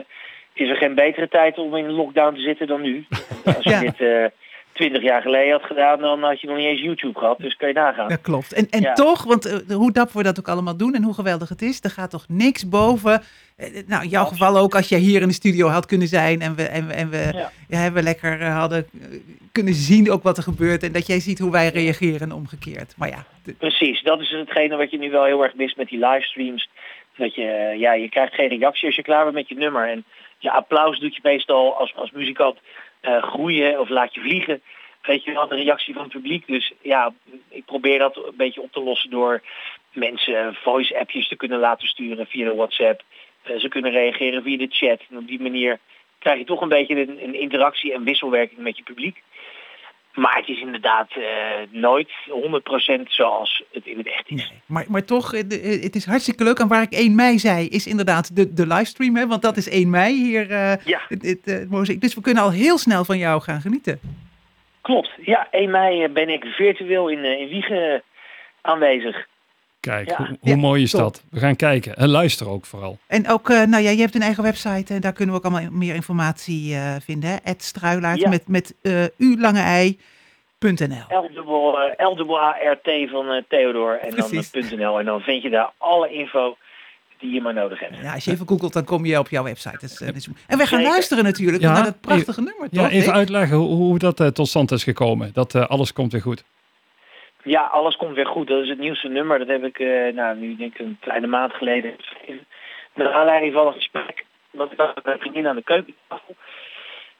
is 0.54 0.68
er 0.68 0.76
geen 0.76 0.94
betere 0.94 1.28
tijd 1.28 1.58
om 1.58 1.76
in 1.76 1.90
lockdown 1.90 2.34
te 2.34 2.40
zitten 2.40 2.66
dan 2.66 2.80
nu. 2.80 3.06
Als 3.56 3.64
je 3.64 3.70
Ja. 3.70 3.80
dit, 3.80 4.00
eh, 4.00 4.24
twintig 4.72 5.02
jaar 5.02 5.22
geleden 5.22 5.52
had 5.52 5.62
gedaan, 5.64 5.98
dan 6.00 6.22
had 6.22 6.40
je 6.40 6.46
nog 6.46 6.56
niet 6.56 6.66
eens 6.66 6.80
YouTube 6.80 7.18
gehad. 7.18 7.38
Dus 7.38 7.56
kan 7.56 7.68
je 7.68 7.74
nagaan. 7.74 8.08
Dat 8.08 8.20
klopt. 8.20 8.52
En, 8.52 8.66
en 8.70 8.80
Ja. 8.80 8.92
toch, 8.92 9.24
want 9.24 9.44
eh, 9.46 9.76
hoe 9.76 9.92
dapper 9.92 10.16
we 10.16 10.22
dat 10.22 10.38
ook 10.38 10.48
allemaal 10.48 10.76
doen 10.76 10.94
en 10.94 11.02
hoe 11.02 11.14
geweldig 11.14 11.48
het 11.48 11.62
is, 11.62 11.80
er 11.84 11.90
gaat 11.90 12.10
toch 12.10 12.24
niks 12.28 12.68
boven. 12.68 13.22
eh, 13.56 13.66
nou, 13.86 14.02
in 14.02 14.08
jouw 14.08 14.24
geval 14.24 14.56
ook 14.58 14.74
als 14.74 14.88
jij 14.88 14.98
hier 14.98 15.20
in 15.22 15.28
de 15.28 15.34
studio 15.34 15.68
had 15.68 15.86
kunnen 15.86 16.08
zijn 16.08 16.40
en 16.40 16.54
we, 16.54 16.62
en 16.62 16.86
we, 16.86 16.92
en 16.92 17.10
we, 17.10 17.46
ja. 17.68 17.92
we 17.92 18.02
lekker 18.02 18.44
hadden 18.44 18.86
kunnen 19.52 19.74
zien 19.74 20.10
ook 20.10 20.22
wat 20.22 20.36
er 20.36 20.42
gebeurt 20.42 20.82
en 20.82 20.92
dat 20.92 21.06
jij 21.06 21.20
ziet 21.20 21.38
hoe 21.38 21.50
wij 21.52 21.68
reageren 21.68 22.20
en 22.20 22.32
omgekeerd. 22.32 22.94
Maar 22.96 23.08
ja, 23.08 23.24
de- 23.44 23.52
Precies, 23.52 24.02
dat 24.02 24.20
is 24.20 24.30
hetgene 24.30 24.76
wat 24.76 24.90
je 24.90 24.98
nu 24.98 25.10
wel 25.10 25.24
heel 25.24 25.42
erg 25.42 25.54
mist 25.54 25.76
met 25.76 25.88
die 25.88 25.98
livestreams. 26.06 26.68
Dat 27.16 27.34
je, 27.34 27.74
ja, 27.78 27.92
je 27.92 28.08
krijgt 28.08 28.34
geen 28.34 28.48
reactie 28.48 28.86
als 28.86 28.96
je 28.96 29.02
klaar 29.02 29.22
bent 29.22 29.34
met 29.34 29.48
je 29.48 29.54
nummer. 29.54 29.88
En 29.90 30.04
je 30.44 30.50
applaus 30.50 30.98
doet 30.98 31.14
je 31.14 31.20
meestal 31.22 31.76
als, 31.76 31.94
als 31.94 32.10
muzikant 32.10 32.58
eh, 33.00 33.22
groeien 33.22 33.80
of 33.80 33.88
laat 33.88 34.14
je 34.14 34.20
vliegen. 34.20 34.62
Weet 35.02 35.24
je 35.24 35.32
wel, 35.32 35.48
de 35.48 35.54
reactie 35.54 35.94
van 35.94 36.02
het 36.02 36.12
publiek. 36.12 36.46
Dus 36.46 36.72
ja, 36.82 37.12
ik 37.48 37.64
probeer 37.64 37.98
dat 37.98 38.16
een 38.16 38.36
beetje 38.36 38.62
op 38.62 38.72
te 38.72 38.80
lossen 38.80 39.10
door 39.10 39.42
mensen 39.92 40.54
voice 40.54 40.98
appjes 40.98 41.28
te 41.28 41.36
kunnen 41.36 41.58
laten 41.58 41.88
sturen 41.88 42.26
via 42.26 42.48
de 42.48 42.54
WhatsApp. 42.54 43.02
Eh, 43.42 43.56
ze 43.56 43.68
kunnen 43.68 43.90
reageren 43.90 44.42
via 44.42 44.58
de 44.58 44.68
chat. 44.70 45.00
En 45.10 45.16
op 45.16 45.26
die 45.26 45.40
manier 45.40 45.78
krijg 46.18 46.38
je 46.38 46.44
toch 46.44 46.60
een 46.60 46.68
beetje 46.68 47.22
een 47.22 47.40
interactie 47.40 47.92
en 47.92 48.04
wisselwerking 48.04 48.60
met 48.60 48.76
je 48.76 48.82
publiek. 48.82 49.22
Maar 50.14 50.36
het 50.36 50.48
is 50.48 50.60
inderdaad 50.60 51.08
eh, 51.10 51.22
nooit 51.70 52.08
100% 52.98 53.02
zoals 53.08 53.62
het 53.72 53.86
in 53.86 53.98
het 53.98 54.06
echt 54.06 54.24
is. 54.30 54.52
maar, 54.66 54.84
maar 54.88 55.04
toch, 55.04 55.34
eh, 55.34 55.42
de- 55.46 55.60
eh, 55.60 55.82
het 55.82 55.94
is 55.94 56.04
hartstikke 56.06 56.44
leuk. 56.44 56.58
En 56.58 56.68
waar 56.68 56.82
ik 56.82 56.92
1 56.92 57.14
mei 57.14 57.38
zei, 57.38 57.68
is 57.68 57.86
inderdaad 57.86 58.36
de, 58.36 58.52
de 58.54 58.66
livestream, 58.66 59.16
hè, 59.16 59.26
want 59.26 59.42
dat 59.42 59.56
is 59.56 59.68
1 59.70 59.90
mei 59.90 60.14
hier. 60.14 60.50
eh, 60.50 60.76
Ja. 60.84 61.00
het, 61.08 61.22
het, 61.26 61.44
het 61.44 61.70
mozaïek. 61.70 62.00
dus 62.00 62.14
we 62.14 62.20
kunnen 62.20 62.42
al 62.42 62.50
heel 62.50 62.78
snel 62.78 63.04
van 63.04 63.18
jou 63.18 63.40
gaan 63.42 63.60
genieten. 63.60 64.00
Klopt. 64.80 65.10
Ja, 65.22 65.48
1 65.50 65.70
mei 65.70 66.08
ben 66.08 66.28
ik 66.28 66.44
virtueel 66.44 67.08
in, 67.08 67.24
in 67.24 67.48
Wiegen 67.48 68.02
aanwezig. 68.60 69.26
Kijk, 69.84 70.08
Ja. 70.08 70.16
hoe, 70.16 70.36
hoe 70.40 70.56
mooi 70.56 70.82
is 70.82 70.90
dat? 70.90 71.22
We 71.30 71.38
gaan 71.38 71.56
kijken 71.56 71.96
en 71.96 72.08
luisteren 72.08 72.52
ook 72.52 72.66
vooral. 72.66 72.98
En 73.06 73.28
ook, 73.28 73.50
eh, 73.50 73.62
nou 73.62 73.82
ja, 73.82 73.90
je 73.90 74.00
hebt 74.00 74.14
een 74.14 74.22
eigen 74.22 74.42
website 74.42 74.94
en 74.94 75.00
daar 75.00 75.12
kunnen 75.12 75.34
we 75.34 75.40
ook 75.40 75.52
allemaal 75.52 75.70
meer 75.72 75.94
informatie 75.94 76.74
eh, 76.74 76.94
vinden. 77.04 77.30
Hè? 77.30 77.36
Het 77.42 77.62
Struilaert 77.62 78.20
Ja. 78.20 78.28
met, 78.28 78.48
met 78.48 78.74
eh 78.82 79.04
u 79.16 79.40
lange 79.40 79.60
eh, 81.98 82.08
L-dubbel-A-R-T 82.10 83.10
van 83.10 83.28
eh, 83.30 83.42
Theodor 83.48 83.98
en 83.98 84.10
dan 84.16 84.28
Precies. 84.28 84.50
eh, 84.72 84.78
.nl. 84.78 84.98
En 84.98 85.04
dan 85.04 85.20
vind 85.20 85.42
je 85.42 85.50
daar 85.50 85.72
alle 85.78 86.08
info 86.12 86.56
die 87.18 87.30
je 87.34 87.40
maar 87.40 87.54
nodig 87.54 87.80
hebt. 87.80 87.96
Ja, 88.02 88.14
als 88.14 88.24
je 88.24 88.30
even 88.30 88.48
googelt, 88.48 88.72
dan 88.72 88.84
kom 88.84 89.04
je 89.04 89.18
op 89.18 89.28
jouw 89.28 89.42
website. 89.44 89.78
Is- 89.80 90.00
En 90.00 90.12
wij 90.12 90.66
gaan 90.66 90.66
Zeker. 90.66 90.82
luisteren 90.82 91.24
natuurlijk 91.24 91.62
Ja, 91.62 91.72
naar 91.72 91.84
dat 91.84 92.00
prachtige 92.00 92.30
even- 92.30 92.44
nummer, 92.44 92.68
Ja, 92.70 92.82
toch? 92.82 92.90
even 92.90 93.04
Dick? 93.04 93.14
uitleggen 93.14 93.56
hoe, 93.56 93.74
hoe 93.76 93.98
dat 93.98 94.34
tot 94.34 94.48
stand 94.48 94.70
is 94.72 94.84
gekomen. 94.84 95.30
Dat 95.32 95.54
alles 95.54 95.92
komt 95.92 96.12
weer 96.12 96.20
goed. 96.22 96.44
Ja, 97.44 97.62
alles 97.62 97.96
komt 97.96 98.14
weer 98.14 98.26
goed. 98.26 98.48
Dat 98.48 98.62
is 98.62 98.68
het 98.68 98.78
nieuwste 98.78 99.08
nummer. 99.08 99.38
Dat 99.38 99.48
heb 99.48 99.64
ik, 99.64 99.78
eh, 99.78 100.12
nou, 100.14 100.36
nu 100.36 100.56
denk 100.56 100.74
ik 100.74 100.80
een 100.80 100.98
kleine 101.00 101.26
maand 101.26 101.54
geleden. 101.54 101.96
Naar 102.94 103.12
aanleiding 103.12 103.52
van 103.52 103.66
een 103.66 103.72
gesprek. 103.72 104.24
Dat 104.50 104.72
ik 104.72 105.04
met 105.04 105.32
mijn 105.32 105.46
aan 105.46 105.56
de 105.56 105.62
keukentafel. 105.62 106.36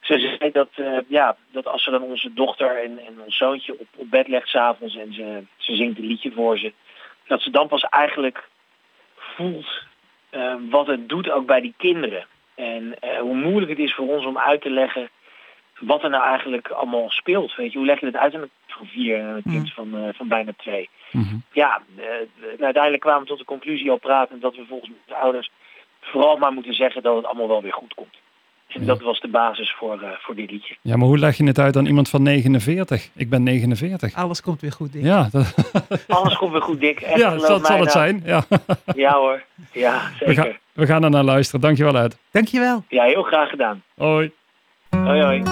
Ze 0.01 0.37
zei 0.39 0.51
dat, 0.53 0.69
eh, 0.75 0.99
ja, 1.09 1.37
dat 1.51 1.67
als 1.67 1.83
ze 1.83 1.91
dan 1.91 2.03
onze 2.03 2.33
dochter 2.33 2.83
en, 2.83 2.99
en 2.99 3.21
ons 3.25 3.37
zoontje 3.37 3.73
op, 3.73 3.87
op 3.97 4.11
bed 4.11 4.29
legt 4.29 4.49
s'avonds 4.49 4.97
en 4.97 5.13
ze, 5.13 5.43
ze 5.57 5.77
zingt 5.77 5.99
een 5.99 6.07
liedje 6.07 6.33
voor 6.33 6.59
ze. 6.59 6.73
Dat 7.27 7.43
ze 7.43 7.51
dan 7.51 7.69
pas 7.69 7.83
eigenlijk 7.83 8.49
voelt 9.17 9.83
eh, 10.31 10.55
wat 10.71 10.87
het 10.87 11.09
doet 11.09 11.31
ook 11.31 11.47
bij 11.47 11.61
die 11.61 11.75
kinderen. 11.77 12.27
En 12.55 12.97
hoe 13.21 13.35
moeilijk 13.35 13.71
het 13.71 13.79
is 13.79 13.95
voor 13.95 14.09
ons 14.09 14.25
om 14.25 14.39
uit 14.39 14.61
te 14.61 14.71
leggen 14.71 15.11
wat 15.81 16.03
er 16.03 16.11
nou 16.11 16.25
eigenlijk 16.25 16.69
allemaal 16.69 17.11
speelt. 17.11 17.55
Weet 17.57 17.73
je, 17.73 17.79
hoe 17.79 17.87
leg 17.87 18.01
je 18.01 18.07
het 18.07 18.17
uit 18.17 18.35
aan 18.35 18.41
een 18.41 18.51
van 18.67 18.87
vier 18.87 19.19
en 19.19 19.27
een 19.27 19.53
kind 19.53 19.73
van, 19.73 19.97
eh, 19.97 20.15
van 20.15 20.29
bijna 20.29 20.53
twee? 20.57 20.89
Ja, 21.53 21.83
eh, 21.97 22.05
eh, 22.05 22.61
uiteindelijk 22.61 23.03
kwamen 23.03 23.23
we 23.23 23.29
tot 23.29 23.39
de 23.39 23.45
conclusie 23.45 23.91
al 23.91 23.97
praten 23.99 24.41
dat 24.41 24.57
we 24.57 24.65
volgens 24.69 24.91
de 25.07 25.15
ouders 25.15 25.51
vooral 26.01 26.37
maar 26.37 26.53
moeten 26.53 26.75
zeggen 26.75 27.03
dat 27.03 27.17
het 27.17 27.25
allemaal 27.25 27.49
wel 27.49 27.63
weer 27.63 27.73
goed 27.73 27.95
komt. 27.95 28.17
En 28.69 28.87
dat 28.87 29.01
was 29.01 29.21
de 29.21 29.29
basis 29.29 29.75
voor, 29.79 30.01
eh, 30.03 30.09
voor 30.19 30.35
dit 30.35 30.51
liedje. 30.51 30.77
Ja, 30.81 30.97
maar 30.97 31.07
hoe 31.07 31.19
leg 31.19 31.37
je 31.37 31.45
het 31.45 31.59
uit 31.59 31.77
aan 31.77 31.87
iemand 31.87 32.09
van 32.09 32.23
49? 32.23 33.09
Ik 33.15 33.31
ben 33.31 33.43
49. 33.43 34.15
Alles 34.15 34.41
komt 34.43 34.61
weer 34.61 34.73
goed, 34.73 34.93
Dick. 34.93 35.03
Ja, 35.03 35.29
dat, 35.31 35.55
Alles 36.09 36.37
komt 36.37 36.53
weer 36.53 36.63
goed, 36.63 36.81
Dick. 36.81 37.01
Echt, 37.01 37.19
ja 37.19 37.31
dat 37.31 37.47
zal 37.47 37.61
het 37.61 37.69
nou. 37.69 37.89
zijn. 37.89 38.23
Ja. 38.25 38.45
Ja 38.95 39.13
hoor, 39.13 39.43
ja 39.73 40.11
We, 40.19 40.27
zeker. 40.27 40.35
gaan, 40.35 40.53
we 40.73 40.87
gaan 40.87 41.05
er 41.05 41.11
naar 41.11 41.25
luisteren. 41.25 41.61
Dankjewel, 41.61 41.97
Ed. 41.99 42.19
Dankjewel. 42.31 42.85
Ja, 42.89 43.05
heel 43.05 43.23
graag 43.23 43.49
gedaan. 43.51 43.83
Hoi. 43.97 44.33
Hoi 45.03 45.21
hoi. 45.23 45.43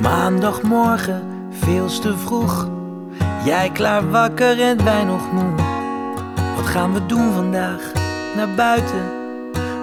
Maandagmorgen, 0.00 1.22
veel 1.50 1.86
te 1.86 2.16
vroeg. 2.16 2.68
Jij 3.44 3.70
klaar 3.72 4.10
wakker 4.10 4.60
en 4.60 4.84
wij 4.84 5.04
nog 5.04 5.32
moe. 5.32 5.54
Wat 6.56 6.66
gaan 6.66 6.92
we 6.92 7.06
doen 7.06 7.32
vandaag? 7.32 7.92
Naar 8.36 8.54
buiten? 8.56 9.02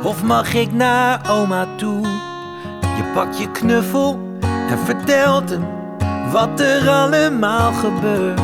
Of 0.04 0.24
mag 0.24 0.54
ik 0.54 0.72
naar 0.72 1.30
oma 1.30 1.68
toe? 1.76 2.02
Je 2.82 3.12
pakt 3.14 3.40
je 3.40 3.52
knuffel 3.52 4.20
en 4.70 4.78
vertelt 4.78 5.50
hem 5.50 5.66
wat 6.32 6.60
er 6.60 6.90
allemaal 6.90 7.72
gebeurt. 7.72 8.42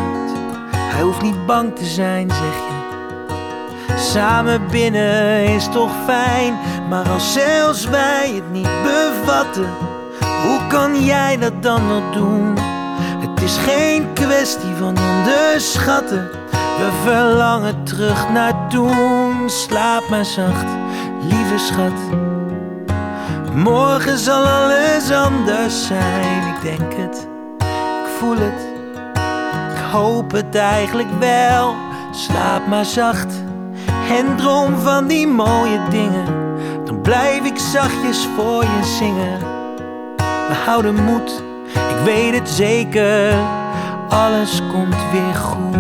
Hij 0.76 1.02
hoeft 1.02 1.22
niet 1.22 1.46
bang 1.46 1.76
te 1.76 1.86
zijn, 1.86 2.30
zeg 2.30 2.56
je. 2.56 2.69
Samen 4.00 4.68
binnen 4.72 5.44
is 5.44 5.68
toch 5.72 5.92
fijn, 6.06 6.58
maar 6.90 7.10
als 7.10 7.34
zelfs 7.34 7.86
wij 7.86 8.32
het 8.36 8.52
niet 8.52 8.70
bevatten, 8.84 9.70
hoe 10.20 10.68
kan 10.68 11.04
jij 11.04 11.38
dat 11.38 11.64
dan 11.64 11.88
nog 11.88 12.14
doen? 12.14 12.58
Het 13.20 13.42
is 13.42 13.58
geen 13.58 14.14
kwestie 14.14 14.74
van 14.78 14.98
onderschatten. 14.98 16.30
We 16.52 16.90
verlangen 17.04 17.84
terug 17.84 18.30
naar 18.30 18.68
toen. 18.70 19.50
Slaap 19.50 20.10
maar 20.10 20.26
zacht, 20.26 20.66
lieve 21.22 21.58
schat. 21.58 22.18
Morgen 23.54 24.18
zal 24.18 24.46
alles 24.48 25.12
anders 25.12 25.88
zijn, 25.88 26.48
ik 26.48 26.62
denk 26.62 26.94
het. 26.94 27.28
Ik 28.04 28.10
voel 28.20 28.38
het, 28.38 28.68
ik 29.76 29.92
hoop 29.92 30.32
het 30.32 30.56
eigenlijk 30.56 31.10
wel. 31.20 31.76
Slaap 32.12 32.68
maar 32.68 32.86
zacht 32.86 33.48
en 34.10 34.36
droom 34.38 34.76
van 34.78 35.08
die 35.08 35.28
mooie 35.28 35.80
dingen. 35.90 36.26
Dan 36.86 37.02
blijf 37.02 37.46
ik 37.46 37.58
zachtjes 37.58 38.28
voor 38.36 38.64
je 38.64 38.96
zingen. 38.98 39.40
We 40.18 40.56
houden 40.66 41.04
moed, 41.04 41.44
ik 41.74 42.04
weet 42.06 42.34
het 42.34 42.50
zeker. 42.50 43.34
Alles 44.10 44.62
komt 44.72 44.96
weer 45.12 45.36
goed. 45.36 45.78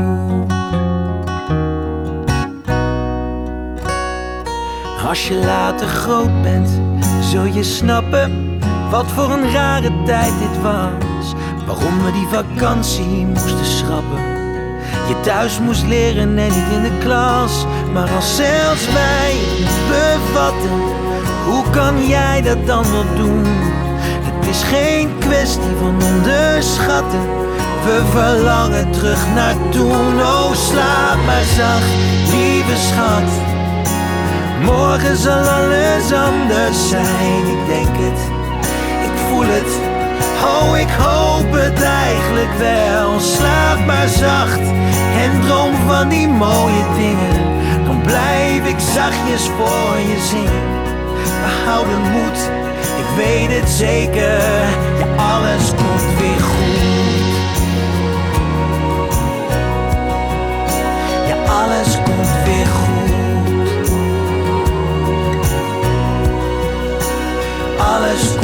Als 5.08 5.28
je 5.28 5.36
later 5.36 5.88
groot 5.88 6.42
bent, 6.42 6.70
zul 7.22 7.46
je 7.46 7.64
snappen 7.64 8.60
wat 8.90 9.06
voor 9.06 9.32
een 9.32 9.52
rare 9.52 10.04
tijd 10.06 10.34
dit 10.40 10.62
was. 10.62 11.34
Waarom 11.66 12.04
we 12.04 12.12
die 12.12 12.28
vakantie 12.28 13.26
moesten 13.26 13.66
schrappen. 13.66 14.29
Je 15.10 15.20
thuis 15.22 15.60
moest 15.60 15.88
leren 15.88 16.38
en 16.38 16.48
niet 16.48 16.70
in 16.72 16.82
de 16.82 16.98
klas. 17.00 17.66
Maar 17.94 18.10
als 18.10 18.36
zelfs 18.36 18.92
wij 18.94 19.36
bevatten, 19.88 20.70
hoe 21.46 21.70
kan 21.70 22.08
jij 22.08 22.42
dat 22.42 22.66
dan 22.68 22.86
nog 22.92 23.06
doen? 23.16 23.46
Het 24.22 24.48
is 24.48 24.64
geen 24.64 25.10
kwestie 25.20 25.76
van 25.80 25.96
onderschatten. 26.14 27.20
We 27.84 28.02
verlangen 28.12 28.92
terug 28.92 29.26
naar 29.36 29.56
toen. 29.70 30.20
Oh, 30.22 30.54
slaap 30.54 31.26
maar 31.26 31.44
zacht, 31.58 31.92
lieve 32.32 32.76
schat. 32.76 33.30
Morgen 34.64 35.18
zal 35.18 35.44
alles 35.44 36.12
anders 36.12 36.90
zijn, 36.90 37.48
ik 37.48 37.68
denk 37.68 37.96
het, 37.98 38.20
ik 39.04 39.18
voel 39.28 39.46
het. 39.46 39.98
Oh, 40.44 40.78
ik 40.78 40.90
hoop 40.90 41.52
het 41.52 41.82
eigenlijk 41.82 42.58
wel. 42.58 43.20
Slaap 43.20 43.86
maar 43.86 44.08
zacht 44.08 44.79
en 45.24 45.42
droom 45.42 45.76
van 45.88 46.10
die 46.10 46.28
mooie 46.28 46.84
dingen. 46.98 47.84
Dan 47.86 48.02
blijf 48.02 48.66
ik 48.68 48.80
zachtjes 48.80 49.50
voor 49.58 49.98
je 49.98 50.20
zingen. 50.30 50.68
We 51.44 51.66
houden 51.66 52.02
moed, 52.02 52.40
ik 52.98 53.16
weet 53.16 53.60
het 53.60 53.70
zeker. 53.70 54.42
Ja, 55.00 55.08
alles 55.16 55.70
komt 55.70 56.20
weer 56.20 56.40
goed. 56.40 56.78
Ja, 61.28 61.36
alles 61.62 61.96
komt 62.04 62.30
weer 62.46 62.68
goed. 62.68 62.88
Alles 67.78 68.39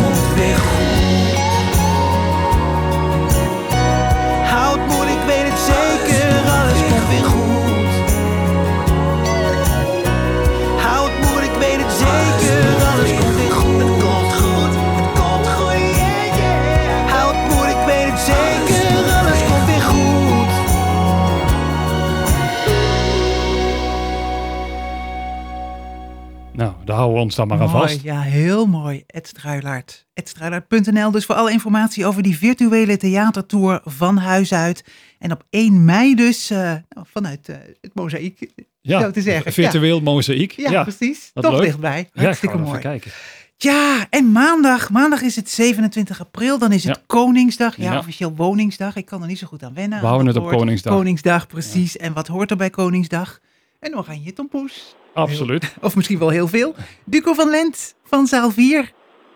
ons 27.26 27.36
dan 27.36 27.48
maar 27.48 27.70
Mooi, 27.70 28.00
ja, 28.04 28.22
heel 28.22 28.66
mooi. 28.66 29.04
Ed 29.08 29.28
Struilaert. 29.28 30.06
edstruilaert.nl 30.14 31.12
dus 31.12 31.26
voor 31.26 31.36
alle 31.36 31.52
informatie 31.52 32.06
over 32.06 32.24
die 32.24 32.38
virtuele 32.38 32.98
theatertour 32.98 33.82
van 33.86 34.18
huis 34.18 34.54
uit. 34.54 34.84
En 35.20 35.32
op 35.32 35.44
1 35.50 35.86
mei 35.86 36.16
dus 36.16 36.50
eh, 36.50 36.58
nou, 36.60 37.06
vanuit 37.12 37.50
eh, 37.50 37.56
het 37.82 37.92
mozaïek, 37.96 38.50
Ja, 38.82 39.02
zo 39.02 39.12
te 39.12 39.22
zeggen. 39.22 39.54
virtueel 39.54 40.02
mozaïek. 40.02 40.52
Ja, 40.52 40.72
Ja, 40.72 40.84
precies. 40.84 41.32
wat 41.34 41.44
Toch 41.44 41.54
leuk. 41.54 41.62
dichtbij. 41.62 42.10
Ja, 42.14 42.24
Hartstikke 42.24 42.58
we 42.58 42.64
mooi. 42.64 42.80
kijken. 42.80 43.12
Ja, 43.58 44.06
en 44.10 44.32
maandag. 44.32 44.90
Maandag 44.90 45.22
is 45.22 45.36
het 45.36 45.50
27 45.50 46.20
april. 46.20 46.58
Dan 46.58 46.72
is 46.72 46.84
het 46.84 46.96
Ja. 46.96 47.04
Koningsdag. 47.06 47.78
Ja, 47.78 47.92
Ja. 47.92 47.98
officieel 47.98 48.36
Woningsdag. 48.36 48.96
Ik 48.96 49.06
kan 49.06 49.22
er 49.22 49.28
niet 49.28 49.40
zo 49.40 49.48
goed 49.48 49.64
aan 49.64 49.74
wennen. 49.74 50.00
We 50.00 50.06
houden 50.06 50.28
het 50.28 50.36
op 50.36 50.44
woord. 50.44 50.56
Koningsdag. 50.56 50.94
Koningsdag, 50.94 51.48
precies. 51.48 51.98
En 51.98 52.14
wat 52.14 52.28
hoort 52.28 52.52
er 52.52 52.58
bij 52.58 52.70
Koningsdag? 52.70 53.40
Een 53.86 53.98
oranje 53.98 54.34
tompoes. 54.34 54.96
Absoluut. 55.14 55.76
Of 55.82 55.96
misschien 55.96 56.20
wel 56.20 56.30
heel 56.30 56.48
veel. 56.48 56.76
Duco 57.06 57.34
van 57.34 57.50
Lent 57.50 57.96
van 58.04 58.26
zaal 58.26 58.50
4. 58.50 58.92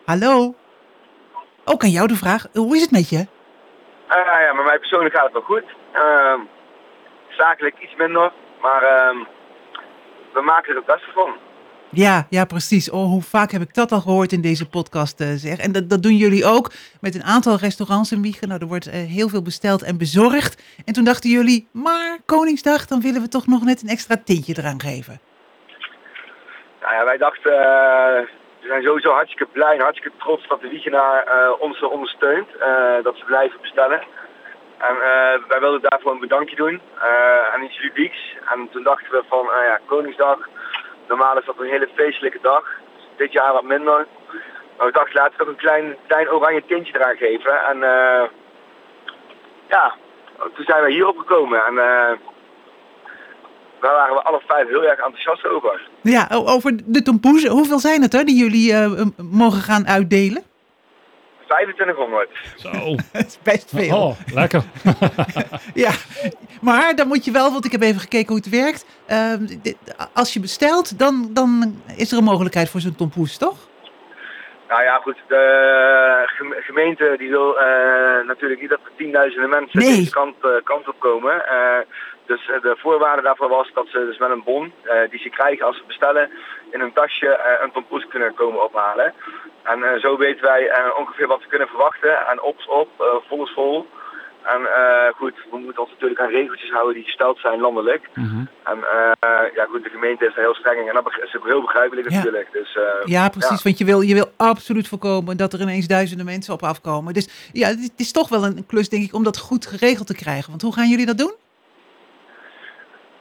Hallo. 0.05 0.55
Ook 1.65 1.83
aan 1.83 1.89
jou 1.89 2.07
de 2.07 2.15
vraag. 2.15 2.47
Hoe 2.53 2.75
is 2.75 2.81
het 2.81 2.91
met 2.91 3.09
je? 3.09 3.27
Ah 4.07 4.41
ja, 4.41 4.53
maar 4.53 4.65
mij 4.65 4.79
persoonlijk 4.79 5.15
gaat 5.15 5.23
het 5.23 5.33
wel 5.33 5.41
goed. 5.41 5.63
Ehm, 5.91 6.39
zakelijk 7.29 7.79
iets 7.79 7.95
minder, 7.97 8.31
maar 8.61 8.83
ehm, 8.83 9.17
we 10.33 10.41
maken 10.41 10.69
er 10.69 10.75
het 10.75 10.85
beste 10.85 11.11
van. 11.13 11.35
Ja, 11.91 12.25
ja, 12.29 12.45
precies. 12.45 12.91
Oh, 12.91 13.05
hoe 13.05 13.21
vaak 13.21 13.51
heb 13.51 13.61
ik 13.61 13.73
dat 13.73 13.91
al 13.91 13.99
gehoord 13.99 14.31
in 14.31 14.41
deze 14.41 14.69
podcast, 14.69 15.19
eh, 15.21 15.27
zeg. 15.27 15.57
En 15.57 15.71
dat, 15.71 15.89
dat 15.89 16.03
doen 16.03 16.15
jullie 16.15 16.45
ook 16.45 16.71
met 17.01 17.15
een 17.15 17.23
aantal 17.23 17.57
restaurants 17.57 18.11
in 18.11 18.21
Wiegen. 18.21 18.47
Nou, 18.47 18.61
er 18.61 18.67
wordt 18.67 18.87
eh, 18.87 18.93
heel 18.93 19.29
veel 19.29 19.41
besteld 19.41 19.83
en 19.83 19.97
bezorgd. 19.97 20.63
En 20.85 20.93
toen 20.93 21.03
dachten 21.03 21.29
jullie, 21.29 21.67
maar 21.71 22.17
Koningsdag, 22.25 22.85
dan 22.85 23.01
willen 23.01 23.21
we 23.21 23.27
toch 23.27 23.47
nog 23.47 23.63
net 23.63 23.81
een 23.81 23.89
extra 23.89 24.15
tintje 24.25 24.55
eraan 24.57 24.81
geven. 24.81 25.19
Nou 26.81 26.93
ja, 26.93 27.05
wij 27.05 27.17
dachten, 27.17 27.51
eh, 27.51 28.21
we 28.61 28.67
zijn 28.67 28.83
sowieso 28.83 29.11
hartstikke 29.11 29.51
blij 29.51 29.73
en 29.73 29.81
hartstikke 29.81 30.17
trots 30.17 30.47
dat 30.47 30.61
de 30.61 30.69
Wiegenaar 30.69 31.23
ons 31.59 31.81
ondersteunt. 31.81 32.47
dat 33.03 33.15
ze 33.17 33.25
blijven 33.25 33.61
bestellen. 33.61 34.01
En 34.77 34.95
wij 35.47 35.59
wilden 35.59 35.81
daarvoor 35.81 36.11
een 36.11 36.27
bedankje 36.27 36.55
doen 36.55 36.81
aan 37.53 37.63
iets 37.63 37.81
ludieks. 37.81 38.35
En 38.53 38.69
toen 38.71 38.83
dachten 38.83 39.11
we 39.11 39.23
van, 39.27 39.45
ja, 39.45 39.79
Koningsdag, 39.85 40.39
normaal 41.09 41.37
is 41.39 41.45
dat 41.45 41.59
een 41.59 41.75
hele 41.75 41.89
feestelijke 41.95 42.39
dag. 42.41 42.63
Dit 43.17 43.31
jaar 43.31 43.53
wat 43.53 43.63
minder. 43.63 44.07
Maar 44.77 44.87
we 44.87 44.93
dachten, 44.93 45.13
laten 45.13 45.31
we 45.31 45.37
toch 45.37 45.47
een 45.47 45.65
klein, 45.65 45.95
klein 46.07 46.31
oranje 46.31 46.63
tintje 46.67 46.95
eraan 46.95 47.17
geven. 47.17 47.53
En 47.71 47.77
eh, 47.83 48.23
ja, 49.69 49.95
toen 50.55 50.65
zijn 50.65 50.83
we 50.83 50.91
hierop 50.91 51.17
gekomen. 51.17 51.65
En 51.65 51.77
eh, 51.77 52.17
daar 53.81 53.93
waren 53.93 54.15
we 54.15 54.21
alle 54.21 54.41
vijf 54.47 54.67
heel 54.67 54.83
erg 54.83 54.99
enthousiast 54.99 55.47
over. 55.47 55.89
Ja, 56.01 56.27
over 56.29 56.79
de 56.85 57.01
tompoes. 57.01 57.45
Hoeveel 57.45 57.79
zijn 57.79 58.01
het 58.01 58.13
er 58.13 58.25
die 58.25 58.37
jullie 58.37 58.73
eh, 58.73 59.05
mogen 59.17 59.61
gaan 59.61 59.87
uitdelen? 59.87 60.43
2500. 61.49 62.29
Zo. 62.55 62.69
Dat 63.13 63.25
is 63.25 63.39
best 63.43 63.69
veel. 63.75 63.97
Oh, 63.97 64.15
lekker. 64.33 64.63
Ja, 65.73 65.91
maar 66.61 66.95
dan 66.95 67.07
moet 67.07 67.25
je 67.25 67.31
wel, 67.31 67.51
want 67.51 67.65
ik 67.65 67.71
heb 67.71 67.81
even 67.81 68.01
gekeken 68.01 68.27
hoe 68.27 68.37
het 68.37 68.49
werkt. 68.49 68.85
Ehm, 69.07 69.45
dit- 69.61 69.77
als 70.13 70.33
je 70.33 70.39
bestelt, 70.39 70.99
dan, 70.99 71.29
dan 71.33 71.81
is 71.97 72.11
er 72.11 72.17
een 72.17 72.23
mogelijkheid 72.23 72.69
voor 72.69 72.79
zo'n 72.79 72.95
tompoes, 72.95 73.37
toch? 73.37 73.57
Nou 74.67 74.83
ja, 74.83 74.95
goed. 74.97 75.17
De 75.27 75.43
gem- 76.25 76.55
gemeente 76.59 77.15
die 77.17 77.29
wil 77.29 77.59
eh, 77.59 78.25
natuurlijk 78.27 78.61
niet 78.61 78.69
dat 78.69 78.79
er 78.83 78.91
tienduizenden 78.97 79.49
mensen 79.49 79.79
Nee. 79.79 79.95
deze 79.95 80.11
kant, 80.11 80.35
eh, 80.41 80.49
kant 80.63 80.87
op 80.87 80.95
komen. 80.99 81.47
Eh, 81.47 81.77
dus 82.25 82.45
de 82.45 82.75
voorwaarde 82.79 83.21
daarvoor 83.21 83.49
was 83.49 83.71
dat 83.73 83.87
ze 83.87 84.05
dus 84.05 84.17
met 84.17 84.29
een 84.29 84.43
bon 84.43 84.73
die 85.09 85.19
ze 85.19 85.29
krijgen 85.29 85.65
als 85.65 85.77
ze 85.77 85.83
bestellen 85.87 86.29
in 86.71 86.79
een 86.81 86.93
tasje 86.93 87.59
een 87.63 87.71
tompoes 87.71 88.07
kunnen 88.07 88.33
komen 88.33 88.63
ophalen. 88.63 89.13
En 89.63 89.99
zo 89.99 90.17
weten 90.17 90.41
wij 90.45 90.71
ongeveer 90.97 91.27
wat 91.27 91.41
we 91.41 91.47
kunnen 91.47 91.67
verwachten. 91.67 92.27
En 92.27 92.41
op 92.41 92.57
is 92.59 92.67
op, 92.67 92.89
vol 93.27 93.43
is 93.45 93.53
vol. 93.53 93.87
En 94.55 94.61
eh, 94.65 95.13
goed, 95.15 95.35
we 95.51 95.57
moeten 95.57 95.81
ons 95.81 95.91
natuurlijk 95.91 96.19
aan 96.21 96.29
regeltjes 96.29 96.71
houden 96.71 96.93
die 96.93 97.03
gesteld 97.03 97.39
zijn 97.39 97.59
landelijk. 97.59 98.09
En 98.63 98.79
eh, 98.83 99.55
ja 99.55 99.65
goed, 99.65 99.83
de 99.83 99.89
gemeente 99.89 100.25
is 100.25 100.35
er 100.35 100.41
heel 100.41 100.55
streng. 100.55 100.87
En 100.87 100.93
dat 100.93 101.11
is 101.23 101.37
ook 101.37 101.47
heel 101.47 101.61
begrijpelijk 101.61 102.09
Ja. 102.09 102.15
natuurlijk. 102.15 102.51
Dus, 102.51 102.75
eh, 102.75 102.83
Ja, 103.05 103.29
precies. 103.29 103.63
Want 103.63 103.77
je 103.77 103.85
wil, 103.85 104.01
je 104.01 104.13
wil 104.13 104.31
absoluut 104.37 104.87
voorkomen 104.87 105.37
dat 105.37 105.53
er 105.53 105.61
ineens 105.61 105.87
duizenden 105.87 106.25
mensen 106.25 106.53
op 106.53 106.63
afkomen. 106.63 107.13
Dus 107.13 107.49
ja, 107.53 107.67
het 107.67 107.93
is 107.97 108.11
toch 108.11 108.29
wel 108.29 108.43
een 108.43 108.65
klus, 108.65 108.89
denk 108.89 109.03
ik, 109.03 109.13
om 109.13 109.23
dat 109.23 109.37
goed 109.37 109.65
geregeld 109.65 110.07
te 110.07 110.15
krijgen. 110.15 110.49
Want 110.49 110.61
hoe 110.61 110.73
gaan 110.73 110.89
jullie 110.89 111.05
dat 111.05 111.17
doen? 111.17 111.33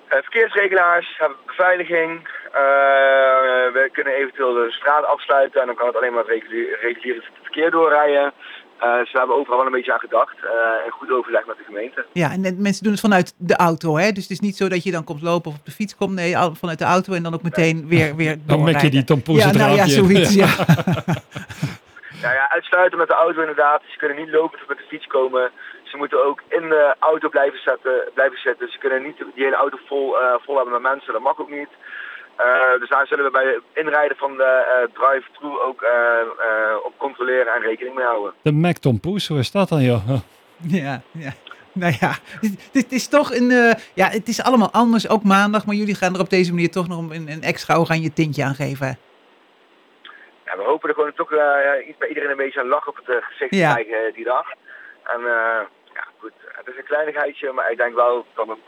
Verkeersregelaars 0.09 1.17
hebben 1.19 1.39
beveiliging. 1.47 2.29
We 3.73 3.89
kunnen 3.93 4.13
eventueel 4.15 4.53
de 4.53 4.71
straat 4.71 5.05
afsluiten 5.05 5.61
en 5.61 5.67
dan 5.67 5.77
kan 5.77 5.87
het 5.87 5.97
alleen 5.97 6.13
maar 6.13 6.27
reguliere 6.27 7.23
verkeer 7.43 7.71
doorrijden. 7.71 8.33
Eh, 8.79 8.99
dus 8.99 9.13
we 9.13 9.19
hebben 9.19 9.37
overal 9.37 9.57
wel 9.59 9.67
een 9.67 9.73
beetje 9.73 9.93
aan 9.93 9.99
gedacht. 9.99 10.37
eh, 10.45 10.85
en 10.85 10.91
goed 10.91 11.11
overleg 11.13 11.47
met 11.47 11.57
de 11.57 11.65
gemeente. 11.65 12.05
Ja, 12.13 12.31
en 12.31 12.43
de 12.43 12.55
mensen 12.59 12.83
doen 12.83 12.93
het 12.93 13.01
vanuit 13.01 13.35
de 13.39 13.57
auto, 13.57 13.97
hè? 13.97 14.13
Dus 14.13 14.23
het 14.23 14.31
is 14.33 14.41
niet 14.41 14.57
zo 14.57 14.69
dat 14.69 14.83
je 14.85 14.91
dan 14.91 15.05
komt 15.05 15.23
lopen 15.23 15.51
of 15.51 15.57
op 15.59 15.65
de 15.65 15.71
fiets 15.71 15.97
komt. 15.97 16.13
Nee, 16.15 16.39
al- 16.39 16.55
vanuit 16.55 16.79
de 16.79 16.85
auto 16.85 17.13
en 17.13 17.23
dan 17.23 17.35
ook 17.35 17.43
meteen 17.43 17.89
weer, 17.89 18.17
weer 18.17 18.37
Dan 18.47 18.63
mek 18.65 18.81
je 18.81 18.91
die 18.91 19.05
tompoes 19.05 19.45
Ja, 19.45 19.53
nou 19.53 19.75
ja, 19.77 19.87
zoiets, 19.87 20.35
ja. 20.35 20.47
Nou 22.23 22.35
ja, 22.35 22.51
uitsluiten 22.51 22.99
met 22.99 23.09
de 23.09 23.15
auto 23.15 23.41
inderdaad. 23.41 23.83
Ze 23.87 23.99
kunnen 23.99 24.17
niet 24.17 24.29
lopen 24.31 24.59
of 24.63 24.69
met 24.69 24.77
de 24.79 24.85
fiets 24.89 25.07
komen. 25.07 25.51
Ze 25.83 25.97
moeten 25.97 26.25
ook 26.27 26.43
in 26.49 26.69
de 26.69 26.95
auto 26.99 27.29
blijven, 27.29 27.59
zetten, 27.65 27.93
blijven 28.15 28.39
zitten. 28.39 28.69
Ze 28.73 28.79
kunnen 28.79 29.03
niet 29.03 29.17
die 29.35 29.45
hele 29.45 29.57
auto 29.57 29.79
vol, 29.87 30.21
eh, 30.21 30.35
vol 30.45 30.55
hebben 30.57 30.73
met 30.73 30.83
mensen. 30.93 31.13
Dat 31.13 31.23
mag 31.23 31.39
ook 31.41 31.51
niet. 31.51 31.69
Eh, 32.39 32.81
dus 32.81 32.89
daar 32.89 33.07
zullen 33.07 33.25
we 33.25 33.31
bij 33.31 33.45
het 33.47 33.63
inrijden 33.75 34.17
van 34.17 34.37
de 34.37 34.45
eh, 34.45 35.03
drive-thru 35.03 35.61
ook 35.61 35.83
eh, 35.83 36.21
eh, 36.21 36.77
op 36.85 36.93
controleren 36.97 37.55
en 37.55 37.61
rekening 37.63 37.95
mee 37.97 38.05
houden. 38.05 38.33
De 38.43 38.53
Mac 38.53 38.77
Tompoes, 38.77 39.29
hoe 39.29 39.39
is 39.39 39.51
dat 39.51 39.69
dan, 39.69 39.83
joh? 39.83 40.09
Ja, 40.81 41.01
ja. 41.13 41.31
Nou 41.73 41.95
ja, 42.01 42.13
dit, 42.41 42.69
dit 42.73 42.93
is 42.93 43.09
toch 43.09 43.35
een... 43.35 43.51
eh, 43.51 43.75
ja, 43.95 44.09
het 44.09 44.29
is 44.29 44.43
allemaal 44.43 44.71
anders, 44.73 45.09
ook 45.09 45.23
maandag. 45.23 45.67
Maar 45.67 45.75
jullie 45.75 45.95
gaan 45.95 46.15
er 46.15 46.21
op 46.21 46.31
deze 46.31 46.53
manier 46.53 46.71
toch 46.71 46.89
nog 46.89 46.99
een, 47.11 47.29
een 47.29 47.43
extra 47.43 47.77
oranje 47.77 48.13
tintje 48.13 48.45
aan 48.45 48.55
geven. 48.55 48.99
Ja, 50.45 50.57
we 50.57 50.63
hopen 50.63 50.89
er 50.89 50.95
gewoon 50.95 51.13
toch 51.15 51.33
eh, 51.33 51.89
iets 51.89 51.99
bij 51.99 52.09
iedereen 52.09 52.31
een 52.31 52.37
beetje 52.37 52.61
een 52.61 52.69
lach 52.69 52.87
op 52.89 52.97
het 53.05 53.25
gezicht 53.25 53.55
Ja. 53.55 53.75
te 53.75 53.83
krijgen 53.85 54.13
die 54.15 54.25
dag. 54.25 54.47
En 55.05 55.21
eh, 55.21 55.61
ja, 55.95 56.05
goed, 56.19 56.33
het 56.47 56.67
is 56.67 56.77
een 56.77 56.85
kleinigheidje, 56.85 57.53
maar 57.53 57.71
ik 57.71 57.77
denk 57.77 57.95
wel 57.95 58.27
dat 58.35 58.47
het 58.49 58.59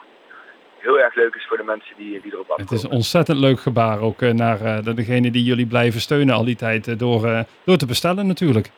heel 0.80 0.98
erg 1.00 1.14
leuk 1.14 1.34
is 1.34 1.46
voor 1.48 1.56
de 1.56 1.62
mensen 1.62 1.94
die, 1.96 2.20
die 2.22 2.32
erop 2.32 2.48
Het 2.48 2.50
afkomen. 2.58 2.74
is 2.74 2.82
een 2.82 2.90
ontzettend 2.90 3.38
leuk 3.38 3.60
gebaar 3.60 4.00
ook 4.00 4.22
eh, 4.22 4.30
naar 4.30 4.60
eh, 4.60 4.82
de- 4.84 4.94
degene 4.94 5.30
die 5.30 5.44
jullie 5.44 5.66
blijven 5.66 6.00
steunen 6.00 6.34
al 6.34 6.44
die 6.44 6.56
tijd 6.56 6.88
eh, 6.88 6.98
door, 6.98 7.26
eh, 7.26 7.40
door 7.64 7.76
te 7.76 7.86
bestellen 7.86 8.26
natuurlijk. 8.26 8.70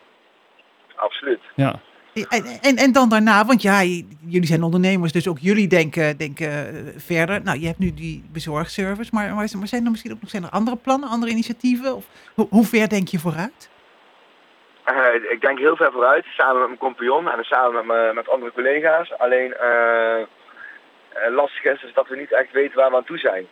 Absoluut. 0.95 1.39
Ja. 1.55 1.79
En, 2.29 2.43
en, 2.61 2.75
en 2.75 2.91
dan 2.91 3.09
daarna, 3.09 3.45
want 3.45 3.61
ja, 3.61 3.81
jullie 4.25 4.45
zijn 4.47 4.63
ondernemers, 4.63 5.11
dus 5.11 5.27
ook 5.27 5.39
jullie 5.39 5.67
denken, 5.67 6.17
denken 6.17 6.51
verder. 6.97 7.41
Nou, 7.43 7.59
je 7.59 7.65
hebt 7.65 7.79
nu 7.79 7.93
die 7.93 8.23
bezorgservice, 8.31 9.09
maar, 9.13 9.33
maar, 9.35 9.47
zijn 9.47 9.85
er 9.85 9.91
misschien 9.91 10.11
ook 10.11 10.21
nog 10.21 10.29
zijn 10.29 10.43
er 10.43 10.49
andere 10.49 10.75
plannen, 10.77 11.09
andere 11.09 11.31
initiatieven? 11.31 11.95
Of 11.95 12.05
hoe, 12.35 12.47
hoe 12.49 12.65
ver 12.65 12.89
denk 12.89 13.07
je 13.07 13.19
vooruit? 13.19 13.69
Eh, 14.83 14.95
ik 15.31 15.41
denk 15.41 15.59
heel 15.59 15.75
ver 15.75 15.91
vooruit, 15.91 16.25
samen 16.25 16.57
met 16.59 16.67
mijn 16.67 16.79
compagnon 16.79 17.29
en 17.29 17.43
samen 17.43 17.73
met, 17.73 17.85
mijn- 17.85 18.15
met 18.15 18.29
andere 18.29 18.51
collega's. 18.51 19.13
Alleen 19.17 19.53
eh, 19.53 20.21
eh, 21.13 21.33
lastig 21.35 21.63
is, 21.63 21.83
is 21.83 21.93
dat 21.93 22.07
we 22.07 22.15
niet 22.15 22.31
echt 22.33 22.51
weten 22.51 22.77
waar 22.77 22.89
we 22.89 22.95
aan 22.95 23.03
toe 23.03 23.17
zijn. 23.17 23.45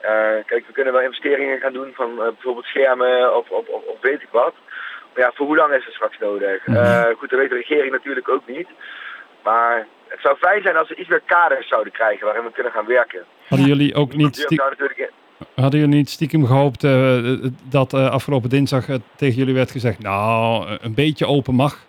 Eh, 0.00 0.10
kijk, 0.46 0.66
we 0.66 0.72
kunnen 0.72 0.92
wel 0.92 1.02
investeringen 1.02 1.60
gaan 1.60 1.72
doen 1.72 1.92
van 1.94 2.10
eh, 2.10 2.24
bijvoorbeeld 2.24 2.64
schermen 2.66 3.36
of, 3.36 3.50
of, 3.50 3.68
of, 3.68 3.82
of 3.84 4.00
weet 4.00 4.22
ik 4.22 4.28
wat. 4.30 4.54
Maar 5.14 5.24
ja, 5.24 5.30
voor 5.34 5.46
hoe 5.46 5.56
lang 5.56 5.72
is 5.74 5.84
het 5.84 5.94
straks 5.94 6.18
nodig? 6.18 6.66
Eh, 6.66 7.04
goed, 7.18 7.30
dat 7.30 7.38
weet 7.38 7.50
de 7.50 7.56
regering 7.56 7.92
natuurlijk 7.92 8.28
ook 8.28 8.46
niet. 8.46 8.68
Maar 9.42 9.86
het 10.08 10.20
zou 10.20 10.36
fijn 10.36 10.62
zijn 10.62 10.76
als 10.76 10.88
we 10.88 10.94
iets 10.94 11.08
meer 11.08 11.22
kaders 11.24 11.68
zouden 11.68 11.92
krijgen 11.92 12.24
waarin 12.24 12.44
we 12.44 12.52
kunnen 12.52 12.72
gaan 12.72 12.86
werken. 12.86 13.24
Hadden 13.48 13.66
jullie 13.68 13.94
ook 13.94 14.14
niet, 14.14 14.36
Je 14.36 14.42
stie- 14.42 14.56
zou 14.56 14.70
natuurlijk 14.70 15.12
hadden 15.54 15.80
jullie 15.80 15.94
niet 15.94 16.10
stiekem 16.10 16.46
gehoopt 16.46 16.84
eh, 16.84 17.18
eh, 17.18 17.38
dat 17.64 17.94
afgelopen 17.94 18.48
dinsdag 18.50 18.84
tegen 19.16 19.38
jullie 19.38 19.54
werd 19.54 19.70
gezegd, 19.70 19.98
nou, 19.98 20.66
een 20.80 20.94
beetje 20.94 21.26
open 21.26 21.54
mag? 21.54 21.86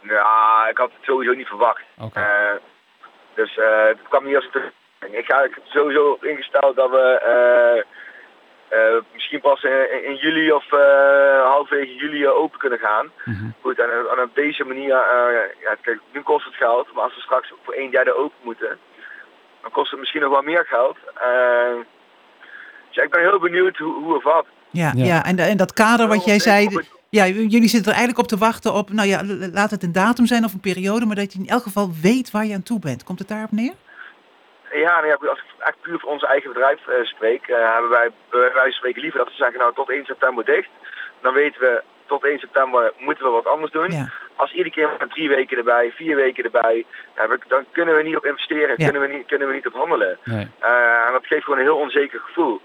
Ja, 0.00 0.66
ik 0.70 0.76
had 0.76 0.90
het 0.96 1.04
sowieso 1.04 1.32
niet 1.34 1.46
verwacht. 1.46 1.82
Oké. 2.00 2.20
Dus 3.34 3.56
eh, 3.56 3.84
het 3.86 3.98
kwam 4.08 4.24
niet 4.24 4.36
als 4.36 4.48
een. 4.52 4.70
Ik 5.12 5.24
ga 5.26 5.42
ik 5.42 5.54
heb 5.54 5.64
sowieso 5.66 6.10
op 6.10 6.24
ingesteld 6.24 6.76
dat 6.76 6.90
we 6.90 7.18
eh, 7.32 7.82
eh, 8.78 9.02
misschien 9.12 9.40
pas 9.40 9.62
in, 9.62 10.04
in 10.04 10.14
juli 10.16 10.52
of 10.52 10.72
eh 10.72 11.48
halverwege 11.50 11.94
juli 11.94 12.28
open 12.28 12.58
kunnen 12.58 12.78
gaan. 12.78 13.10
Goed, 13.60 13.78
en, 13.78 13.90
en 13.90 14.22
op 14.22 14.34
deze 14.34 14.64
manier, 14.64 14.94
eh, 14.94 15.62
ja, 15.62 15.74
kijk, 15.80 16.00
nu 16.12 16.22
kost 16.22 16.44
het 16.44 16.54
geld, 16.54 16.92
maar 16.92 17.04
als 17.04 17.14
we 17.14 17.20
straks 17.20 17.52
voor 17.64 17.74
een 17.76 17.90
derde 17.90 18.16
open 18.16 18.38
moeten, 18.42 18.78
dan 19.62 19.70
kost 19.70 19.90
het 19.90 20.00
misschien 20.00 20.20
nog 20.20 20.30
wel 20.30 20.42
meer 20.42 20.66
geld. 20.68 20.96
Eh, 21.14 21.74
dus 22.86 22.96
ja, 22.96 23.02
ik 23.02 23.10
ben 23.10 23.20
heel 23.20 23.38
benieuwd 23.38 23.76
hoe, 23.76 23.94
hoe 23.94 24.16
of 24.16 24.22
wat. 24.22 24.46
Ja, 24.70 24.92
ja. 24.94 25.24
en, 25.24 25.38
en 25.38 25.56
dat 25.56 25.72
kader 25.72 26.08
wat 26.08 26.24
jij 26.24 26.38
zei, 26.38 26.68
ja, 27.18 27.24
jullie 27.26 27.68
zitten 27.68 27.90
er 27.92 27.98
eigenlijk 27.98 28.18
op 28.18 28.26
te 28.28 28.44
wachten 28.46 28.72
op, 28.74 28.90
nou 28.92 29.08
ja, 29.08 29.20
laat 29.52 29.70
het 29.70 29.82
een 29.82 29.92
datum 29.92 30.26
zijn 30.26 30.44
of 30.44 30.52
een 30.52 30.60
periode, 30.70 31.06
maar 31.06 31.16
dat 31.16 31.32
je 31.32 31.38
in 31.38 31.48
elk 31.48 31.62
geval 31.62 31.90
weet 32.02 32.30
waar 32.30 32.44
je 32.46 32.54
aan 32.54 32.62
toe 32.62 32.78
bent. 32.78 33.04
Komt 33.04 33.18
het 33.18 33.28
daarop 33.28 33.50
neer? 33.50 33.74
Ja, 34.84 34.94
nou 35.00 35.06
ja, 35.06 35.14
als 35.28 35.38
ik 35.38 35.44
echt 35.58 35.80
puur 35.80 35.98
voor 35.98 36.10
ons 36.10 36.22
eigen 36.22 36.52
bedrijf 36.52 36.86
eh, 36.88 37.04
spreek, 37.04 37.46
eh, 37.46 37.72
hebben 37.72 37.90
wij 37.90 38.08
bij 38.30 38.40
wijze 38.40 38.60
van 38.60 38.70
spreken 38.72 39.02
liever 39.02 39.18
dat 39.18 39.28
ze 39.28 39.36
zeggen, 39.36 39.58
nou 39.58 39.74
tot 39.74 39.90
1 39.90 40.04
september 40.04 40.44
dicht. 40.44 40.68
Dan 41.22 41.32
weten 41.34 41.60
we, 41.60 41.82
tot 42.06 42.24
1 42.24 42.38
september 42.38 42.92
moeten 42.98 43.24
we 43.24 43.30
wat 43.30 43.46
anders 43.46 43.72
doen. 43.72 43.90
Ja. 43.90 44.12
Als 44.36 44.50
iedere 44.52 44.70
keer 44.70 44.88
maar 44.98 45.08
drie 45.08 45.28
weken 45.28 45.56
erbij, 45.56 45.92
vier 45.96 46.16
weken 46.16 46.44
erbij, 46.44 46.84
ja, 47.16 47.28
we- 47.28 47.38
dan 47.48 47.64
kunnen 47.72 47.96
we 47.96 48.02
niet 48.02 48.16
op 48.16 48.26
investeren, 48.26 48.74
Ja. 48.76 48.84
kunnen, 48.88 49.00
we 49.08 49.14
niet, 49.16 49.26
kunnen 49.26 49.48
we 49.48 49.54
niet 49.54 49.66
op 49.66 49.72
handelen. 49.74 50.18
Nee. 50.24 50.48
Eh, 50.58 51.06
en 51.06 51.12
dat 51.12 51.26
geeft 51.26 51.44
gewoon 51.44 51.58
een 51.58 51.64
heel 51.70 51.78
onzeker 51.86 52.20
gevoel. 52.20 52.60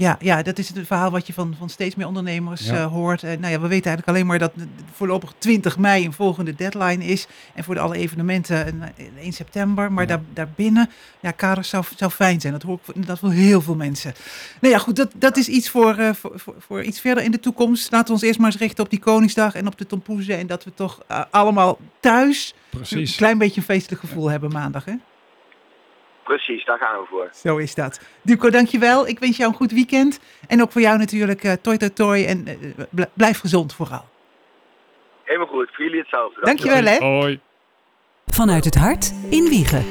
Ja, 0.00 0.16
ja, 0.20 0.42
dat 0.42 0.58
is 0.58 0.68
het 0.68 0.86
verhaal 0.86 1.10
wat 1.10 1.26
je 1.26 1.32
van, 1.32 1.54
van 1.58 1.68
steeds 1.68 1.94
meer 1.94 2.06
ondernemers 2.06 2.66
Ja. 2.66 2.74
eh, 2.74 2.86
hoort. 2.86 3.22
Eh, 3.22 3.30
nou 3.38 3.52
ja, 3.52 3.60
we 3.60 3.68
weten 3.68 3.86
eigenlijk 3.90 4.08
alleen 4.08 4.26
maar 4.26 4.38
dat 4.38 4.52
voorlopig 4.92 5.32
20 5.38 5.78
mei 5.78 6.04
een 6.04 6.12
volgende 6.12 6.54
deadline 6.54 7.04
is. 7.04 7.26
En 7.54 7.64
voor 7.64 7.74
de 7.74 7.80
alle 7.80 7.96
evenementen 7.96 8.66
een- 8.66 8.82
een 8.82 9.12
1 9.20 9.32
september. 9.32 9.92
Maar 9.92 10.06
daar, 10.06 10.20
daarbinnen, 10.32 10.90
ja, 11.20 11.30
kaders 11.30 11.68
zou, 11.68 11.84
zou 11.96 12.10
fijn 12.10 12.40
zijn. 12.40 12.52
Dat 12.52 12.62
hoor 12.62 12.78
ik 12.86 12.94
inderdaad 12.94 13.18
voor 13.18 13.30
heel 13.32 13.60
veel 13.60 13.74
mensen. 13.74 14.14
Nou 14.60 14.74
ja, 14.74 14.80
goed, 14.80 14.96
dat, 14.96 15.10
dat 15.14 15.36
is 15.36 15.48
iets 15.48 15.68
voor, 15.70 15.94
eh, 15.96 16.12
voor, 16.12 16.32
voor, 16.34 16.54
voor 16.58 16.82
iets 16.82 17.00
verder 17.00 17.24
in 17.24 17.30
de 17.30 17.40
toekomst. 17.40 17.90
Laten 17.90 18.06
we 18.06 18.12
ons 18.12 18.22
eerst 18.22 18.38
maar 18.38 18.50
eens 18.50 18.60
richten 18.60 18.84
op 18.84 18.90
die 18.90 18.98
Koningsdag 19.00 19.54
en 19.54 19.66
op 19.66 19.78
de 19.78 19.86
tompoezen. 19.86 20.38
En 20.38 20.46
dat 20.46 20.64
we 20.64 20.74
toch 20.74 21.00
allemaal 21.30 21.78
thuis 22.00 22.54
Precies. 22.70 23.10
een 23.10 23.16
klein 23.16 23.38
beetje 23.38 23.60
een 23.60 23.66
feestelijk 23.66 24.00
gevoel 24.00 24.30
hebben 24.30 24.50
maandag, 24.52 24.84
hè? 24.84 24.92
Precies, 26.36 26.64
daar 26.64 26.78
gaan 26.78 27.00
we 27.00 27.06
voor. 27.06 27.28
Zo 27.34 27.56
is 27.56 27.74
dat. 27.74 28.00
Duco, 28.22 28.50
dankjewel. 28.50 29.08
Ik 29.08 29.18
wens 29.18 29.36
jou 29.36 29.50
een 29.50 29.56
goed 29.56 29.72
weekend. 29.72 30.20
En 30.48 30.62
ook 30.62 30.72
voor 30.72 30.80
jou 30.80 30.98
natuurlijk 30.98 31.44
eh 31.44 31.52
toi 31.62 31.76
toi 31.76 31.92
toi. 31.92 32.24
En 32.24 32.46
eh, 32.46 32.54
bl- 32.90 33.02
blijf 33.14 33.40
gezond 33.40 33.74
vooral. 33.74 34.04
Helemaal 35.24 35.48
goed, 35.48 35.70
voor 35.72 35.84
jullie 35.84 36.00
hetzelfde. 36.00 36.40
Dankjewel 36.40 36.84
hè. 36.84 36.96
Hoi. 36.96 37.40
Vanuit 38.26 38.64
het 38.64 38.74
hart 38.74 39.12
in 39.30 39.44
Wiegen. 39.48 39.84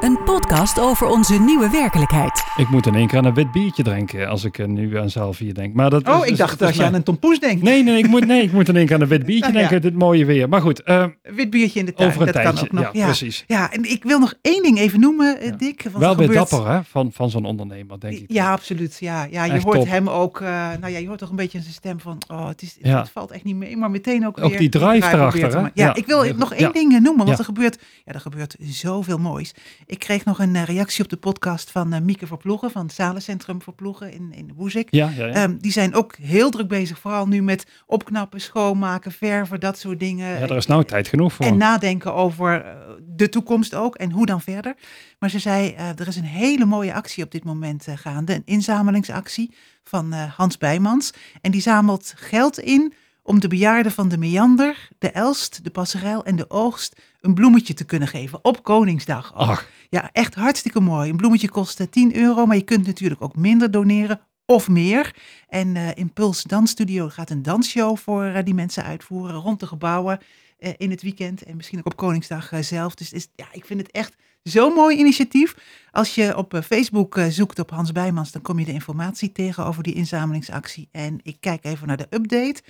Een 0.00 0.18
podcast 0.24 0.80
over 0.80 1.06
onze 1.06 1.34
nieuwe 1.40 1.70
werkelijkheid. 1.70 2.37
Ik 2.58 2.68
moet 2.70 2.86
in 2.86 2.94
één 2.94 3.06
keer 3.06 3.18
aan 3.18 3.24
een 3.24 3.34
wit 3.34 3.52
biertje 3.52 3.82
drinken 3.82 4.28
als 4.28 4.44
ik 4.44 4.66
nu 4.66 4.98
aan 4.98 5.10
Salvier 5.10 5.54
denk. 5.54 5.74
Maar 5.74 5.90
dat 5.90 6.08
Oh, 6.08 6.24
is- 6.24 6.30
ik 6.30 6.36
dacht 6.36 6.62
als 6.62 6.76
je 6.76 6.84
aan 6.84 6.94
een 6.94 7.02
tompoes 7.02 7.40
denkt. 7.40 7.62
Nee, 7.62 7.82
nee, 7.82 7.98
ik 7.98 8.08
moet, 8.08 8.26
nee, 8.26 8.42
ik 8.42 8.52
moet 8.52 8.68
in 8.68 8.76
één 8.76 8.86
keer 8.86 8.94
aan 8.94 9.00
een 9.02 9.08
wit 9.08 9.26
biertje 9.26 9.52
ja. 9.52 9.58
denken. 9.58 9.80
Dit 9.82 9.94
mooie 9.94 10.24
weer. 10.24 10.48
Maar 10.48 10.60
goed, 10.60 10.82
eh, 10.82 11.04
Wit 11.22 11.50
biertje 11.50 11.78
in 11.80 11.86
de 11.86 11.92
tuin, 11.94 12.08
Over 12.08 12.20
een 12.20 12.26
dat 12.26 12.34
kan 12.42 12.44
tijdje, 12.54 12.64
ook 12.66 12.72
nog. 12.84 12.92
ja, 12.92 13.04
precies. 13.04 13.44
Ja, 13.46 13.72
en 13.72 13.90
ik 13.90 14.02
wil 14.04 14.18
nog 14.18 14.34
één 14.42 14.62
ding 14.62 14.78
even 14.78 15.00
noemen, 15.00 15.40
eh, 15.40 15.52
Dick. 15.58 15.82
Wel 15.82 16.10
er 16.10 16.16
weer 16.16 16.26
gebeurt- 16.26 16.50
dapper 16.50 16.70
hè, 16.72 16.80
van, 16.84 17.10
van 17.12 17.30
zo'n 17.30 17.44
ondernemer, 17.44 18.00
denk 18.00 18.14
ik. 18.18 18.24
Ja, 18.32 18.52
absoluut. 18.52 18.96
Ja, 19.00 19.26
ja 19.30 19.44
je 19.44 19.52
Echt 19.52 19.64
hoort 19.64 19.76
top. 19.78 19.88
hem 19.88 20.08
ook. 20.08 20.40
eh, 20.40 20.48
nou 20.80 20.92
ja, 20.92 20.98
je 20.98 21.06
hoort 21.06 21.18
toch 21.18 21.30
een 21.30 21.36
beetje 21.36 21.58
in 21.58 21.64
zijn 21.64 21.74
stem 21.76 22.00
van. 22.00 22.18
Oh, 22.28 22.48
het, 22.48 22.62
is, 22.62 22.76
het, 22.80 23.10
valt 23.10 23.30
echt 23.30 23.44
niet 23.44 23.56
mee. 23.56 23.76
Maar 23.76 23.90
meteen 23.90 24.26
ook, 24.26 24.38
Ook 24.40 24.50
weer 24.50 24.58
die 24.58 24.68
drive 24.68 25.08
erachter, 25.12 25.50
te 25.50 25.58
hè? 25.58 25.66
Ja, 25.74 25.94
ik 25.94 26.06
wil 26.06 26.24
nog 26.36 26.54
één 26.54 26.72
ding 26.72 26.94
eh, 26.94 27.00
noemen. 27.00 27.26
Want 27.26 27.38
er 27.38 27.44
gebeurt, 27.44 27.78
ja, 28.04 28.12
er 28.12 28.20
gebeurt 28.20 28.56
zoveel 28.60 29.18
moois. 29.18 29.54
Ik 29.86 29.98
kreeg 29.98 30.24
nog 30.24 30.38
een 30.38 30.64
reactie 30.64 31.04
op 31.04 31.10
de 31.10 31.16
podcast 31.16 31.70
van 31.70 32.04
Mieke 32.04 32.26
Verploegen 32.48 32.78
van 32.78 32.86
het 32.86 32.96
Zalencentrum 32.96 33.62
Verploegen 33.62 34.12
in, 34.12 34.32
in 34.32 34.52
Woezik. 34.56 34.88
Ja, 34.90 35.10
ja, 35.16 35.26
ja. 35.26 35.32
Ehm, 35.32 35.56
die 35.58 35.72
zijn 35.72 35.94
ook 35.94 36.16
heel 36.16 36.50
druk 36.50 36.68
bezig. 36.68 36.98
Vooral 36.98 37.26
nu 37.26 37.42
met 37.42 37.66
opknappen, 37.86 38.40
schoonmaken, 38.40 39.12
verven, 39.12 39.60
dat 39.60 39.78
soort 39.78 40.00
dingen. 40.00 40.40
ja, 40.40 40.46
daar 40.46 40.56
is 40.56 40.66
nou 40.66 40.84
tijd 40.84 41.08
genoeg 41.08 41.32
voor. 41.32 41.46
En 41.46 41.56
nadenken 41.56 42.14
over 42.14 42.64
eh, 42.64 42.72
de 43.06 43.28
toekomst 43.28 43.74
ook 43.74 43.96
en 43.96 44.10
hoe 44.10 44.26
dan 44.26 44.40
verder. 44.40 44.74
Maar 45.18 45.30
ze 45.30 45.38
zei, 45.38 45.72
eh, 45.72 45.88
er 45.98 46.08
is 46.08 46.16
een 46.16 46.24
hele 46.24 46.64
mooie 46.64 46.94
actie 46.94 47.24
op 47.24 47.30
dit 47.30 47.44
moment 47.44 47.86
eh, 47.86 47.96
gaande. 47.96 48.34
Een 48.34 48.42
inzamelingsactie 48.44 49.54
van 49.84 50.12
Hans 50.12 50.58
Bijmans. 50.58 51.12
En 51.40 51.50
die 51.50 51.60
zamelt 51.60 52.12
geld 52.16 52.58
in 52.58 52.92
om 53.22 53.40
de 53.40 53.48
bejaarden 53.48 53.92
van 53.92 54.08
de 54.08 54.18
Meander, 54.18 54.88
de 54.98 55.10
Elst, 55.10 55.64
de 55.64 55.70
Passerel 55.70 56.24
en 56.24 56.36
de 56.36 56.50
Oogst 56.50 57.00
een 57.20 57.34
bloemetje 57.34 57.74
te 57.74 57.84
kunnen 57.84 58.08
geven 58.08 58.44
op 58.44 58.62
Koningsdag. 58.62 59.34
Ach. 59.34 59.68
Ja, 59.90 60.10
echt 60.12 60.34
hartstikke 60.34 60.80
mooi. 60.80 61.10
Een 61.10 61.16
bloemetje 61.16 61.48
kost 61.50 61.80
eh, 61.80 61.86
10 61.86 62.16
euro, 62.16 62.46
maar 62.46 62.56
je 62.56 62.62
kunt 62.62 62.86
natuurlijk 62.86 63.22
ook 63.22 63.36
minder 63.36 63.70
doneren 63.70 64.20
of 64.46 64.68
meer. 64.68 65.14
En 65.48 65.76
eh 65.76 65.88
Impuls 65.94 66.42
Dansstudio 66.42 67.08
gaat 67.08 67.30
een 67.30 67.42
dansshow 67.42 67.96
voor 67.96 68.24
eh, 68.24 68.44
die 68.44 68.54
mensen 68.54 68.84
uitvoeren 68.84 69.40
rond 69.40 69.60
de 69.60 69.66
gebouwen 69.66 70.18
eh, 70.58 70.72
in 70.76 70.90
het 70.90 71.02
weekend 71.02 71.42
en 71.42 71.56
misschien 71.56 71.78
ook 71.78 71.86
op 71.86 71.96
Koningsdag 71.96 72.52
eh, 72.52 72.60
zelf. 72.60 72.94
Dus 72.94 73.12
is, 73.12 73.28
ja, 73.34 73.46
ik 73.52 73.64
vind 73.64 73.80
het 73.80 73.90
echt 73.90 74.16
zo'n 74.42 74.72
mooi 74.72 74.96
initiatief. 74.96 75.56
Als 75.90 76.14
je 76.14 76.36
op 76.36 76.54
eh, 76.54 76.62
Facebook 76.62 77.16
eh, 77.16 77.26
zoekt 77.26 77.58
op 77.58 77.70
Hans 77.70 77.92
Bijmans, 77.92 78.32
dan 78.32 78.42
kom 78.42 78.58
je 78.58 78.64
de 78.64 78.72
informatie 78.72 79.32
tegen 79.32 79.66
over 79.66 79.82
die 79.82 79.94
inzamelingsactie. 79.94 80.88
En 80.92 81.20
ik 81.22 81.36
kijk 81.40 81.64
even 81.64 81.86
naar 81.86 81.96
de 81.96 82.06
update. 82.10 82.62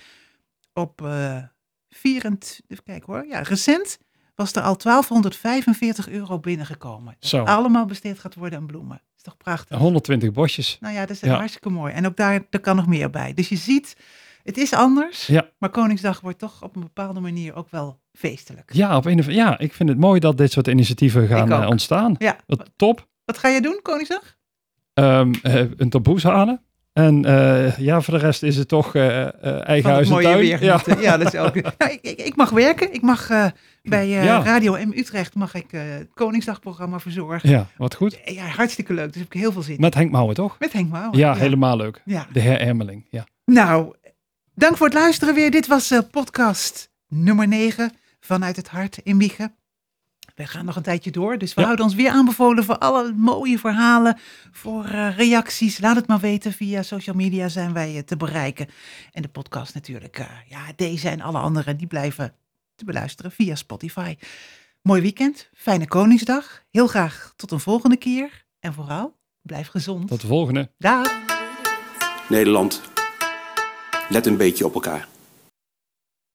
Op 0.73 1.01
eh 1.01 1.43
24, 1.89 2.61
even 2.67 2.83
kijken 2.83 3.13
hoor. 3.13 3.25
Ja, 3.25 3.41
recent 3.41 3.99
was 4.39 4.53
er 4.53 4.61
al 4.61 4.77
1245 4.77 6.09
euro 6.09 6.39
binnengekomen. 6.39 7.15
Dat 7.19 7.29
Zo. 7.29 7.43
allemaal 7.43 7.85
besteed 7.85 8.19
gaat 8.19 8.35
worden 8.35 8.59
aan 8.59 8.65
bloemen. 8.65 9.01
is 9.17 9.23
toch 9.23 9.37
prachtig? 9.37 9.77
120 9.77 10.31
bosjes. 10.31 10.77
Nou 10.79 10.93
ja, 10.93 10.99
dat 11.05 11.09
is 11.09 11.19
Ja. 11.19 11.35
hartstikke 11.35 11.69
mooi. 11.69 11.93
En 11.93 12.05
ook 12.05 12.15
daar, 12.15 12.41
daar 12.49 12.61
kan 12.61 12.75
nog 12.75 12.87
meer 12.87 13.09
bij. 13.09 13.33
Dus 13.33 13.49
je 13.49 13.55
ziet, 13.55 13.95
het 14.43 14.57
is 14.57 14.73
anders. 14.73 15.27
Ja. 15.27 15.49
Maar 15.57 15.69
Koningsdag 15.69 16.21
wordt 16.21 16.39
toch 16.39 16.63
op 16.63 16.75
een 16.75 16.81
bepaalde 16.81 17.19
manier 17.19 17.55
ook 17.55 17.69
wel 17.71 17.99
feestelijk. 18.13 18.73
Ja, 18.73 18.97
op 18.97 19.05
een 19.05 19.19
of, 19.19 19.25
ja, 19.31 19.57
ik 19.59 19.73
vind 19.73 19.89
het 19.89 19.97
mooi 19.97 20.19
dat 20.19 20.37
dit 20.37 20.51
soort 20.51 20.67
initiatieven 20.67 21.27
gaan 21.27 21.51
eh, 21.51 21.69
ontstaan. 21.69 22.15
Ja. 22.17 22.37
Wat 22.47 22.69
top. 22.75 23.07
Wat 23.25 23.37
ga 23.37 23.47
je 23.47 23.61
doen, 23.61 23.79
Koningsdag? 23.81 24.37
Ehm, 24.93 25.33
eh, 25.41 25.55
een 25.77 25.89
tompoes 25.89 26.23
halen. 26.23 26.61
En 26.99 27.25
eh, 27.25 27.77
ja, 27.77 28.01
voor 28.01 28.13
de 28.13 28.19
rest 28.19 28.43
is 28.43 28.55
het 28.55 28.67
toch 28.67 28.95
eh, 28.95 29.21
eh, 29.27 29.67
eigen 29.67 29.89
huis 29.91 30.07
en 30.07 30.13
mooie 30.13 30.25
tuin. 30.25 30.39
weer 30.39 30.63
ja. 30.63 30.81
Ja, 30.99 31.17
dat 31.17 31.33
is 31.33 31.39
ook. 31.39 31.55
Nou, 31.77 31.91
ik, 31.91 31.99
ik, 32.01 32.21
ik 32.21 32.35
mag 32.35 32.49
werken. 32.49 32.93
Ik 32.93 33.01
mag 33.01 33.27
bij 33.83 34.07
Ja. 34.07 34.43
Radio 34.43 34.85
M 34.85 34.91
Utrecht 34.95 35.35
mag 35.35 35.53
ik 35.53 35.71
het 35.71 36.07
Koningsdagprogramma 36.13 36.99
verzorgen. 36.99 37.49
ja, 37.49 37.67
wat 37.77 37.95
goed. 37.95 38.19
Ja, 38.25 38.45
hartstikke 38.45 38.93
leuk. 38.93 39.07
Dus 39.13 39.21
heb 39.21 39.33
ik 39.33 39.39
heel 39.39 39.51
veel 39.51 39.61
zin 39.61 39.75
in. 39.75 39.81
Met 39.81 39.93
Henk 39.93 40.11
Mouwen, 40.11 40.35
toch? 40.35 40.55
Met 40.59 40.73
Henk 40.73 40.89
Mouwen. 40.89 41.17
Ja, 41.17 41.35
helemaal 41.35 41.77
leuk. 41.77 42.01
Ja. 42.05 42.27
De 42.33 42.39
heer 42.39 42.59
Ermeling, 42.59 43.07
ja. 43.09 43.25
Nou, 43.45 43.93
dank 44.55 44.77
voor 44.77 44.85
het 44.87 44.95
luisteren 44.95 45.33
weer. 45.35 45.51
Dit 45.51 45.67
was 45.67 45.93
podcast 46.11 46.91
nummer 47.07 47.47
9 47.47 47.91
vanuit 48.19 48.55
het 48.55 48.67
hart 48.67 48.99
in 49.03 49.17
Wiegen. 49.17 49.55
We 50.39 50.47
gaan 50.47 50.65
nog 50.65 50.75
een 50.75 50.81
tijdje 50.83 51.11
door, 51.11 51.37
dus 51.37 51.53
we 51.53 51.59
Ja. 51.59 51.65
houden 51.65 51.85
ons 51.85 51.95
weer 51.95 52.09
aanbevolen 52.09 52.63
voor 52.63 52.77
alle 52.77 53.13
mooie 53.13 53.59
verhalen, 53.59 54.17
voor 54.51 54.85
eh, 54.85 55.17
reacties. 55.17 55.79
Laat 55.79 55.95
het 55.95 56.07
maar 56.07 56.19
weten. 56.19 56.53
Via 56.53 56.81
social 56.83 57.15
media 57.15 57.47
zijn 57.47 57.73
wij 57.73 57.95
eh, 57.95 58.01
te 58.01 58.17
bereiken. 58.17 58.67
En 59.11 59.21
de 59.21 59.27
podcast 59.27 59.73
natuurlijk. 59.73 60.17
eh, 60.19 60.25
ja, 60.47 60.59
deze 60.75 61.09
en 61.09 61.21
alle 61.21 61.37
andere, 61.39 61.75
die 61.75 61.87
blijven 61.87 62.33
te 62.75 62.85
beluisteren 62.85 63.31
via 63.31 63.55
Spotify. 63.55 64.15
Mooi 64.81 65.01
weekend, 65.01 65.49
fijne 65.53 65.87
Koningsdag. 65.87 66.63
Heel 66.71 66.87
graag 66.87 67.33
tot 67.35 67.51
een 67.51 67.59
volgende 67.59 67.97
keer. 67.97 68.45
En 68.59 68.73
vooral, 68.73 69.17
blijf 69.41 69.67
gezond. 69.67 70.07
Tot 70.07 70.21
de 70.21 70.27
volgende. 70.27 70.71
Dag. 70.77 71.07
Nederland, 72.29 72.81
let 74.09 74.25
een 74.25 74.37
beetje 74.37 74.65
op 74.65 74.73
elkaar. 74.73 75.07